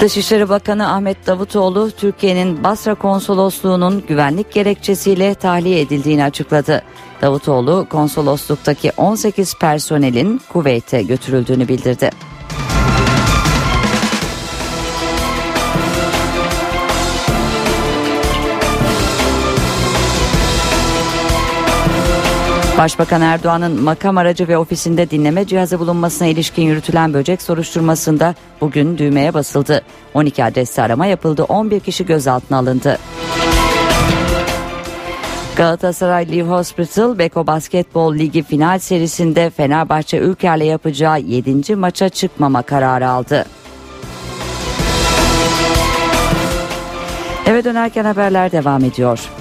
Dışişleri 0.00 0.48
Bakanı 0.48 0.92
Ahmet 0.92 1.26
Davutoğlu 1.26 1.90
Türkiye'nin 1.90 2.64
Basra 2.64 2.94
konsolosluğunun 2.94 4.04
güvenlik 4.08 4.52
gerekçesiyle 4.52 5.34
tahliye 5.34 5.80
edildiğini 5.80 6.24
açıkladı. 6.24 6.82
Davutoğlu 7.22 7.86
konsolosluktaki 7.90 8.92
18 8.96 9.54
personelin 9.54 10.40
Kuveyt'e 10.52 11.02
götürüldüğünü 11.02 11.68
bildirdi. 11.68 12.10
Başbakan 22.80 23.22
Erdoğan'ın 23.22 23.82
makam 23.82 24.18
aracı 24.18 24.48
ve 24.48 24.58
ofisinde 24.58 25.10
dinleme 25.10 25.46
cihazı 25.46 25.78
bulunmasına 25.80 26.28
ilişkin 26.28 26.62
yürütülen 26.62 27.14
böcek 27.14 27.42
soruşturmasında 27.42 28.34
bugün 28.60 28.98
düğmeye 28.98 29.34
basıldı. 29.34 29.82
12 30.14 30.44
adreste 30.44 30.82
arama 30.82 31.06
yapıldı, 31.06 31.44
11 31.44 31.80
kişi 31.80 32.06
gözaltına 32.06 32.58
alındı. 32.58 32.98
Galatasaray 35.56 36.28
Live 36.28 36.48
Hospital 36.48 37.18
Beko 37.18 37.46
Basketbol 37.46 38.14
Ligi 38.14 38.42
final 38.42 38.78
serisinde 38.78 39.50
Fenerbahçe 39.50 40.18
Ülker'le 40.18 40.64
yapacağı 40.64 41.20
7. 41.20 41.76
maça 41.76 42.08
çıkmama 42.08 42.62
kararı 42.62 43.08
aldı. 43.08 43.44
Eve 47.46 47.64
dönerken 47.64 48.04
haberler 48.04 48.52
devam 48.52 48.84
ediyor. 48.84 49.39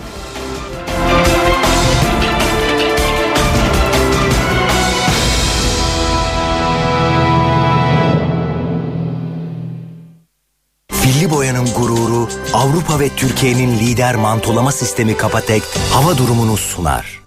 Avrupa 12.53 12.99
ve 12.99 13.09
Türkiye'nin 13.09 13.79
lider 13.79 14.15
mantolama 14.15 14.71
sistemi 14.71 15.17
Kapatek 15.17 15.63
hava 15.93 16.17
durumunu 16.17 16.57
sunar. 16.57 17.19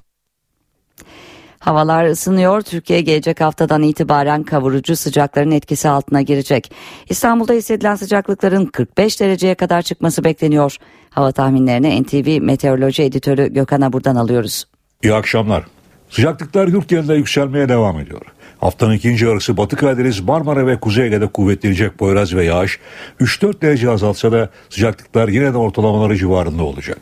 Havalar 1.59 2.05
ısınıyor. 2.05 2.62
Türkiye 2.62 3.01
gelecek 3.01 3.41
haftadan 3.41 3.83
itibaren 3.83 4.43
kavurucu 4.43 4.97
sıcakların 4.97 5.51
etkisi 5.51 5.89
altına 5.89 6.23
girecek. 6.23 6.73
İstanbul'da 7.09 7.53
hissedilen 7.53 7.95
sıcaklıkların 7.95 8.66
45 8.66 9.20
dereceye 9.20 9.55
kadar 9.55 9.83
çıkması 9.83 10.25
bekleniyor. 10.25 10.77
Hava 11.11 11.33
tahminlerini 11.33 12.03
NTV 12.03 12.43
Meteoroloji 12.43 13.03
Editörü 13.03 13.53
Gökhan 13.53 13.81
Abur'dan 13.81 14.16
alıyoruz. 14.16 14.64
İyi 15.03 15.14
akşamlar. 15.14 15.64
Sıcaklıklar 16.11 16.68
yurt 16.68 16.89
genelinde 16.89 17.14
yükselmeye 17.14 17.68
devam 17.68 18.01
ediyor. 18.01 18.23
Haftanın 18.62 18.94
ikinci 18.94 19.24
yarısı 19.24 19.56
Batı 19.56 19.76
Karadeniz, 19.76 20.20
Marmara 20.20 20.66
ve 20.66 20.80
Kuzey 20.80 21.06
Ege'de 21.06 21.26
kuvvetlenecek 21.26 21.98
Poyraz 21.98 22.34
ve 22.34 22.44
yağış 22.44 22.78
3-4 23.20 23.62
derece 23.62 23.90
azalsa 23.90 24.32
da 24.32 24.50
sıcaklıklar 24.70 25.28
yine 25.28 25.52
de 25.52 25.56
ortalamaları 25.56 26.16
civarında 26.16 26.62
olacak. 26.62 26.98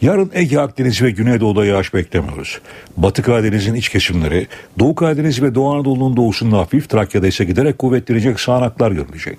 Yarın 0.00 0.30
Ege, 0.34 0.58
Akdeniz 0.58 1.02
ve 1.02 1.10
Güneydoğu'da 1.10 1.64
yağış 1.64 1.94
beklemiyoruz. 1.94 2.60
Batı 2.96 3.22
Karadeniz'in 3.22 3.74
iç 3.74 3.88
kesimleri, 3.88 4.46
Doğu 4.78 4.94
Karadeniz 4.94 5.42
ve 5.42 5.54
Doğu 5.54 5.74
Anadolu'nun 5.74 6.16
doğusunda 6.16 6.58
hafif, 6.58 6.88
Trakya'da 6.88 7.26
ise 7.26 7.44
giderek 7.44 7.78
kuvvetlenecek 7.78 8.40
sağanaklar 8.40 8.90
görülecek. 8.90 9.38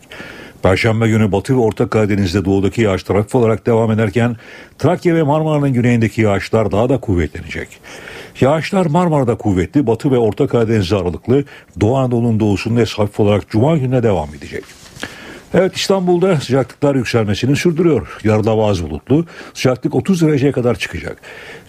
Perşembe 0.61 1.07
günü 1.07 1.31
Batı 1.31 1.55
ve 1.55 1.59
Orta 1.59 1.89
Karadeniz'de 1.89 2.45
doğudaki 2.45 2.81
yağışlar 2.81 3.17
hafif 3.17 3.35
olarak 3.35 3.65
devam 3.65 3.91
ederken 3.91 4.35
Trakya 4.79 5.15
ve 5.15 5.23
Marmara'nın 5.23 5.73
güneyindeki 5.73 6.21
yağışlar 6.21 6.71
daha 6.71 6.89
da 6.89 6.97
kuvvetlenecek. 6.97 7.67
Yağışlar 8.41 8.85
Marmara'da 8.85 9.35
kuvvetli, 9.35 9.87
Batı 9.87 10.11
ve 10.11 10.17
Orta 10.17 10.47
Karadeniz'de 10.47 10.95
aralıklı, 10.95 11.43
Doğu 11.81 11.97
Anadolu'nun 11.97 12.39
doğusunda 12.39 12.81
ise 12.81 12.95
hafif 12.95 13.19
olarak 13.19 13.49
Cuma 13.49 13.77
gününe 13.77 14.03
devam 14.03 14.29
edecek. 14.35 14.63
Evet 15.53 15.75
İstanbul'da 15.75 16.35
sıcaklıklar 16.35 16.95
yükselmesini 16.95 17.55
sürdürüyor. 17.55 18.17
Yarın 18.23 18.43
hava 18.43 18.69
az 18.69 18.83
bulutlu. 18.83 19.25
Sıcaklık 19.53 19.95
30 19.95 20.21
dereceye 20.21 20.51
kadar 20.51 20.75
çıkacak. 20.75 21.21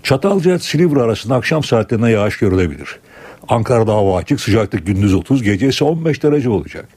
Çatalca 0.02 0.58
Silivri 0.58 1.00
arasında 1.00 1.34
akşam 1.34 1.64
saatlerinde 1.64 2.10
yağış 2.10 2.38
görülebilir. 2.38 2.98
Ankara'da 3.48 3.92
hava 3.94 4.16
açık 4.16 4.40
sıcaklık 4.40 4.86
gündüz 4.86 5.14
30 5.14 5.42
gece 5.42 5.68
ise 5.68 5.84
15 5.84 6.22
derece 6.22 6.50
olacak. 6.50 6.88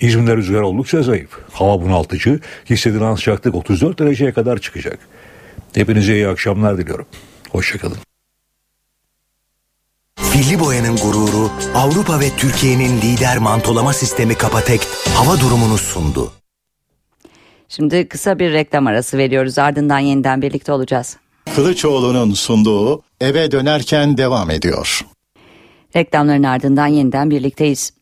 İzmir'de 0.00 0.36
rüzgar 0.36 0.60
oldukça 0.60 1.02
zayıf. 1.02 1.30
Hava 1.52 1.82
bunaltıcı 1.82 2.40
hissedilen 2.70 3.14
sıcaklık 3.14 3.54
34 3.54 3.98
dereceye 3.98 4.32
kadar 4.32 4.58
çıkacak. 4.58 4.98
Hepinize 5.74 6.14
iyi 6.14 6.28
akşamlar 6.28 6.78
diliyorum. 6.78 7.06
Hoşçakalın. 7.50 8.07
Filli 10.38 10.60
boyanın 10.60 10.96
gururu 10.96 11.50
Avrupa 11.74 12.20
ve 12.20 12.30
Türkiye'nin 12.36 13.00
lider 13.00 13.38
mantolama 13.38 13.92
sistemi 13.92 14.34
Kapatek 14.34 14.80
hava 15.14 15.40
durumunu 15.40 15.78
sundu. 15.78 16.32
Şimdi 17.68 18.08
kısa 18.08 18.38
bir 18.38 18.52
reklam 18.52 18.86
arası 18.86 19.18
veriyoruz 19.18 19.58
ardından 19.58 19.98
yeniden 19.98 20.42
birlikte 20.42 20.72
olacağız. 20.72 21.16
Kılıçoğlu'nun 21.56 22.34
sunduğu 22.34 23.02
eve 23.20 23.50
dönerken 23.50 24.18
devam 24.18 24.50
ediyor. 24.50 25.06
Reklamların 25.96 26.42
ardından 26.42 26.86
yeniden 26.86 27.30
birlikteyiz. 27.30 27.92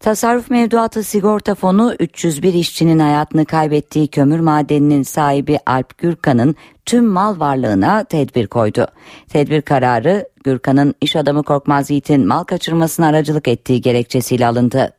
Tasarruf 0.00 0.50
Mevduatı 0.50 1.02
Sigorta 1.02 1.54
Fonu 1.54 1.94
301 1.98 2.54
işçinin 2.54 2.98
hayatını 2.98 3.44
kaybettiği 3.44 4.08
kömür 4.08 4.40
madeninin 4.40 5.02
sahibi 5.02 5.58
Alp 5.66 5.98
Gürkan'ın 5.98 6.56
tüm 6.90 7.06
mal 7.06 7.40
varlığına 7.40 8.04
tedbir 8.04 8.46
koydu. 8.46 8.86
Tedbir 9.28 9.62
kararı 9.62 10.28
Gürkan'ın 10.44 10.94
iş 11.00 11.16
adamı 11.16 11.42
Korkmaz 11.42 11.90
Yiğit'in 11.90 12.26
mal 12.26 12.44
kaçırmasına 12.44 13.06
aracılık 13.06 13.48
ettiği 13.48 13.80
gerekçesiyle 13.80 14.46
alındı. 14.46 14.92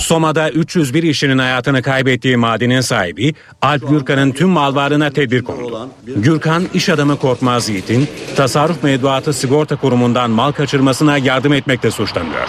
Soma'da 0.00 0.50
301 0.50 1.02
işçinin 1.02 1.38
hayatını 1.38 1.82
kaybettiği 1.82 2.36
madenin 2.36 2.80
sahibi 2.80 3.34
Alp 3.62 3.88
Gürkan'ın 3.88 4.32
tüm 4.32 4.48
mal 4.48 4.74
varlığına 4.74 5.10
tedbir 5.10 5.42
kondu. 5.42 5.88
Gürkan, 6.06 6.64
iş 6.74 6.88
adamı 6.88 7.16
Korkmaz 7.16 7.68
Yiğit'in 7.68 8.08
tasarruf 8.36 8.82
mevduatı 8.82 9.32
sigorta 9.32 9.76
kurumundan 9.76 10.30
mal 10.30 10.52
kaçırmasına 10.52 11.18
yardım 11.18 11.52
etmekle 11.52 11.90
suçlanıyor. 11.90 12.48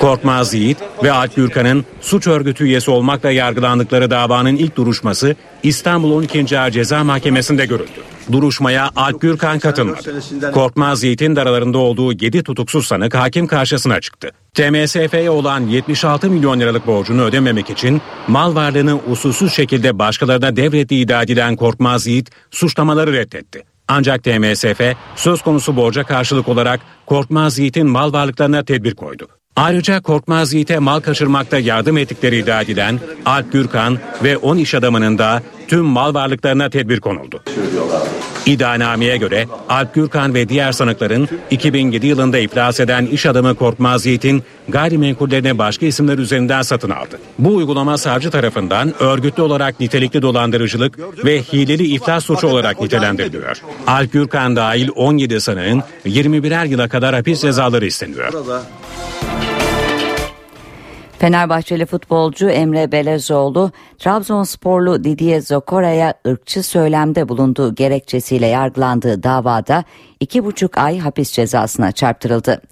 Korkmaz 0.00 0.54
Yiğit 0.54 0.78
ve 1.02 1.12
Alp 1.12 1.36
Gürkan'ın 1.36 1.84
suç 2.00 2.26
örgütü 2.26 2.64
üyesi 2.64 2.90
olmakla 2.90 3.30
yargılandıkları 3.30 4.10
davanın 4.10 4.56
ilk 4.56 4.76
duruşması 4.76 5.36
İstanbul 5.62 6.10
12. 6.10 6.58
Ağır 6.58 6.70
Ceza 6.70 7.04
Mahkemesi'nde 7.04 7.66
görüldü. 7.66 7.90
Duruşmaya 8.32 8.90
Alp 8.96 9.20
Gürkan 9.20 9.58
katılmadı. 9.58 10.20
Korkmaz 10.52 11.04
Yiğit'in 11.04 11.36
de 11.36 11.40
aralarında 11.40 11.78
olduğu 11.78 12.12
7 12.12 12.42
tutuksuz 12.42 12.86
sanık 12.86 13.14
hakim 13.14 13.46
karşısına 13.46 14.00
çıktı. 14.00 14.30
TMSF'ye 14.54 15.30
olan 15.30 15.60
76 15.60 16.30
milyon 16.30 16.60
liralık 16.60 16.86
borcunu 16.86 17.22
ödememek 17.22 17.70
için 17.70 18.02
mal 18.28 18.54
varlığını 18.54 19.00
usulsüz 19.10 19.52
şekilde 19.52 19.98
başkalarına 19.98 20.56
devrettiği 20.56 21.04
iddia 21.04 21.22
edilen 21.22 21.56
Korkmaz 21.56 22.06
Yiğit 22.06 22.30
suçlamaları 22.50 23.12
reddetti. 23.12 23.62
Ancak 23.88 24.24
TMSF 24.24 24.80
söz 25.16 25.42
konusu 25.42 25.76
borca 25.76 26.04
karşılık 26.04 26.48
olarak 26.48 26.80
Korkmaz 27.06 27.58
Yiğit'in 27.58 27.86
mal 27.86 28.12
varlıklarına 28.12 28.64
tedbir 28.64 28.94
koydu. 28.94 29.28
Ayrıca 29.56 30.00
Korkmaz 30.00 30.52
Yiğit'e 30.52 30.78
mal 30.78 31.00
kaçırmakta 31.00 31.58
yardım 31.58 31.98
ettikleri 31.98 32.38
iddia 32.38 32.62
edilen 32.62 33.00
Alp 33.26 33.52
Gürkan 33.52 33.98
ve 34.24 34.36
10 34.36 34.56
iş 34.56 34.74
adamının 34.74 35.18
da 35.18 35.42
tüm 35.68 35.84
mal 35.84 36.14
varlıklarına 36.14 36.70
tedbir 36.70 37.00
konuldu. 37.00 37.42
İddianameye 38.46 39.16
göre 39.16 39.46
Alp 39.68 39.94
Gürkan 39.94 40.34
ve 40.34 40.48
diğer 40.48 40.72
sanıkların 40.72 41.28
2007 41.50 42.06
yılında 42.06 42.38
iflas 42.38 42.80
eden 42.80 43.06
iş 43.06 43.26
adamı 43.26 43.54
Korkmaz 43.54 44.06
Yiğit'in 44.06 44.42
gayrimenkullerini 44.68 45.58
başka 45.58 45.86
isimler 45.86 46.18
üzerinden 46.18 46.62
satın 46.62 46.90
aldı. 46.90 47.18
Bu 47.38 47.56
uygulama 47.56 47.98
savcı 47.98 48.30
tarafından 48.30 49.02
örgütlü 49.02 49.42
olarak 49.42 49.80
nitelikli 49.80 50.22
dolandırıcılık 50.22 50.98
ve 51.24 51.42
hileli 51.42 51.84
iflas 51.86 52.24
suçu 52.24 52.46
olarak 52.48 52.80
nitelendiriliyor. 52.80 53.62
Alp 53.86 54.12
Gürkan 54.12 54.56
dahil 54.56 54.88
17 54.94 55.40
sanığın 55.40 55.82
21'er 56.06 56.68
yıla 56.68 56.88
kadar 56.88 57.14
hapis 57.14 57.40
cezaları 57.40 57.86
isteniyor. 57.86 58.32
Fenerbahçeli 61.18 61.86
futbolcu 61.86 62.48
Emre 62.50 62.92
Belezoğlu, 62.92 63.70
Trabzonsporlu 63.98 65.04
Didier 65.04 65.40
Zokora'ya 65.40 66.14
ırkçı 66.28 66.62
söylemde 66.62 67.28
bulunduğu 67.28 67.74
gerekçesiyle 67.74 68.46
yargılandığı 68.46 69.22
davada 69.22 69.84
iki 70.20 70.44
buçuk 70.44 70.78
ay 70.78 70.98
hapis 70.98 71.32
cezasına 71.32 71.92
çarptırıldı. 71.92 72.62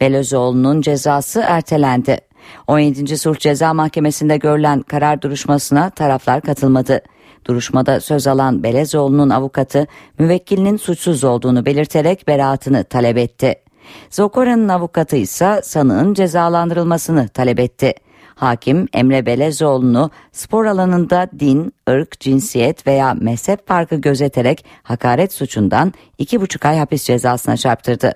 Belezoğlu'nun 0.00 0.80
cezası 0.80 1.40
ertelendi. 1.40 2.18
17. 2.66 3.18
Sulh 3.18 3.38
Ceza 3.38 3.74
Mahkemesi'nde 3.74 4.36
görülen 4.36 4.82
karar 4.82 5.22
duruşmasına 5.22 5.90
taraflar 5.90 6.40
katılmadı. 6.40 7.02
Duruşmada 7.46 8.00
söz 8.00 8.26
alan 8.26 8.62
Belezoğlu'nun 8.62 9.30
avukatı 9.30 9.86
müvekkilinin 10.18 10.76
suçsuz 10.76 11.24
olduğunu 11.24 11.66
belirterek 11.66 12.28
beraatını 12.28 12.84
talep 12.84 13.18
etti. 13.18 13.61
Zokora'nın 14.10 14.68
avukatı 14.68 15.16
ise 15.16 15.60
sanığın 15.64 16.14
cezalandırılmasını 16.14 17.28
talep 17.28 17.60
etti. 17.60 17.94
Hakim 18.34 18.88
Emre 18.92 19.26
Belezoğlu'nu 19.26 20.10
spor 20.32 20.64
alanında 20.64 21.28
din, 21.40 21.72
ırk, 21.90 22.20
cinsiyet 22.20 22.86
veya 22.86 23.14
mezhep 23.14 23.68
farkı 23.68 23.96
gözeterek 23.96 24.64
hakaret 24.82 25.32
suçundan 25.32 25.92
iki 26.18 26.40
buçuk 26.40 26.64
ay 26.64 26.78
hapis 26.78 27.04
cezasına 27.04 27.56
çarptırdı. 27.56 28.12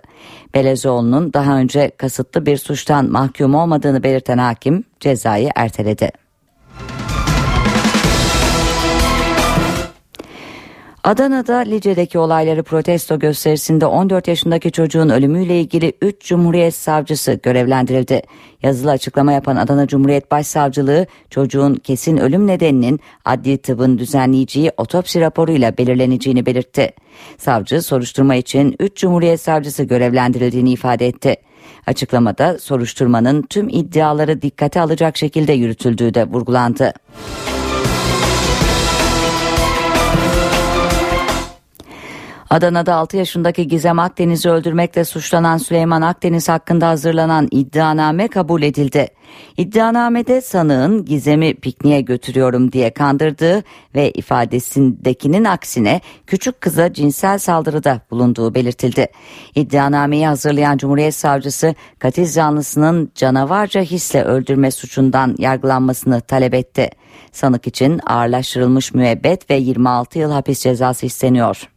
Belezoğlu'nun 0.54 1.32
daha 1.32 1.56
önce 1.56 1.90
kasıtlı 1.96 2.46
bir 2.46 2.56
suçtan 2.56 3.10
mahkum 3.10 3.54
olmadığını 3.54 4.02
belirten 4.02 4.38
hakim 4.38 4.84
cezayı 5.00 5.50
erteledi. 5.56 6.25
Adana'da 11.06 11.56
Lice'deki 11.56 12.18
olayları 12.18 12.62
protesto 12.62 13.18
gösterisinde 13.18 13.86
14 13.86 14.28
yaşındaki 14.28 14.72
çocuğun 14.72 15.08
ölümüyle 15.08 15.60
ilgili 15.60 15.92
3 16.02 16.20
Cumhuriyet 16.20 16.74
Savcısı 16.74 17.40
görevlendirildi. 17.42 18.22
Yazılı 18.62 18.90
açıklama 18.90 19.32
yapan 19.32 19.56
Adana 19.56 19.86
Cumhuriyet 19.86 20.30
Başsavcılığı 20.30 21.06
çocuğun 21.30 21.74
kesin 21.74 22.16
ölüm 22.16 22.46
nedeninin 22.46 23.00
adli 23.24 23.58
tıbbın 23.58 23.98
düzenleyeceği 23.98 24.72
otopsi 24.76 25.20
raporuyla 25.20 25.78
belirleneceğini 25.78 26.46
belirtti. 26.46 26.92
Savcı 27.38 27.82
soruşturma 27.82 28.34
için 28.34 28.76
3 28.80 28.96
Cumhuriyet 28.96 29.40
Savcısı 29.40 29.84
görevlendirildiğini 29.84 30.72
ifade 30.72 31.06
etti. 31.06 31.36
Açıklamada 31.86 32.58
soruşturmanın 32.58 33.42
tüm 33.42 33.68
iddiaları 33.68 34.42
dikkate 34.42 34.80
alacak 34.80 35.16
şekilde 35.16 35.52
yürütüldüğü 35.52 36.14
de 36.14 36.24
vurgulandı. 36.24 36.92
Adana'da 42.50 42.94
6 42.94 43.16
yaşındaki 43.16 43.68
Gizem 43.68 43.98
Akdeniz'i 43.98 44.50
öldürmekle 44.50 45.04
suçlanan 45.04 45.58
Süleyman 45.58 46.02
Akdeniz 46.02 46.48
hakkında 46.48 46.88
hazırlanan 46.88 47.48
iddianame 47.50 48.28
kabul 48.28 48.62
edildi. 48.62 49.08
İddianamede 49.56 50.40
sanığın 50.40 51.04
Gizem'i 51.04 51.54
pikniğe 51.54 52.00
götürüyorum 52.00 52.72
diye 52.72 52.90
kandırdığı 52.90 53.62
ve 53.94 54.10
ifadesindekinin 54.10 55.44
aksine 55.44 56.00
küçük 56.26 56.60
kıza 56.60 56.92
cinsel 56.92 57.38
saldırıda 57.38 58.00
bulunduğu 58.10 58.54
belirtildi. 58.54 59.06
İddianameyi 59.54 60.26
hazırlayan 60.26 60.78
Cumhuriyet 60.78 61.14
Savcısı 61.14 61.74
katil 61.98 62.26
zanlısının 62.26 63.12
canavarca 63.14 63.80
hisle 63.80 64.24
öldürme 64.24 64.70
suçundan 64.70 65.36
yargılanmasını 65.38 66.20
talep 66.20 66.54
etti. 66.54 66.90
Sanık 67.32 67.66
için 67.66 68.00
ağırlaştırılmış 68.06 68.94
müebbet 68.94 69.50
ve 69.50 69.54
26 69.54 70.18
yıl 70.18 70.32
hapis 70.32 70.62
cezası 70.62 71.06
isteniyor. 71.06 71.75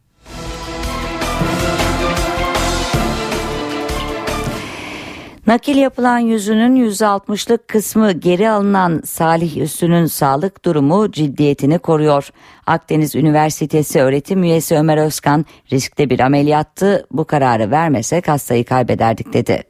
Nakil 5.46 5.76
yapılan 5.76 6.18
yüzünün 6.18 6.90
%60'lık 6.90 7.68
kısmı 7.68 8.12
geri 8.12 8.50
alınan 8.50 9.02
Salih 9.04 9.56
Üstü'nün 9.56 10.06
sağlık 10.06 10.64
durumu 10.64 11.12
ciddiyetini 11.12 11.78
koruyor. 11.78 12.30
Akdeniz 12.66 13.14
Üniversitesi 13.14 14.00
öğretim 14.00 14.42
üyesi 14.42 14.76
Ömer 14.76 14.96
Özkan 14.98 15.46
riskte 15.72 16.10
bir 16.10 16.20
ameliyattı 16.20 17.06
bu 17.10 17.24
kararı 17.24 17.70
vermesek 17.70 18.28
hastayı 18.28 18.64
kaybederdik 18.64 19.32
dedi. 19.32 19.69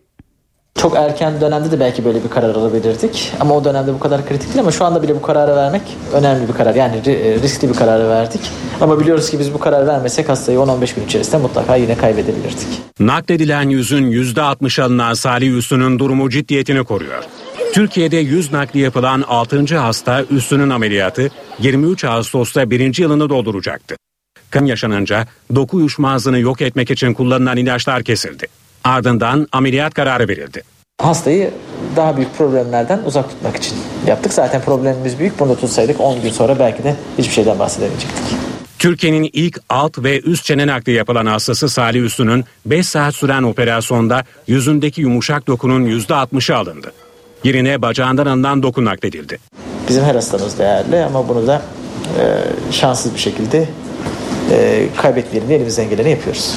Çok 0.83 0.97
erken 0.97 1.41
dönemde 1.41 1.71
de 1.71 1.81
belki 1.81 2.05
böyle 2.05 2.25
bir 2.25 2.29
karar 2.29 2.55
alabilirdik. 2.55 3.33
Ama 3.41 3.55
o 3.55 3.65
dönemde 3.65 3.95
bu 3.95 3.99
kadar 3.99 4.29
kritik 4.29 4.49
değil 4.49 4.61
ama 4.61 4.71
şu 4.71 4.85
anda 4.85 5.03
bile 5.03 5.15
bu 5.15 5.23
kararı 5.23 5.57
vermek 5.57 5.83
önemli 6.13 6.49
bir 6.49 6.53
karar. 6.53 6.75
Yani 6.75 7.05
riskli 7.43 7.69
bir 7.69 7.75
kararı 7.75 8.09
verdik. 8.09 8.41
Ama 8.81 9.01
biliyoruz 9.01 9.31
ki 9.31 9.39
biz 9.39 9.55
bu 9.55 9.59
karar 9.59 9.87
vermesek 9.87 10.29
hastayı 10.29 10.59
10-15 10.59 10.95
gün 10.97 11.05
içerisinde 11.05 11.37
mutlaka 11.37 11.77
yine 11.77 11.97
kaybedebilirdik. 11.97 12.67
Nakledilen 13.01 13.69
yüzün 13.69 14.11
%60 14.11 14.83
alınan 14.83 15.15
Salih 15.15 15.57
Üstü'nün 15.57 15.99
durumu 15.99 16.31
ciddiyetini 16.31 16.85
koruyor. 16.85 17.25
Türkiye'de 17.73 18.17
yüz 18.17 18.53
nakli 18.53 18.81
yapılan 18.81 19.25
6. 19.29 19.79
hasta 19.79 20.25
Üstü'nün 20.31 20.71
ameliyatı 20.71 21.29
23 21.59 22.05
Ağustos'ta 22.05 22.71
1. 22.71 22.99
yılını 22.99 23.29
dolduracaktı. 23.29 23.97
Kan 24.51 24.65
yaşanınca 24.65 25.27
doku 25.55 25.77
uyuşmazlığını 25.77 26.39
yok 26.39 26.61
etmek 26.61 26.91
için 26.91 27.15
kullanılan 27.15 27.57
ilaçlar 27.57 28.03
kesildi. 28.03 28.47
Ardından 28.85 29.49
ameliyat 29.53 29.95
kararı 29.95 30.29
verildi. 30.29 30.63
Hastayı 31.03 31.51
daha 31.97 32.17
büyük 32.17 32.39
problemlerden 32.39 33.01
uzak 33.07 33.31
tutmak 33.31 33.57
için 33.57 33.75
yaptık. 34.07 34.33
Zaten 34.33 34.63
problemimiz 34.63 35.19
büyük. 35.19 35.41
Bunu 35.41 35.49
da 35.49 35.57
tutsaydık 35.57 36.01
10 36.01 36.23
gün 36.23 36.31
sonra 36.31 36.59
belki 36.59 36.85
de 36.85 36.97
hiçbir 37.19 37.33
şeyden 37.33 37.59
bahsedemeyecektik. 37.59 38.25
Türkiye'nin 38.79 39.31
ilk 39.33 39.61
alt 39.69 39.99
ve 39.99 40.21
üst 40.21 40.45
çene 40.45 40.67
nakli 40.67 40.93
yapılan 40.93 41.27
hastası 41.27 41.69
Salih 41.69 42.03
Üstü'nün 42.03 42.45
5 42.67 42.87
saat 42.87 43.15
süren 43.15 43.43
operasyonda 43.43 44.25
yüzündeki 44.47 45.01
yumuşak 45.01 45.47
dokunun 45.47 45.87
%60'ı 45.87 46.57
alındı. 46.57 46.93
Yerine 47.45 47.83
bacağından 47.83 48.27
alınan 48.27 48.63
doku 48.63 48.85
nakledildi. 48.85 49.39
Bizim 49.89 50.05
her 50.05 50.15
hastamız 50.15 50.59
değerli 50.59 51.05
ama 51.05 51.29
bunu 51.29 51.47
da 51.47 51.63
e, 52.19 52.23
şanssız 52.73 53.15
bir 53.15 53.19
şekilde 53.19 53.69
e, 54.51 54.87
kaybetmeyelim 54.97 55.51
elimizden 55.51 55.91
geleni 55.91 56.11
yapıyoruz. 56.11 56.55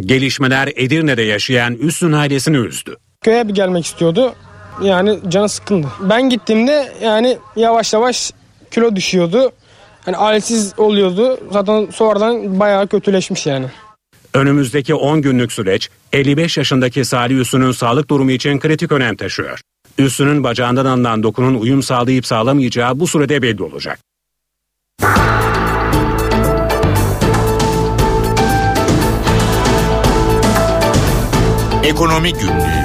Gelişmeler 0.00 0.72
Edirne'de 0.76 1.22
yaşayan 1.22 1.74
Üstün 1.74 2.12
ailesini 2.12 2.56
üzdü. 2.56 2.96
Köye 3.20 3.48
bir 3.48 3.54
gelmek 3.54 3.86
istiyordu. 3.86 4.34
Yani 4.82 5.18
canı 5.28 5.48
sıkkındı. 5.48 5.86
Ben 6.00 6.30
gittiğimde 6.30 6.92
yani 7.02 7.38
yavaş 7.56 7.92
yavaş 7.92 8.32
kilo 8.70 8.96
düşüyordu. 8.96 9.52
Hani 10.04 10.16
ailesiz 10.16 10.74
oluyordu. 10.76 11.38
Zaten 11.52 11.88
sonradan 11.92 12.60
bayağı 12.60 12.86
kötüleşmiş 12.86 13.46
yani. 13.46 13.66
Önümüzdeki 14.34 14.94
10 14.94 15.22
günlük 15.22 15.52
süreç 15.52 15.88
55 16.12 16.56
yaşındaki 16.56 17.04
Salih 17.04 17.36
Üstü'nün 17.36 17.72
sağlık 17.72 18.10
durumu 18.10 18.30
için 18.30 18.58
kritik 18.58 18.92
önem 18.92 19.16
taşıyor. 19.16 19.60
Üstü'nün 19.98 20.44
bacağından 20.44 20.86
alınan 20.86 21.22
dokunun 21.22 21.54
uyum 21.54 21.82
sağlayıp 21.82 22.26
sağlamayacağı 22.26 23.00
bu 23.00 23.06
sürede 23.06 23.42
belli 23.42 23.62
olacak. 23.62 23.98
Ekonomi 31.88 32.32
Günlüğü 32.32 32.84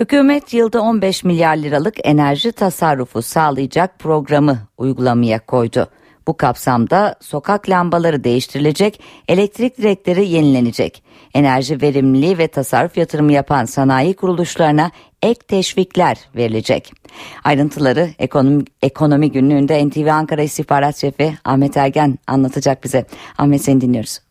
Hükümet 0.00 0.54
yılda 0.54 0.82
15 0.82 1.24
milyar 1.24 1.56
liralık 1.56 1.94
enerji 2.04 2.52
tasarrufu 2.52 3.22
sağlayacak 3.22 3.98
programı 3.98 4.58
uygulamaya 4.78 5.46
koydu. 5.46 5.88
Bu 6.26 6.36
kapsamda 6.36 7.14
sokak 7.20 7.68
lambaları 7.68 8.24
değiştirilecek, 8.24 9.00
elektrik 9.28 9.78
direkleri 9.78 10.28
yenilenecek. 10.28 11.02
Enerji 11.34 11.82
verimliliği 11.82 12.38
ve 12.38 12.48
tasarruf 12.48 12.96
yatırımı 12.96 13.32
yapan 13.32 13.64
sanayi 13.64 14.14
kuruluşlarına 14.14 14.90
ek 15.22 15.40
teşvikler 15.48 16.18
verilecek. 16.36 16.92
Ayrıntıları 17.44 18.10
ekonomi, 18.18 18.64
ekonomi 18.82 19.32
günlüğünde 19.32 19.88
NTV 19.88 20.06
Ankara 20.06 20.42
İstihbarat 20.42 20.96
Şefi 20.96 21.34
Ahmet 21.44 21.76
Ergen 21.76 22.18
anlatacak 22.26 22.84
bize. 22.84 23.06
Ahmet 23.38 23.64
seni 23.64 23.80
dinliyoruz. 23.80 24.29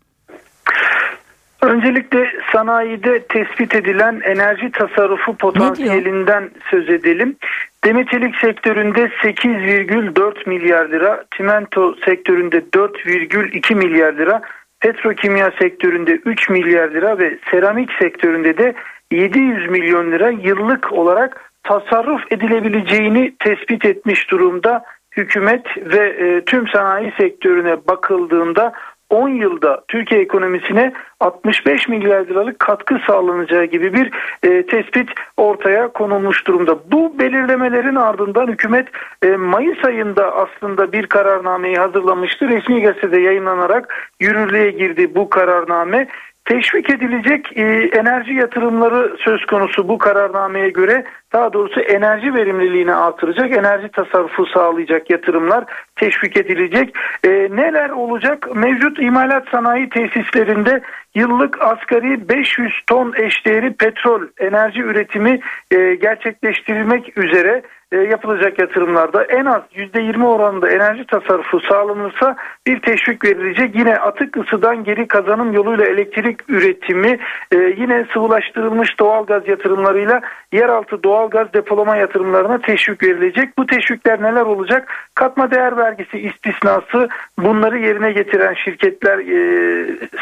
Öncelikle 1.61 2.31
sanayide 2.51 3.19
tespit 3.19 3.75
edilen 3.75 4.21
enerji 4.23 4.71
tasarrufu 4.71 5.37
potansiyelinden 5.37 6.49
söz 6.71 6.89
edelim. 6.89 7.35
Demir 7.83 8.05
çelik 8.05 8.35
sektöründe 8.35 8.99
8,4 9.23 10.49
milyar 10.49 10.89
lira, 10.89 11.23
çimento 11.37 11.95
sektöründe 12.05 12.57
4,2 12.57 13.75
milyar 13.75 14.13
lira, 14.13 14.41
petrokimya 14.79 15.51
sektöründe 15.61 16.11
3 16.11 16.49
milyar 16.49 16.91
lira 16.91 17.19
ve 17.19 17.37
seramik 17.51 17.89
sektöründe 18.01 18.57
de 18.57 18.73
700 19.11 19.69
milyon 19.69 20.11
lira 20.11 20.29
yıllık 20.29 20.93
olarak 20.93 21.51
tasarruf 21.63 22.21
edilebileceğini 22.31 23.33
tespit 23.39 23.85
etmiş 23.85 24.31
durumda. 24.31 24.83
Hükümet 25.17 25.65
ve 25.77 26.07
e, 26.07 26.45
tüm 26.45 26.67
sanayi 26.67 27.13
sektörüne 27.17 27.77
bakıldığında 27.87 28.73
10 29.09 29.29
yılda 29.29 29.83
Türkiye 29.87 30.21
ekonomisine 30.21 30.93
65 31.19 31.87
milyar 31.87 32.25
liralık 32.25 32.59
katkı 32.59 32.99
sağlanacağı 33.07 33.65
gibi 33.65 33.93
bir 33.93 34.11
e, 34.43 34.65
tespit 34.65 35.09
ortaya 35.37 35.87
konulmuş 35.87 36.47
durumda. 36.47 36.79
Bu 36.91 37.19
belirlemelerin 37.19 37.95
ardından 37.95 38.47
hükümet 38.47 38.87
e, 39.23 39.27
Mayıs 39.27 39.85
ayında 39.85 40.35
aslında 40.35 40.91
bir 40.91 41.07
kararnameyi 41.07 41.75
hazırlamıştı. 41.75 42.47
Resmi 42.47 42.81
gazetede 42.81 43.21
yayınlanarak 43.21 44.11
yürürlüğe 44.19 44.71
girdi 44.71 45.15
bu 45.15 45.29
kararname 45.29 46.07
teşvik 46.49 46.89
edilecek 46.89 47.57
e, 47.57 47.63
enerji 47.99 48.33
yatırımları 48.33 49.17
söz 49.19 49.45
konusu 49.45 49.87
bu 49.87 49.97
kararnameye 49.97 50.69
göre 50.69 51.03
daha 51.33 51.53
doğrusu 51.53 51.79
enerji 51.79 52.33
verimliliğini 52.33 52.95
artıracak, 52.95 53.51
enerji 53.51 53.89
tasarrufu 53.89 54.45
sağlayacak 54.45 55.09
yatırımlar 55.09 55.63
teşvik 55.95 56.37
edilecek. 56.37 56.95
E, 57.23 57.29
neler 57.29 57.89
olacak? 57.89 58.55
Mevcut 58.55 58.99
imalat 58.99 59.47
sanayi 59.51 59.89
tesislerinde 59.89 60.81
yıllık 61.15 61.61
asgari 61.61 62.29
500 62.29 62.73
ton 62.87 63.13
eşdeğeri 63.17 63.73
petrol 63.73 64.21
enerji 64.39 64.81
üretimi 64.81 65.39
e, 65.71 65.95
gerçekleştirilmek 65.95 67.17
üzere 67.17 67.61
yapılacak 67.97 68.59
yatırımlarda 68.59 69.23
en 69.23 69.45
az 69.45 69.61
%20 69.75 70.25
oranında 70.25 70.69
enerji 70.69 71.05
tasarrufu 71.05 71.59
sağlanırsa 71.59 72.35
bir 72.67 72.79
teşvik 72.79 73.25
verilecek. 73.25 73.75
Yine 73.75 73.95
atık 73.95 74.37
ısıdan 74.37 74.83
geri 74.83 75.07
kazanım 75.07 75.53
yoluyla 75.53 75.85
elektrik 75.85 76.49
üretimi 76.49 77.19
e, 77.51 77.57
yine 77.57 78.05
sıvılaştırılmış 78.13 78.99
doğalgaz 78.99 79.47
yatırımlarıyla 79.47 80.21
yeraltı 80.51 81.03
doğalgaz 81.03 81.53
depolama 81.53 81.95
yatırımlarına 81.95 82.57
teşvik 82.61 83.03
verilecek. 83.03 83.57
Bu 83.57 83.65
teşvikler 83.65 84.21
neler 84.21 84.41
olacak? 84.41 85.09
Katma 85.15 85.51
değer 85.51 85.77
vergisi 85.77 86.19
istisnası 86.19 87.09
bunları 87.37 87.77
yerine 87.77 88.11
getiren 88.11 88.53
şirketler 88.53 89.17
e, 89.17 89.39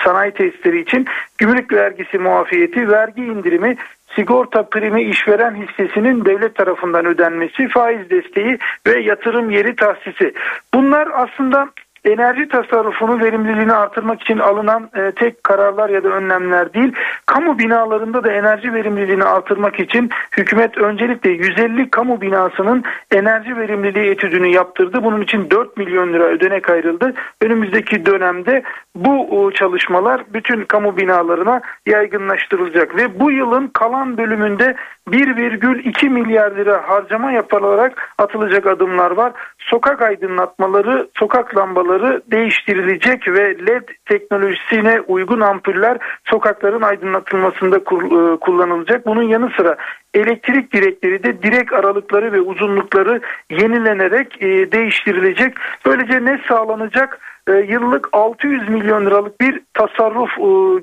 sanayi 0.03 0.31
tesisleri 0.31 0.79
için 0.79 1.05
gümrük 1.37 1.73
vergisi 1.73 2.17
muafiyeti, 2.17 2.89
vergi 2.89 3.23
indirimi, 3.23 3.77
sigorta 4.15 4.63
primi 4.63 5.03
işveren 5.03 5.55
hissesinin 5.55 6.25
devlet 6.25 6.55
tarafından 6.55 7.05
ödenmesi, 7.05 7.67
faiz 7.67 8.09
desteği 8.09 8.57
ve 8.87 8.99
yatırım 8.99 9.49
yeri 9.49 9.75
tahsisi. 9.75 10.33
Bunlar 10.73 11.07
aslında 11.13 11.69
enerji 12.07 12.47
tasarrufunu 12.47 13.19
verimliliğini 13.19 13.73
artırmak 13.73 14.21
için 14.21 14.37
alınan 14.37 14.89
e, 14.95 15.11
tek 15.11 15.43
kararlar 15.43 15.89
ya 15.89 16.03
da 16.03 16.09
önlemler 16.09 16.73
değil. 16.73 16.93
Kamu 17.25 17.59
binalarında 17.59 18.23
da 18.23 18.31
enerji 18.31 18.73
verimliliğini 18.73 19.23
artırmak 19.23 19.79
için 19.79 20.09
hükümet 20.37 20.77
öncelikle 20.77 21.29
150 21.29 21.89
kamu 21.89 22.21
binasının 22.21 22.83
enerji 23.11 23.57
verimliliği 23.57 24.11
etüdünü 24.11 24.47
yaptırdı. 24.47 25.03
Bunun 25.03 25.21
için 25.21 25.49
4 25.49 25.77
milyon 25.77 26.13
lira 26.13 26.23
ödenek 26.23 26.69
ayrıldı. 26.69 27.13
Önümüzdeki 27.41 28.05
dönemde 28.05 28.63
bu 28.95 29.51
çalışmalar 29.55 30.23
bütün 30.33 30.65
kamu 30.65 30.97
binalarına 30.97 31.61
yaygınlaştırılacak 31.85 32.95
ve 32.95 33.19
bu 33.19 33.31
yılın 33.31 33.67
kalan 33.67 34.17
bölümünde 34.17 34.75
1,2 35.09 36.09
milyar 36.09 36.51
lira 36.51 36.89
harcama 36.89 37.31
yapılarak 37.31 38.13
atılacak 38.17 38.67
adımlar 38.67 39.11
var. 39.11 39.33
Sokak 39.59 40.01
aydınlatmaları, 40.01 41.07
sokak 41.15 41.57
lambaları 41.57 41.96
değiştirilecek 42.31 43.27
ve 43.27 43.57
LED 43.67 43.87
teknolojisine 44.05 45.01
uygun 45.07 45.41
ampuller 45.41 45.97
sokakların 46.25 46.81
aydınlatılmasında 46.81 47.77
e, 47.77 48.39
kullanılacak. 48.39 49.05
Bunun 49.05 49.23
yanı 49.23 49.49
sıra 49.57 49.77
elektrik 50.13 50.73
direkleri 50.73 51.23
de 51.23 51.43
direk 51.43 51.73
aralıkları 51.73 52.33
ve 52.33 52.41
uzunlukları 52.41 53.21
yenilenerek 53.49 54.41
e, 54.41 54.71
değiştirilecek. 54.71 55.53
Böylece 55.85 56.25
ne 56.25 56.39
sağlanacak? 56.47 57.19
E, 57.47 57.51
yıllık 57.51 58.09
600 58.11 58.69
milyon 58.69 59.05
liralık 59.05 59.41
bir 59.41 59.61
tasarruf 59.73 60.29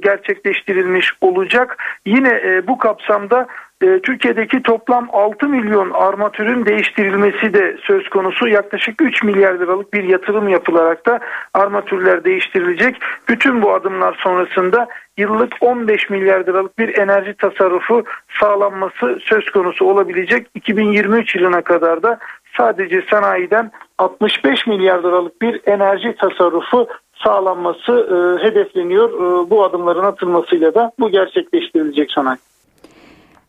gerçekleştirilmiş 0.02 1.12
olacak. 1.20 1.76
Yine 2.06 2.62
bu 2.68 2.78
kapsamda 2.78 3.46
e, 3.84 4.00
Türkiye'deki 4.00 4.62
toplam 4.62 5.08
6 5.12 5.48
milyon 5.48 5.90
armatürün 5.90 6.66
değiştirilmesi 6.66 7.54
de 7.54 7.76
söz 7.82 8.08
konusu. 8.08 8.48
Yaklaşık 8.48 9.02
3 9.02 9.22
milyar 9.22 9.54
liralık 9.54 9.92
bir 9.92 10.04
yatırım 10.04 10.48
yapılarak 10.48 11.06
da 11.06 11.20
armatürler 11.54 12.24
değiştirilecek. 12.24 12.96
Bütün 13.28 13.62
bu 13.62 13.74
adımlar 13.74 14.18
sonrasında 14.20 14.88
yıllık 15.16 15.52
15 15.60 16.10
milyar 16.10 16.40
liralık 16.40 16.78
bir 16.78 16.98
enerji 16.98 17.34
tasarrufu 17.34 18.04
sağlanması 18.40 19.18
söz 19.20 19.50
konusu 19.50 19.84
olabilecek. 19.84 20.46
2023 20.54 21.34
yılına 21.34 21.62
kadar 21.62 22.02
da 22.02 22.18
sadece 22.56 23.02
sanayiden 23.10 23.70
65 23.98 24.66
milyar 24.66 24.98
liralık 24.98 25.42
bir 25.42 25.60
enerji 25.66 26.16
tasarrufu 26.16 26.88
sağlanması 27.24 27.92
e, 27.92 28.44
hedefleniyor. 28.46 29.10
E, 29.10 29.50
bu 29.50 29.64
adımların 29.64 30.04
atılmasıyla 30.04 30.74
da 30.74 30.92
bu 30.98 31.10
gerçekleştirilecek 31.10 32.10
sanayi. 32.10 32.38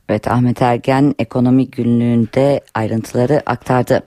Evet 0.10 0.28
Ahmet 0.28 0.62
Ergen 0.62 1.16
ekonomi 1.20 1.70
günlüğünde 1.70 2.62
ayrıntıları 2.76 3.41
aktardı. 3.45 4.03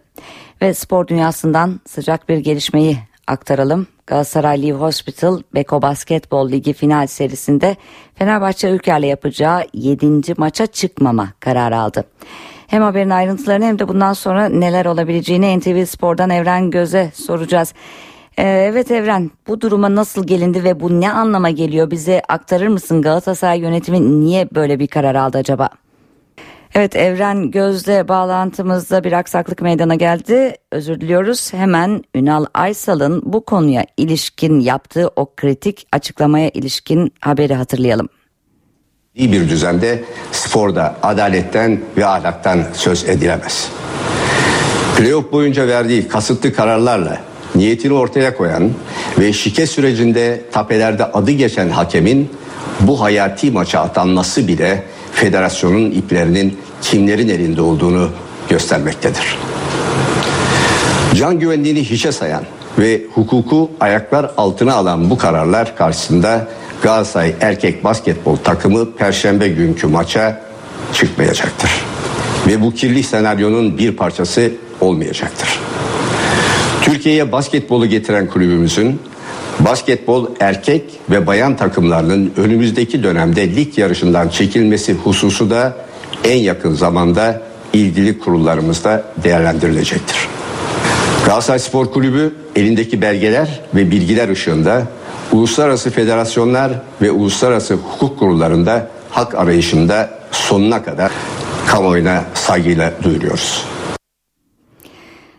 Ve 0.62 0.74
spor 0.74 1.08
dünyasından 1.08 1.80
sıcak 1.86 2.28
bir 2.28 2.38
gelişmeyi 2.38 2.96
aktaralım. 3.28 3.86
Galatasaray 4.06 4.62
Live 4.62 4.78
Hospital 4.78 5.42
Beko 5.54 5.82
Basketbol 5.82 6.50
Ligi 6.50 6.72
final 6.72 7.06
serisinde 7.06 7.76
Fenerbahçe 8.14 8.70
Ülker'le 8.70 9.02
yapacağı 9.02 9.62
7. 9.74 10.34
maça 10.36 10.66
çıkmama 10.66 11.28
kararı 11.40 11.78
aldı. 11.78 12.04
Hem 12.66 12.82
haberin 12.82 13.10
ayrıntılarını 13.10 13.64
hem 13.64 13.78
de 13.78 13.88
bundan 13.88 14.12
sonra 14.12 14.48
neler 14.48 14.86
olabileceğini 14.86 15.58
NTV 15.58 15.84
Spor'dan 15.84 16.30
Evren 16.30 16.70
Göz'e 16.70 17.10
soracağız. 17.14 17.74
Ee, 18.38 18.42
evet 18.42 18.90
Evren 18.90 19.30
bu 19.48 19.60
duruma 19.60 19.94
nasıl 19.94 20.26
gelindi 20.26 20.64
ve 20.64 20.80
bu 20.80 21.00
ne 21.00 21.12
anlama 21.12 21.50
geliyor 21.50 21.90
bize 21.90 22.22
aktarır 22.28 22.68
mısın 22.68 23.02
Galatasaray 23.02 23.60
yönetimi 23.60 24.20
niye 24.20 24.48
böyle 24.54 24.78
bir 24.78 24.86
karar 24.86 25.14
aldı 25.14 25.38
acaba? 25.38 25.68
Evet 26.74 26.96
Evren 26.96 27.50
Göz'le 27.50 28.08
bağlantımızda 28.08 29.04
bir 29.04 29.12
aksaklık 29.12 29.62
meydana 29.62 29.94
geldi. 29.94 30.54
Özür 30.72 31.00
diliyoruz. 31.00 31.52
Hemen 31.52 32.04
Ünal 32.14 32.46
Aysal'ın 32.54 33.22
bu 33.24 33.44
konuya 33.44 33.84
ilişkin 33.96 34.60
yaptığı 34.60 35.10
o 35.16 35.34
kritik 35.36 35.86
açıklamaya 35.92 36.50
ilişkin 36.54 37.12
haberi 37.20 37.54
hatırlayalım. 37.54 38.08
İyi 39.14 39.32
bir 39.32 39.48
düzende 39.48 40.04
sporda 40.32 40.96
adaletten 41.02 41.80
ve 41.96 42.06
ahlaktan 42.06 42.64
söz 42.72 43.04
edilemez. 43.04 43.68
Playoff 44.98 45.32
boyunca 45.32 45.68
verdiği 45.68 46.08
kasıtlı 46.08 46.52
kararlarla 46.52 47.20
niyetini 47.54 47.92
ortaya 47.92 48.36
koyan 48.36 48.70
ve 49.18 49.32
şike 49.32 49.66
sürecinde 49.66 50.40
tapelerde 50.52 51.04
adı 51.04 51.30
geçen 51.30 51.68
hakemin 51.68 52.30
bu 52.80 53.00
hayati 53.00 53.50
maça 53.50 53.80
atanması 53.80 54.48
bile 54.48 54.84
federasyonun 55.18 55.90
iplerinin 55.90 56.58
kimlerin 56.82 57.28
elinde 57.28 57.62
olduğunu 57.62 58.10
göstermektedir. 58.48 59.38
Can 61.14 61.38
güvenliğini 61.38 61.84
hiçe 61.84 62.12
sayan 62.12 62.42
ve 62.78 63.02
hukuku 63.14 63.70
ayaklar 63.80 64.30
altına 64.36 64.74
alan 64.74 65.10
bu 65.10 65.18
kararlar 65.18 65.76
karşısında 65.76 66.48
Galatasaray 66.82 67.34
erkek 67.40 67.84
basketbol 67.84 68.36
takımı 68.36 68.92
perşembe 68.92 69.48
günkü 69.48 69.86
maça 69.86 70.40
çıkmayacaktır. 70.92 71.70
Ve 72.46 72.62
bu 72.62 72.74
kirli 72.74 73.02
senaryonun 73.02 73.78
bir 73.78 73.96
parçası 73.96 74.52
olmayacaktır. 74.80 75.60
Türkiye'ye 76.82 77.32
basketbolu 77.32 77.86
getiren 77.86 78.26
kulübümüzün 78.26 79.00
basketbol 79.60 80.26
erkek 80.40 80.82
ve 81.10 81.26
bayan 81.26 81.56
takımlarının 81.56 82.32
önümüzdeki 82.36 83.02
dönemde 83.02 83.56
lig 83.56 83.78
yarışından 83.78 84.28
çekilmesi 84.28 84.94
hususu 84.94 85.50
da 85.50 85.76
en 86.24 86.36
yakın 86.36 86.74
zamanda 86.74 87.42
ilgili 87.72 88.18
kurullarımızda 88.18 89.04
değerlendirilecektir. 89.22 90.16
Galatasaray 91.26 91.58
Spor 91.58 91.86
Kulübü 91.86 92.34
elindeki 92.56 93.02
belgeler 93.02 93.60
ve 93.74 93.90
bilgiler 93.90 94.28
ışığında 94.28 94.82
uluslararası 95.32 95.90
federasyonlar 95.90 96.72
ve 97.02 97.10
uluslararası 97.10 97.74
hukuk 97.74 98.18
kurullarında 98.18 98.88
hak 99.10 99.34
arayışında 99.34 100.10
sonuna 100.32 100.82
kadar 100.82 101.12
kamuoyuna 101.66 102.24
saygıyla 102.34 102.92
duyuruyoruz. 103.02 103.64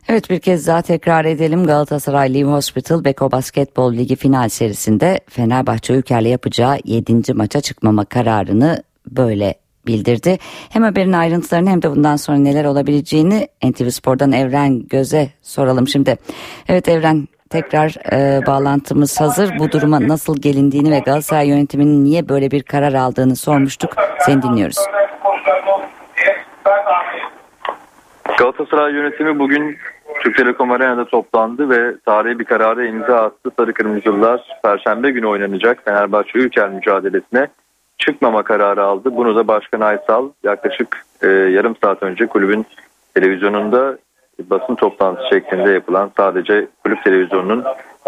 Evet 0.10 0.30
bir 0.30 0.39
kez 0.39 0.68
daha 0.68 0.82
tekrar 0.82 1.26
edelim 1.26 1.68
Galatasaray 1.68 2.34
Live 2.34 2.49
Hospital 2.49 3.03
Beko 3.03 3.32
Basketbol 3.32 3.93
Ligi 3.93 4.16
final 4.16 4.49
serisinde 4.49 5.20
Fenerbahçe 5.30 5.93
Ülker'le 5.93 6.26
yapacağı 6.26 6.78
7. 6.86 7.34
maça 7.34 7.62
çıkmama 7.62 8.05
kararını 8.05 8.84
böyle 9.07 9.55
bildirdi. 9.88 10.38
Hem 10.70 10.84
haberin 10.84 11.14
ayrıntılarını 11.14 11.70
hem 11.70 11.82
de 11.82 11.91
bundan 11.91 12.16
sonra 12.16 12.38
neler 12.38 12.66
olabileceğini 12.66 13.47
NTV 13.64 13.89
Spor'dan 13.89 14.32
Evren 14.32 14.88
Göz'e 14.88 15.30
soralım 15.41 15.88
şimdi. 15.88 16.18
Evet 16.70 16.89
Evren 16.89 17.28
tekrar 17.49 17.95
e, 18.14 18.45
bağlantımız 18.45 19.22
hazır. 19.22 19.60
Bu 19.60 19.72
duruma 19.72 20.07
nasıl 20.07 20.41
gelindiğini 20.41 20.91
ve 20.91 20.99
Galatasaray 20.99 21.47
yönetiminin 21.47 22.03
niye 22.03 22.30
böyle 22.30 22.51
bir 22.51 22.64
karar 22.64 22.93
aldığını 22.93 23.36
sormuştuk. 23.36 23.95
Seni 24.20 24.41
dinliyoruz. 24.41 24.78
Galatasaray 28.38 28.93
yönetimi 28.93 29.39
bugün 29.39 29.78
Türk 30.24 30.38
Telekom 30.38 30.72
Arena'da 30.72 31.05
toplandı 31.05 31.70
ve 31.70 31.97
tarihi 32.05 32.39
bir 32.39 32.45
karara 32.45 32.86
imza 32.86 33.16
attı. 33.16 33.51
Sarı 33.57 33.74
Kırmızılar 33.74 34.60
Perşembe 34.64 35.12
günü 35.12 35.28
oynanacak 35.28 35.86
Fenerbahçe 35.86 36.39
Ülker 36.39 36.70
mücadelesine 36.70 37.47
çıkmama 37.97 38.43
kararı 38.43 38.84
aldı. 38.84 39.16
Bunu 39.16 39.36
da 39.36 39.47
Başkan 39.47 39.82
Aysal 39.82 40.30
yaklaşık 40.43 41.05
e, 41.22 41.28
yarım 41.28 41.76
saat 41.84 42.03
önce 42.03 42.28
kulübün 42.28 42.66
televizyonunda 43.14 43.97
basın 44.39 44.76
toplantısı 44.76 45.30
şeklinde 45.30 45.72
yapılan 45.72 46.12
sadece 46.18 46.68
kulüp 46.84 47.03
televizyonunun 47.03 47.64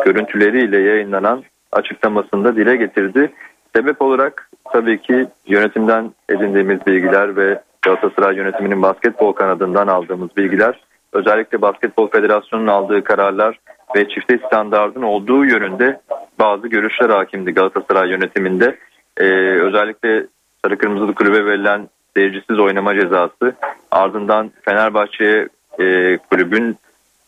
görüntüleriyle 0.06 0.80
yayınlanan 0.80 1.44
açıklamasında 1.72 2.56
dile 2.56 2.76
getirdi. 2.76 3.32
Sebep 3.76 4.02
olarak 4.02 4.50
tabii 4.72 5.02
ki 5.02 5.28
yönetimden 5.48 6.12
edindiğimiz 6.30 6.88
bilgiler 6.88 7.36
ve 7.36 7.62
Galatasaray 7.82 8.36
yönetiminin 8.36 8.82
basketbol 8.82 9.34
kanadından 9.34 9.88
aldığımız 9.88 10.38
bilgiler 10.38 10.80
özellikle 11.14 11.62
Basketbol 11.62 12.08
Federasyonu'nun 12.08 12.68
aldığı 12.68 13.04
kararlar 13.04 13.60
ve 13.96 14.10
çifte 14.10 14.38
standardın 14.38 15.02
olduğu 15.02 15.46
yönünde 15.46 16.00
bazı 16.40 16.68
görüşler 16.68 17.10
hakimdi 17.10 17.52
Galatasaray 17.52 18.10
yönetiminde. 18.10 18.78
Ee, 19.18 19.24
özellikle 19.62 20.26
Sarı 20.64 20.78
Kırmızılı 20.78 21.14
Kulübe 21.14 21.46
verilen 21.46 21.90
seyircisiz 22.16 22.60
oynama 22.60 22.96
cezası 22.96 23.56
ardından 23.92 24.52
Fenerbahçe'ye 24.62 25.48
e, 25.80 26.18
kulübün 26.18 26.78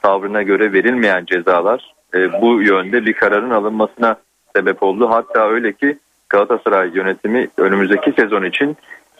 tavrına 0.01 0.41
göre 0.41 0.73
verilmeyen 0.73 1.25
cezalar 1.25 1.93
e, 2.15 2.41
bu 2.41 2.61
yönde 2.61 3.05
bir 3.05 3.13
kararın 3.13 3.51
alınmasına 3.51 4.15
sebep 4.55 4.83
oldu. 4.83 5.09
Hatta 5.09 5.49
öyle 5.49 5.73
ki 5.73 5.97
Galatasaray 6.29 6.89
yönetimi 6.93 7.47
önümüzdeki 7.57 8.11
sezon 8.11 8.43
için 8.43 8.77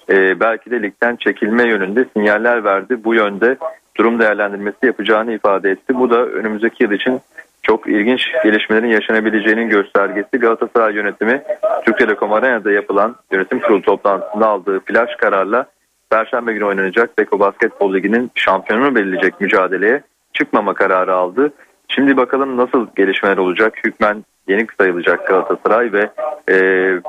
e, 0.10 0.40
belki 0.40 0.72
de 0.72 0.82
ligden 0.82 1.16
çekilme 1.16 1.64
yönünde 1.64 2.06
sinyaller 2.14 2.64
verdi. 2.64 3.04
Bu 3.04 3.16
yönde 3.16 3.58
durum 3.98 4.20
değerlendirmesi 4.20 4.78
yapacağını 4.86 5.34
ifade 5.34 5.72
etti. 5.72 6.00
Bu 6.00 6.10
da 6.10 6.26
önümüzdeki 6.26 6.84
yıl 6.84 6.92
için 6.92 7.22
çok 7.62 7.88
ilginç 7.88 8.22
gelişmelerin 8.44 8.88
yaşanabileceğinin 8.88 9.70
göstergesi. 9.70 10.38
Galatasaray 10.38 10.96
yönetimi 10.96 11.42
Türk 11.86 11.98
Telekom 11.98 12.34
Arena'da 12.34 12.72
yapılan 12.72 13.16
yönetim 13.32 13.60
kurulu 13.60 13.82
toplantısında 13.82 14.48
aldığı 14.48 14.80
flash 14.80 15.16
kararla 15.16 15.66
Perşembe 16.10 16.54
günü 16.54 16.64
oynanacak 16.64 17.18
Beko 17.18 17.40
Basketbol 17.40 17.94
Ligi'nin 17.94 18.32
şampiyonunu 18.36 18.96
belirleyecek 18.96 19.42
mücadeleye 19.42 20.02
çıkmama 20.34 20.74
kararı 20.74 21.14
aldı. 21.14 21.54
Şimdi 21.88 22.18
bakalım 22.18 22.58
nasıl 22.58 22.88
gelişmeler 22.96 23.38
olacak. 23.38 23.74
Hükmen 23.84 24.26
yenik 24.48 24.74
sayılacak 24.74 25.28
Galatasaray 25.28 25.94
ve 25.94 26.10
e, 26.50 26.56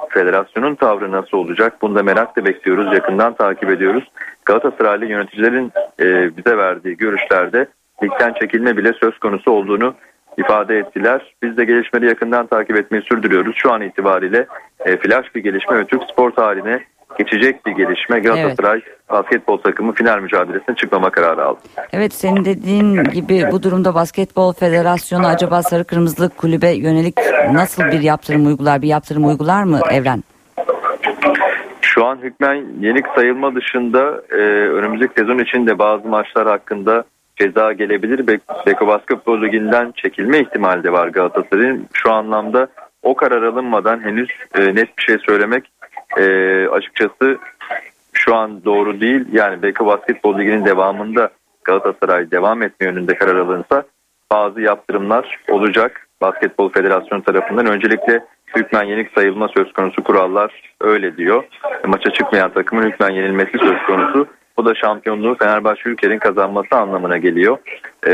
federasyonun 0.08 0.74
tavrı 0.74 1.12
nasıl 1.12 1.38
olacak? 1.38 1.82
Bunu 1.82 1.94
da 1.94 2.02
merakla 2.02 2.44
bekliyoruz. 2.44 2.92
Yakından 2.94 3.34
takip 3.34 3.70
ediyoruz. 3.70 4.04
Galatasaraylı 4.44 5.06
yöneticilerin 5.06 5.72
e, 6.00 6.36
bize 6.36 6.56
verdiği 6.56 6.96
görüşlerde 6.96 7.66
ligden 8.02 8.32
çekilme 8.32 8.76
bile 8.76 8.92
söz 8.92 9.18
konusu 9.18 9.50
olduğunu 9.50 9.94
ifade 10.38 10.78
ettiler. 10.78 11.34
Biz 11.42 11.56
de 11.56 11.64
gelişmeleri 11.64 12.08
yakından 12.08 12.46
takip 12.46 12.76
etmeyi 12.76 13.02
sürdürüyoruz. 13.02 13.56
Şu 13.56 13.72
an 13.72 13.82
itibariyle 13.82 14.46
e, 14.80 14.96
flash 14.96 15.34
bir 15.34 15.42
gelişme 15.42 15.78
ve 15.78 15.84
Türk 15.84 16.02
spor 16.02 16.30
tarihine 16.30 16.84
geçecek 17.18 17.66
bir 17.66 17.72
gelişme. 17.72 18.20
Galatasaray 18.20 18.80
evet. 18.86 19.10
basketbol 19.10 19.56
takımı 19.56 19.94
final 19.94 20.18
mücadelesine 20.18 20.76
çıkmama 20.76 21.10
kararı 21.10 21.44
aldı. 21.44 21.60
Evet 21.92 22.14
senin 22.14 22.44
dediğin 22.44 23.04
gibi 23.04 23.48
bu 23.52 23.62
durumda 23.62 23.94
Basketbol 23.94 24.52
Federasyonu 24.52 25.26
acaba 25.26 25.62
Sarı 25.62 25.84
Kırmızılı 25.84 26.28
Kulübe 26.28 26.70
yönelik 26.70 27.16
nasıl 27.52 27.84
bir 27.84 28.00
yaptırım 28.00 28.46
uygular, 28.46 28.82
bir 28.82 28.88
yaptırım 28.88 29.28
uygular 29.28 29.62
mı 29.62 29.80
Evren? 29.90 30.22
Şu 31.80 32.04
an 32.04 32.18
hükmen 32.22 32.64
yenik 32.80 33.06
sayılma 33.14 33.54
dışında 33.54 34.22
e, 34.30 34.36
önümüzdeki 34.68 35.12
sezon 35.18 35.38
için 35.38 35.66
de 35.66 35.78
bazı 35.78 36.08
maçlar 36.08 36.46
hakkında 36.46 37.04
ceza 37.36 37.72
gelebilir. 37.72 38.26
Be 38.26 38.38
Beko 38.66 38.86
Basketbol 38.86 39.42
Ligi'nden 39.42 39.92
çekilme 39.96 40.38
ihtimali 40.38 40.84
de 40.84 40.92
var 40.92 41.08
Galatasaray'ın. 41.08 41.86
Şu 41.92 42.12
anlamda 42.12 42.68
o 43.02 43.14
karar 43.14 43.42
alınmadan 43.42 44.04
henüz 44.04 44.28
e, 44.58 44.74
net 44.74 44.98
bir 44.98 45.02
şey 45.02 45.18
söylemek 45.18 45.70
e, 46.18 46.24
açıkçası 46.68 47.38
şu 48.12 48.34
an 48.34 48.64
doğru 48.64 49.00
değil. 49.00 49.24
Yani 49.32 49.62
Beko 49.62 49.86
Basketbol 49.86 50.38
Ligi'nin 50.38 50.64
devamında 50.64 51.30
Galatasaray 51.64 52.30
devam 52.30 52.62
etme 52.62 52.86
yönünde 52.86 53.14
karar 53.14 53.36
alınsa 53.36 53.84
bazı 54.32 54.60
yaptırımlar 54.60 55.38
olacak 55.48 56.08
Basketbol 56.20 56.68
Federasyonu 56.68 57.22
tarafından. 57.24 57.66
Öncelikle 57.66 58.24
hükmen 58.56 58.84
yenik 58.84 59.10
sayılma 59.14 59.48
söz 59.48 59.72
konusu 59.72 60.04
kurallar 60.04 60.72
öyle 60.80 61.16
diyor. 61.16 61.44
Maça 61.86 62.10
çıkmayan 62.10 62.52
takımın 62.52 62.90
hükmen 62.90 63.10
yenilmesi 63.10 63.58
söz 63.58 63.82
konusu. 63.86 64.26
Bu 64.56 64.64
da 64.64 64.74
şampiyonluğu 64.74 65.34
Fenerbahçe 65.34 65.90
ülkenin 65.90 66.18
kazanması 66.18 66.76
anlamına 66.76 67.16
geliyor. 67.16 67.58
Ee, 68.06 68.10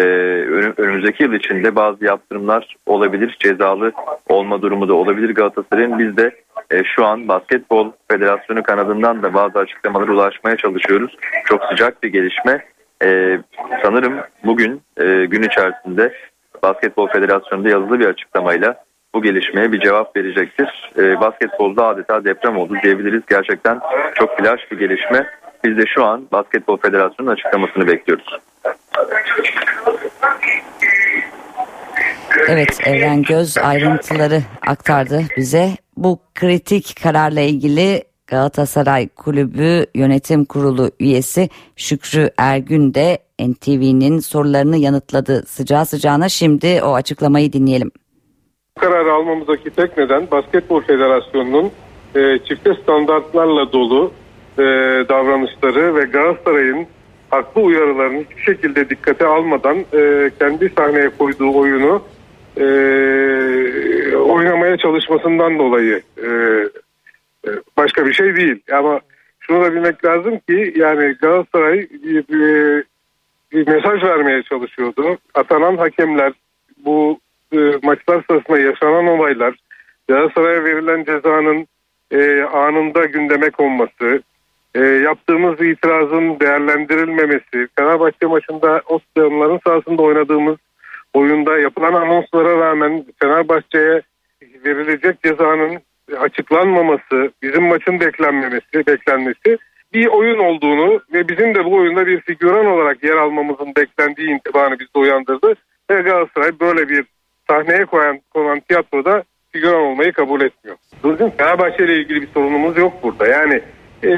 önümüzdeki 0.76 1.22
yıl 1.22 1.32
içinde 1.32 1.76
bazı 1.76 2.04
yaptırımlar 2.04 2.76
olabilir. 2.86 3.36
Cezalı 3.40 3.92
olma 4.28 4.62
durumu 4.62 4.88
da 4.88 4.94
olabilir 4.94 5.34
Galatasaray'ın. 5.34 5.98
Biz 5.98 6.16
de 6.16 6.30
e, 6.70 6.84
şu 6.84 7.06
an 7.06 7.28
Basketbol 7.28 7.92
Federasyonu 8.10 8.62
kanadından 8.62 9.22
da 9.22 9.34
bazı 9.34 9.58
açıklamalara 9.58 10.12
ulaşmaya 10.12 10.56
çalışıyoruz. 10.56 11.16
Çok 11.44 11.64
sıcak 11.64 12.02
bir 12.02 12.08
gelişme. 12.08 12.64
E, 13.04 13.38
sanırım 13.82 14.14
bugün 14.44 14.82
e, 14.96 15.24
gün 15.24 15.42
içerisinde 15.42 16.12
Basketbol 16.62 17.08
Federasyonu'nda 17.08 17.68
yazılı 17.68 18.00
bir 18.00 18.06
açıklamayla 18.06 18.84
bu 19.14 19.22
gelişmeye 19.22 19.72
bir 19.72 19.80
cevap 19.80 20.16
verecektir. 20.16 20.90
E, 20.98 21.20
basketbolda 21.20 21.86
adeta 21.86 22.24
deprem 22.24 22.56
oldu 22.56 22.74
diyebiliriz. 22.82 23.22
Gerçekten 23.28 23.80
çok 24.14 24.38
flash 24.38 24.70
bir 24.70 24.78
gelişme. 24.78 25.26
Biz 25.64 25.76
de 25.76 25.84
şu 25.94 26.04
an 26.04 26.26
Basketbol 26.32 26.76
Federasyonu'nun 26.76 27.34
açıklamasını 27.34 27.86
bekliyoruz. 27.86 28.38
Evet 32.48 32.78
Evren 32.86 33.22
Göz 33.22 33.58
ayrıntıları 33.58 34.40
aktardı 34.66 35.22
bize. 35.36 35.68
Bu 35.96 36.18
kritik 36.34 37.02
kararla 37.02 37.40
ilgili 37.40 38.04
Galatasaray 38.26 39.08
Kulübü 39.08 39.86
Yönetim 39.94 40.44
Kurulu 40.44 40.90
üyesi 41.00 41.48
Şükrü 41.76 42.30
Ergün 42.38 42.94
de 42.94 43.18
NTV'nin 43.40 44.18
sorularını 44.18 44.76
yanıtladı 44.76 45.42
sıcağı 45.46 45.86
sıcağına. 45.86 46.28
Şimdi 46.28 46.80
o 46.82 46.94
açıklamayı 46.94 47.52
dinleyelim. 47.52 47.90
Bu 48.76 48.80
kararı 48.80 49.12
almamızdaki 49.12 49.70
tek 49.70 49.98
neden 49.98 50.30
Basketbol 50.30 50.80
Federasyonu'nun 50.80 51.70
e, 52.14 52.38
çifte 52.38 52.74
standartlarla 52.82 53.72
dolu 53.72 54.12
e, 54.60 54.64
davranışları 55.08 55.94
ve 55.94 56.04
Galatasaray'ın 56.04 56.86
haklı 57.30 57.60
uyarılarını 57.60 58.24
hiçbir 58.24 58.42
şekilde 58.42 58.90
dikkate 58.90 59.26
almadan 59.26 59.78
e, 59.78 60.30
kendi 60.38 60.72
sahneye 60.76 61.10
koyduğu 61.18 61.58
oyunu 61.58 62.02
e, 62.56 62.66
oynamaya 64.16 64.76
çalışmasından 64.76 65.58
dolayı 65.58 66.02
e, 66.18 66.28
e, 67.46 67.50
başka 67.76 68.06
bir 68.06 68.12
şey 68.12 68.36
değil. 68.36 68.60
Ama 68.72 69.00
şunu 69.40 69.64
da 69.64 69.74
bilmek 69.74 70.04
lazım 70.04 70.38
ki 70.38 70.72
yani 70.76 71.14
Galatasaray 71.20 71.78
bir, 71.78 72.28
bir, 72.28 72.84
bir 73.52 73.66
mesaj 73.66 74.02
vermeye 74.02 74.42
çalışıyordu. 74.42 75.18
Atanan 75.34 75.76
hakemler 75.76 76.32
bu 76.84 77.20
e, 77.52 77.58
maçlar 77.82 78.24
sırasında 78.30 78.58
yaşanan 78.58 79.06
olaylar 79.06 79.54
Galatasaray'a 80.08 80.64
verilen 80.64 81.04
cezanın 81.04 81.66
e, 82.10 82.42
anında 82.42 83.04
gündeme 83.04 83.50
konması, 83.50 84.22
e, 84.74 84.80
yaptığımız 84.80 85.60
itirazın 85.60 86.40
değerlendirilmemesi, 86.40 87.68
Fenerbahçe 87.78 88.26
maçında 88.26 88.82
o 88.86 88.98
stadionların 88.98 89.60
sahasında 89.66 90.02
oynadığımız 90.02 90.56
oyunda 91.14 91.58
yapılan 91.58 91.92
anonslara 91.92 92.56
rağmen 92.56 93.04
Fenerbahçe'ye 93.22 94.02
verilecek 94.64 95.22
cezanın 95.22 95.80
açıklanmaması, 96.18 97.32
bizim 97.42 97.62
maçın 97.62 98.00
beklenmemesi, 98.00 98.86
beklenmesi 98.86 99.58
bir 99.94 100.06
oyun 100.06 100.38
olduğunu 100.38 101.00
ve 101.12 101.28
bizim 101.28 101.54
de 101.54 101.64
bu 101.64 101.74
oyunda 101.74 102.06
bir 102.06 102.20
figüran 102.20 102.66
olarak 102.66 103.04
yer 103.04 103.16
almamızın 103.16 103.72
beklendiği 103.76 104.28
intibanı 104.28 104.78
bizde 104.78 104.98
uyandırdı. 104.98 105.54
Ve 105.90 106.02
Galatasaray 106.02 106.60
böyle 106.60 106.88
bir 106.88 107.04
sahneye 107.48 107.84
koyan, 107.84 108.20
konan 108.30 108.60
tiyatroda 108.60 109.22
figüran 109.52 109.80
olmayı 109.80 110.12
kabul 110.12 110.40
etmiyor. 110.40 110.76
Bizim 111.04 111.30
Fenerbahçe 111.30 111.84
ile 111.84 111.96
ilgili 111.96 112.22
bir 112.22 112.28
sorunumuz 112.34 112.76
yok 112.76 112.92
burada. 113.02 113.26
Yani 113.26 113.62
e, 114.04 114.10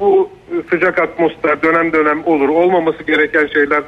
bu 0.00 0.30
sıcak 0.70 0.98
atmosfer 0.98 1.62
dönem 1.62 1.92
dönem 1.92 2.26
olur. 2.26 2.48
Olmaması 2.48 3.02
gereken 3.02 3.46
şeyler 3.46 3.82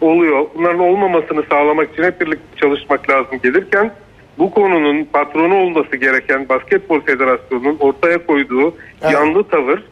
oluyor. 0.00 0.46
Bunların 0.54 0.80
olmamasını 0.80 1.42
sağlamak 1.50 1.92
için 1.92 2.02
hep 2.02 2.20
birlikte 2.20 2.56
çalışmak 2.56 3.10
lazım 3.10 3.38
gelirken 3.42 3.92
bu 4.38 4.50
konunun 4.50 5.04
patronu 5.04 5.54
olması 5.54 5.96
gereken 5.96 6.48
Basketbol 6.48 7.00
Federasyonu'nun 7.00 7.76
ortaya 7.80 8.26
koyduğu 8.26 8.74
evet. 9.02 9.14
yanlı 9.14 9.44
tavır 9.44 9.82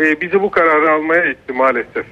e, 0.00 0.20
bizi 0.20 0.42
bu 0.42 0.50
kararı 0.50 0.92
almaya 0.92 1.24
itti 1.30 1.52
maalesef. 1.52 2.06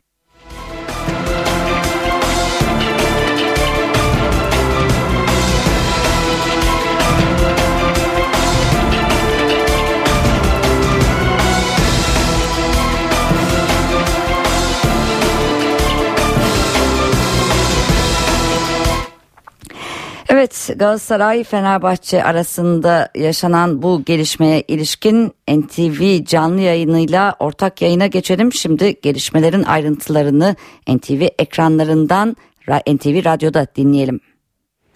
Evet 20.33 20.71
Galatasaray 20.77 21.45
Fenerbahçe 21.45 22.25
arasında 22.25 23.09
yaşanan 23.15 23.83
bu 23.83 24.03
gelişmeye 24.05 24.61
ilişkin 24.69 25.33
NTV 25.49 26.25
canlı 26.25 26.61
yayınıyla 26.61 27.35
ortak 27.39 27.83
yayına 27.83 28.07
geçelim. 28.07 28.53
Şimdi 28.53 29.01
gelişmelerin 29.01 29.63
ayrıntılarını 29.63 30.57
NTV 30.89 31.23
ekranlarından 31.39 32.37
NTV 32.69 33.25
Radyo'da 33.25 33.67
dinleyelim. 33.77 34.21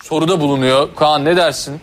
Soruda 0.02 0.40
bulunuyor. 0.40 0.88
Kaan 0.96 1.24
ne 1.24 1.36
dersin? 1.36 1.80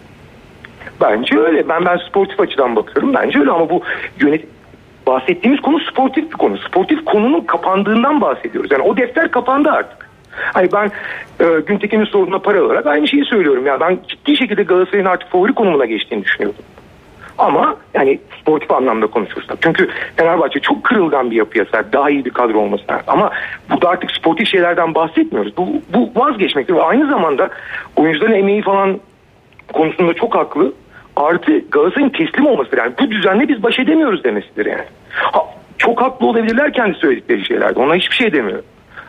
Bence 1.02 1.40
öyle. 1.40 1.70
Ben 1.70 1.86
ben 1.86 1.98
sportif 2.10 2.40
açıdan 2.40 2.76
bakıyorum. 2.76 3.14
Bence 3.14 3.40
öyle 3.40 3.52
ama 3.52 3.70
bu 3.70 3.82
yönet 4.20 4.46
bahsettiğimiz 5.08 5.62
konu 5.62 5.80
sportif 5.80 6.32
bir 6.32 6.38
konu. 6.38 6.58
Sportif 6.58 7.06
konunun 7.06 7.42
kapandığından 7.42 8.22
bahsediyoruz. 8.22 8.72
Yani 8.72 8.84
o 8.84 8.98
defter 8.98 9.32
kapandı 9.32 9.70
artık. 9.70 10.03
Hani 10.54 10.70
ben 10.72 10.92
e, 11.40 11.60
Güntekin'in 11.60 12.06
sorduğuna 12.06 12.40
para 12.40 12.64
olarak 12.64 12.86
aynı 12.86 13.08
şeyi 13.08 13.26
söylüyorum. 13.26 13.66
Yani 13.66 13.80
ben 13.80 14.00
ciddi 14.08 14.38
şekilde 14.38 14.64
Galatasaray'ın 14.64 15.06
artık 15.06 15.30
favori 15.30 15.54
konumuna 15.54 15.86
geçtiğini 15.86 16.24
düşünüyordum. 16.24 16.64
Ama 17.38 17.76
yani 17.94 18.20
sportif 18.42 18.72
anlamda 18.72 19.08
konuşursak. 19.08 19.58
Çünkü 19.62 19.90
Fenerbahçe 20.16 20.60
çok 20.60 20.84
kırılgan 20.84 21.32
bir 21.32 21.36
yapıya 21.36 21.66
sahip. 21.66 21.94
Daha 21.94 22.10
iyi 22.10 22.26
bir 22.26 22.30
kadro 22.30 22.60
olmasına. 22.60 23.02
Ama 23.08 23.32
burada 23.70 23.90
artık 23.90 24.12
sportif 24.12 24.48
şeylerden 24.48 24.96
bahsetmiyoruz. 24.96 25.58
Bu, 25.58 25.68
bu 25.94 26.12
vazgeçmektir. 26.16 26.76
Ve 26.76 26.82
aynı 26.82 27.10
zamanda 27.10 27.50
oyuncuların 27.96 28.34
emeği 28.34 28.62
falan 28.62 29.00
konusunda 29.74 30.14
çok 30.14 30.36
haklı. 30.36 30.74
Artı 31.16 31.60
Galatasaray'ın 31.72 32.10
teslim 32.10 32.46
olması 32.46 32.76
yani 32.78 32.94
bu 33.00 33.12
düzenle 33.12 33.48
biz 33.48 33.64
baş 33.64 33.80
edemiyoruz 33.80 34.24
demesidir 34.24 34.66
yani. 34.66 34.86
Ha, 35.10 35.40
çok 35.78 36.02
haklı 36.02 36.28
olabilirler 36.28 36.74
kendi 36.74 36.98
söyledikleri 36.98 37.46
şeylerde. 37.46 37.80
Ona 37.80 37.96
hiçbir 37.96 38.16
şey 38.16 38.34
demiyorum. 38.34 38.66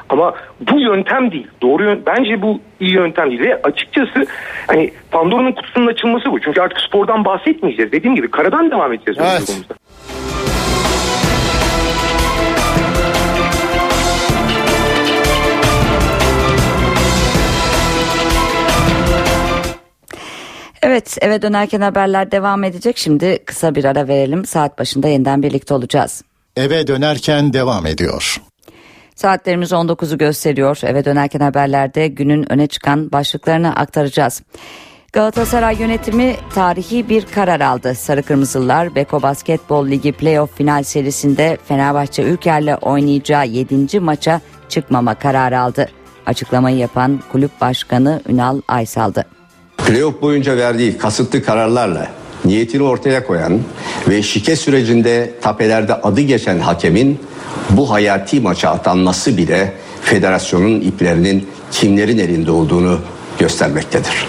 Ama 0.09 0.35
bu 0.71 0.81
yöntem 0.81 1.33
değil. 1.33 1.47
Doğru 1.63 1.85
yön, 1.85 2.03
bence 2.07 2.43
bu 2.43 2.61
iyi 2.81 2.95
yöntem 2.95 3.31
değil. 3.31 3.41
Ve 3.41 3.63
açıkçası 3.63 4.27
hani 4.67 4.93
Pandora'nın 5.11 5.53
kutusunun 5.53 5.87
açılması 5.87 6.33
bu. 6.33 6.41
Çünkü 6.41 6.61
artık 6.61 6.81
spordan 6.81 7.25
bahsetmeyeceğiz. 7.25 7.93
Dediğim 7.93 8.17
gibi 8.17 8.31
karadan 8.31 8.71
devam 8.71 8.93
edeceğiz. 8.93 9.19
Evet. 9.23 9.65
Evet 20.83 21.19
eve 21.21 21.43
dönerken 21.43 21.81
haberler 21.81 22.31
devam 22.31 22.65
edecek. 22.65 22.99
Şimdi 22.99 23.39
kısa 23.47 23.75
bir 23.75 23.85
ara 23.85 24.09
verelim. 24.09 24.45
Saat 24.45 24.79
başında 24.79 25.09
yeniden 25.09 25.43
birlikte 25.43 25.75
olacağız. 25.75 26.23
Eve 26.57 26.87
dönerken 26.87 27.53
devam 27.53 27.87
ediyor. 27.87 28.41
Saatlerimiz 29.15 29.73
19'u 29.73 30.19
gösteriyor. 30.19 30.81
Eve 30.85 31.05
dönerken 31.05 31.41
haberlerde 31.41 32.09
günün 32.09 32.53
öne 32.53 32.67
çıkan 32.67 33.13
başlıklarını 33.13 33.77
aktaracağız. 33.77 34.43
Galatasaray 35.13 35.81
yönetimi 35.81 36.37
tarihi 36.55 37.09
bir 37.09 37.27
karar 37.27 37.61
aldı. 37.61 37.95
Sarı 37.95 38.23
Kırmızılar 38.23 38.95
Beko 38.95 39.23
Basketbol 39.23 39.87
Ligi 39.89 40.13
playoff 40.13 40.57
final 40.57 40.83
serisinde 40.83 41.59
Fenerbahçe 41.69 42.23
Ülker'le 42.23 42.77
oynayacağı 42.83 43.47
7. 43.47 44.01
maça 44.01 44.41
çıkmama 44.69 45.15
kararı 45.15 45.61
aldı. 45.61 45.89
Açıklamayı 46.27 46.77
yapan 46.77 47.21
kulüp 47.33 47.61
başkanı 47.61 48.23
Ünal 48.29 48.61
Aysal'dı. 48.69 49.25
Playoff 49.77 50.23
boyunca 50.23 50.57
verdiği 50.57 50.99
kasıtlı 50.99 51.43
kararlarla 51.43 52.09
niyetini 52.45 52.83
ortaya 52.83 53.27
koyan 53.27 53.61
ve 54.09 54.23
şike 54.23 54.57
sürecinde 54.57 55.31
tapelerde 55.41 55.95
adı 55.95 56.21
geçen 56.21 56.59
hakemin 56.59 57.19
bu 57.71 57.91
hayati 57.91 58.41
maça 58.41 58.71
atanması 58.71 59.37
bile 59.37 59.73
federasyonun 60.03 60.81
iplerinin 60.81 61.49
kimlerin 61.71 62.19
elinde 62.19 62.51
olduğunu 62.51 62.99
göstermektedir. 63.39 64.27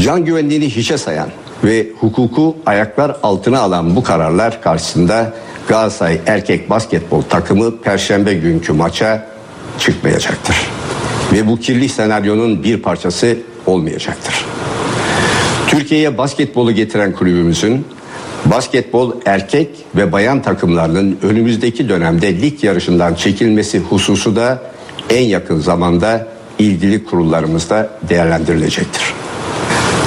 Can 0.00 0.24
güvenliğini 0.24 0.70
hiçe 0.70 0.98
sayan 0.98 1.28
ve 1.64 1.86
hukuku 2.00 2.56
ayaklar 2.66 3.16
altına 3.22 3.60
alan 3.60 3.96
bu 3.96 4.02
kararlar 4.02 4.62
karşısında 4.62 5.32
Galatasaray 5.68 6.20
erkek 6.26 6.70
basketbol 6.70 7.22
takımı 7.22 7.80
perşembe 7.80 8.34
günkü 8.34 8.72
maça 8.72 9.26
çıkmayacaktır. 9.78 10.56
Ve 11.32 11.46
bu 11.46 11.56
kirli 11.56 11.88
senaryonun 11.88 12.62
bir 12.62 12.82
parçası 12.82 13.36
olmayacaktır. 13.66 14.46
Türkiye'ye 15.70 16.18
basketbolu 16.18 16.72
getiren 16.72 17.12
kulübümüzün 17.12 17.86
basketbol 18.44 19.12
erkek 19.26 19.68
ve 19.96 20.12
bayan 20.12 20.42
takımlarının 20.42 21.18
önümüzdeki 21.22 21.88
dönemde 21.88 22.42
lig 22.42 22.64
yarışından 22.64 23.14
çekilmesi 23.14 23.78
hususu 23.78 24.36
da 24.36 24.62
en 25.10 25.22
yakın 25.22 25.60
zamanda 25.60 26.26
ilgili 26.58 27.04
kurullarımızda 27.04 27.90
değerlendirilecektir. 28.08 29.02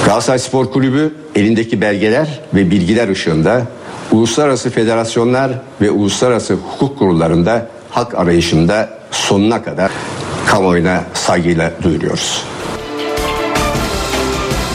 Galatasaray 0.06 0.38
Spor 0.38 0.72
Kulübü 0.72 1.14
elindeki 1.34 1.80
belgeler 1.80 2.40
ve 2.54 2.70
bilgiler 2.70 3.08
ışığında 3.08 3.62
uluslararası 4.12 4.70
federasyonlar 4.70 5.52
ve 5.80 5.90
uluslararası 5.90 6.54
hukuk 6.54 6.98
kurullarında 6.98 7.66
hak 7.90 8.14
arayışında 8.14 8.98
sonuna 9.10 9.62
kadar 9.62 9.90
kamuoyuna 10.46 11.04
saygıyla 11.14 11.72
duyuruyoruz. 11.82 12.53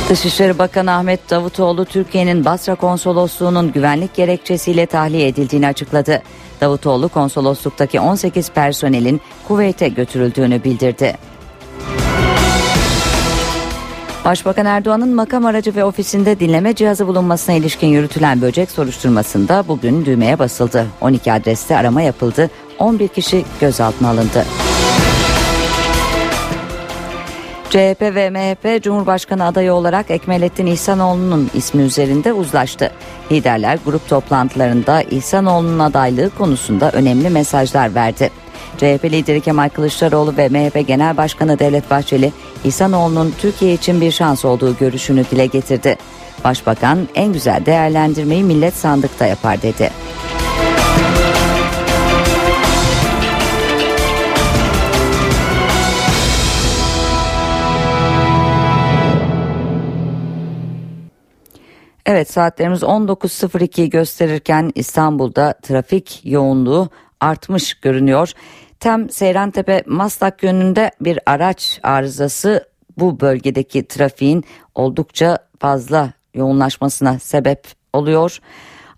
Dışişleri 0.10 0.60
Bakanı 0.60 0.92
Ahmet 0.92 1.30
Davutoğlu 1.30 1.86
Türkiye'nin 1.86 2.46
Basra 2.46 2.76
konsolosluğunun 2.76 3.72
güvenlik 3.72 4.16
gerekçesiyle 4.16 4.86
tahliye 4.86 5.28
edildiğini 5.28 5.68
açıkladı. 5.68 6.22
Davutoğlu 6.62 7.10
konsolosluktaki 7.10 8.00
18 8.00 8.50
personelin 8.50 9.22
Kuveyt'e 9.48 9.88
götürüldüğünü 9.88 10.64
bildirdi. 10.64 11.18
Başbakan 14.26 14.66
Erdoğan'ın 14.66 15.16
makam 15.16 15.46
aracı 15.46 15.76
ve 15.76 15.84
ofisinde 15.84 16.40
dinleme 16.40 16.76
cihazı 16.76 17.08
bulunmasına 17.08 17.56
ilişkin 17.56 17.88
yürütülen 17.88 18.42
böcek 18.42 18.72
soruşturmasında 18.72 19.64
bugün 19.68 20.06
düğmeye 20.06 20.40
basıldı. 20.40 20.86
12 21.02 21.34
adreste 21.34 21.78
arama 21.78 22.02
yapıldı. 22.02 22.50
11 22.80 23.08
kişi 23.08 23.46
gözaltına 23.62 24.10
alındı. 24.10 24.46
CHP 27.70 28.02
ve 28.02 28.30
MHP 28.30 28.84
Cumhurbaşkanı 28.84 29.46
adayı 29.46 29.74
olarak 29.74 30.12
Ekmelettin 30.12 30.66
İhsanoğlu'nun 30.66 31.50
ismi 31.54 31.84
üzerinde 31.84 32.34
uzlaştı. 32.34 32.92
Liderler 33.32 33.80
grup 33.86 34.10
toplantılarında 34.10 35.02
İhsanoğlu'nun 35.02 35.80
adaylığı 35.80 36.30
konusunda 36.38 36.92
önemli 36.92 37.30
mesajlar 37.30 37.96
verdi. 37.96 38.30
CHP 38.78 39.06
lideri 39.06 39.42
Kemal 39.42 39.70
Kılıçdaroğlu 39.70 40.38
ve 40.38 40.50
MHP 40.50 40.88
Genel 40.88 41.18
Başkanı 41.18 41.60
Devlet 41.60 41.90
Bahçeli, 41.90 42.32
İhsanoğlu'nun 42.64 43.34
Türkiye 43.38 43.74
için 43.74 44.02
bir 44.02 44.12
şans 44.12 44.46
olduğu 44.46 44.78
görüşünü 44.78 45.26
dile 45.32 45.46
getirdi. 45.46 45.98
Başbakan 46.44 47.08
en 47.16 47.34
güzel 47.34 47.66
değerlendirmeyi 47.66 48.44
millet 48.44 48.74
sandıkta 48.74 49.26
yapar 49.26 49.62
dedi. 49.62 49.90
Evet 62.10 62.32
saatlerimiz 62.32 62.84
19.02 62.84 63.86
gösterirken 63.86 64.72
İstanbul'da 64.76 65.54
trafik 65.54 66.22
yoğunluğu 66.24 66.90
artmış 67.20 67.74
görünüyor. 67.74 68.32
Tem 68.80 69.10
Seyrantepe 69.10 69.84
Maslak 69.86 70.44
yönünde 70.44 70.92
bir 71.02 71.20
araç 71.26 71.80
arızası 71.84 72.68
bu 72.98 73.20
bölgedeki 73.20 73.88
trafiğin 73.88 74.44
oldukça 74.76 75.38
fazla 75.60 76.14
yoğunlaşmasına 76.34 77.20
sebep 77.20 77.68
oluyor. 77.94 78.40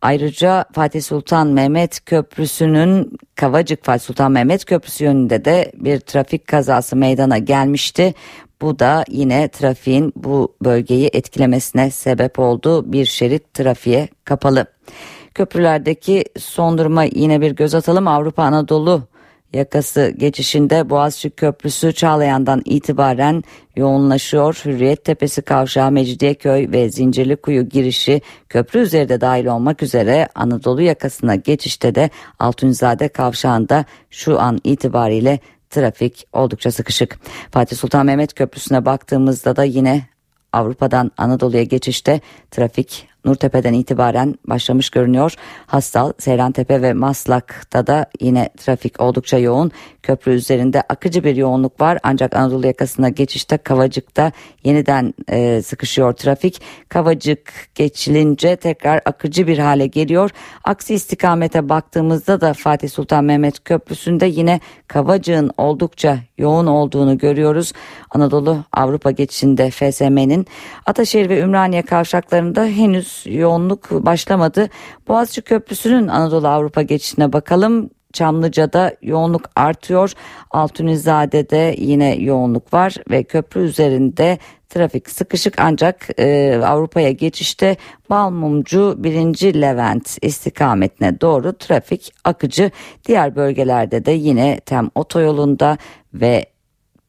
Ayrıca 0.02 0.66
Fatih 0.74 1.02
Sultan 1.02 1.48
Mehmet 1.48 2.06
Köprüsü'nün 2.06 3.18
Kavacık 3.36 3.86
Fatih 3.86 4.06
Sultan 4.06 4.32
Mehmet 4.32 4.66
Köprüsü 4.66 5.04
yönünde 5.04 5.46
de 5.46 5.72
bir 5.76 6.00
trafik 6.00 6.48
kazası 6.48 6.96
meydana 6.96 7.38
gelmişti. 7.38 8.14
Bu 8.62 8.80
da 8.80 9.04
yine 9.10 9.48
trafiğin 9.48 10.14
bu 10.16 10.56
bölgeyi 10.64 11.10
etkilemesine 11.14 11.92
sebep 11.92 12.40
oldu. 12.40 12.94
Bir 12.94 13.06
şerit 13.06 13.54
trafiğe 13.54 14.08
kapalı. 14.26 14.66
Köprülerdeki 15.34 16.26
son 16.40 16.78
duruma 16.78 17.04
yine 17.04 17.42
bir 17.42 17.52
göz 17.52 17.76
atalım. 17.76 18.08
Avrupa 18.08 18.44
Anadolu 18.44 19.04
yakası 19.54 20.14
geçişinde 20.18 20.90
Boğaziçi 20.90 21.30
Köprüsü 21.30 21.94
Çağlayan'dan 21.94 22.62
itibaren 22.66 23.44
yoğunlaşıyor. 23.76 24.62
Hürriyet 24.66 25.06
Tepesi 25.06 25.42
Kavşağı, 25.42 25.92
Mecidiyeköy 25.92 26.72
ve 26.72 26.90
Zincirlikuyu 26.90 27.70
girişi 27.70 28.22
köprü 28.50 28.80
üzerinde 28.80 29.22
dahil 29.22 29.46
olmak 29.46 29.84
üzere 29.84 30.28
Anadolu 30.36 30.82
yakasına 30.82 31.36
geçişte 31.36 31.96
de 31.96 32.10
Altunizade 32.40 33.08
Kavşağı'nda 33.08 33.86
şu 34.10 34.40
an 34.40 34.60
itibariyle 34.64 35.40
trafik 35.72 36.28
oldukça 36.34 36.72
sıkışık. 36.72 37.20
Fatih 37.52 37.78
Sultan 37.78 38.06
Mehmet 38.06 38.34
Köprüsü'ne 38.34 38.86
baktığımızda 38.86 39.56
da 39.56 39.64
yine 39.64 40.06
Avrupa'dan 40.54 41.12
Anadolu'ya 41.18 41.64
geçişte 41.64 42.22
trafik 42.52 43.08
Nurtepe'den 43.26 43.74
itibaren 43.74 44.36
başlamış 44.48 44.90
görünüyor. 44.90 45.36
Hastal, 45.68 46.12
Seyrantepe 46.18 46.82
ve 46.82 46.94
Maslak'ta 46.94 47.88
da 47.88 48.06
yine 48.20 48.50
trafik 48.58 49.02
oldukça 49.02 49.38
yoğun. 49.38 49.72
Köprü 50.04 50.32
üzerinde 50.32 50.82
akıcı 50.90 51.24
bir 51.24 51.36
yoğunluk 51.36 51.82
var 51.82 51.98
ancak 52.04 52.36
Anadolu 52.36 52.68
yakasına 52.68 53.10
geçişte 53.10 53.58
Kavacık'ta 53.58 54.32
yeniden 54.64 55.14
e, 55.30 55.62
sıkışıyor 55.62 56.14
trafik. 56.14 56.62
Kavacık 56.90 57.54
geçilince 57.76 58.56
tekrar 58.56 59.02
akıcı 59.06 59.48
bir 59.48 59.58
hale 59.58 59.88
geliyor. 59.88 60.30
Aksi 60.64 60.94
istikamete 60.94 61.70
baktığımızda 61.70 62.42
da 62.42 62.54
Fatih 62.54 62.90
Sultan 62.90 63.24
Mehmet 63.24 63.64
Köprüsü'nde 63.64 64.26
yine 64.26 64.60
Kavacık'ın 64.88 65.52
oldukça 65.58 66.20
yoğun 66.38 66.68
olduğunu 66.68 67.18
görüyoruz. 67.18 67.74
Anadolu 68.12 68.64
Avrupa 68.74 69.12
geçişinde 69.12 69.70
FSM'nin 69.70 70.48
Ataşehir 70.86 71.30
ve 71.30 71.40
Ümraniye 71.40 71.82
kavşaklarında 71.82 72.66
henüz 72.66 73.11
yoğunluk 73.26 73.92
başlamadı. 73.92 74.70
Boğaziçi 75.08 75.42
Köprüsü'nün 75.42 76.08
Anadolu 76.08 76.48
Avrupa 76.48 76.82
geçişine 76.82 77.34
bakalım. 77.34 77.90
Çamlıca'da 78.14 78.96
yoğunluk 79.02 79.50
artıyor. 79.56 80.14
Altunizade'de 80.52 81.76
yine 81.78 82.16
yoğunluk 82.16 82.74
var 82.74 82.96
ve 83.10 83.24
köprü 83.24 83.62
üzerinde 83.62 84.38
trafik 84.70 85.10
sıkışık 85.10 85.60
ancak 85.60 86.20
e, 86.20 86.60
Avrupa'ya 86.66 87.12
geçişte 87.12 87.78
Balmumcu 88.10 88.96
1. 88.98 89.14
Levent 89.62 90.18
istikametine 90.22 91.22
doğru 91.22 91.58
trafik 91.58 92.14
akıcı. 92.24 92.72
Diğer 93.08 93.36
bölgelerde 93.36 94.06
de 94.06 94.12
yine 94.12 94.60
tem 94.60 94.90
otoyolunda 94.96 95.78
ve 96.14 96.46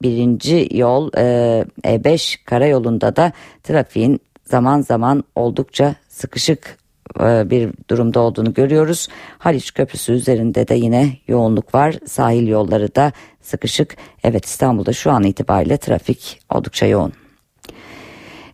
birinci 0.02 0.68
yol 0.70 1.10
e, 1.16 1.64
E5 1.84 2.44
karayolunda 2.44 3.16
da 3.16 3.32
trafiğin 3.62 4.20
zaman 4.52 4.80
zaman 4.80 5.24
oldukça 5.36 5.94
sıkışık 6.08 6.78
e, 7.20 7.50
bir 7.50 7.70
durumda 7.90 8.20
olduğunu 8.20 8.54
görüyoruz. 8.54 9.08
Haliç 9.38 9.74
Köprüsü 9.74 10.12
üzerinde 10.12 10.68
de 10.68 10.74
yine 10.74 11.16
yoğunluk 11.28 11.74
var. 11.74 11.94
Sahil 12.06 12.48
yolları 12.48 12.94
da 12.94 13.12
sıkışık. 13.40 13.96
Evet 14.24 14.44
İstanbul'da 14.44 14.92
şu 14.92 15.10
an 15.10 15.22
itibariyle 15.22 15.76
trafik 15.76 16.40
oldukça 16.50 16.86
yoğun. 16.86 17.12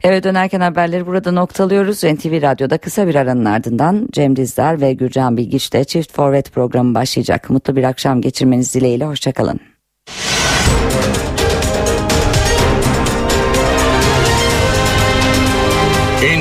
Eve 0.03 0.23
dönerken 0.23 0.61
haberleri 0.61 1.07
burada 1.07 1.33
noktalıyoruz. 1.33 2.05
NTV 2.05 2.43
Radyo'da 2.43 2.79
kısa 2.79 3.07
bir 3.07 3.15
aranın 3.15 3.45
ardından 3.45 4.09
Cem 4.13 4.37
Dizdar 4.37 4.81
ve 4.81 4.93
Gürcan 4.93 5.37
Bilgiç'te 5.37 5.85
Çift 5.85 6.13
Forvet 6.13 6.53
programı 6.53 6.95
başlayacak. 6.95 7.51
Mutlu 7.51 7.77
bir 7.77 7.85
akşam 7.85 8.21
geçirmeniz 8.21 8.75
dileğiyle. 8.75 9.05
Hoşçakalın. 9.05 9.61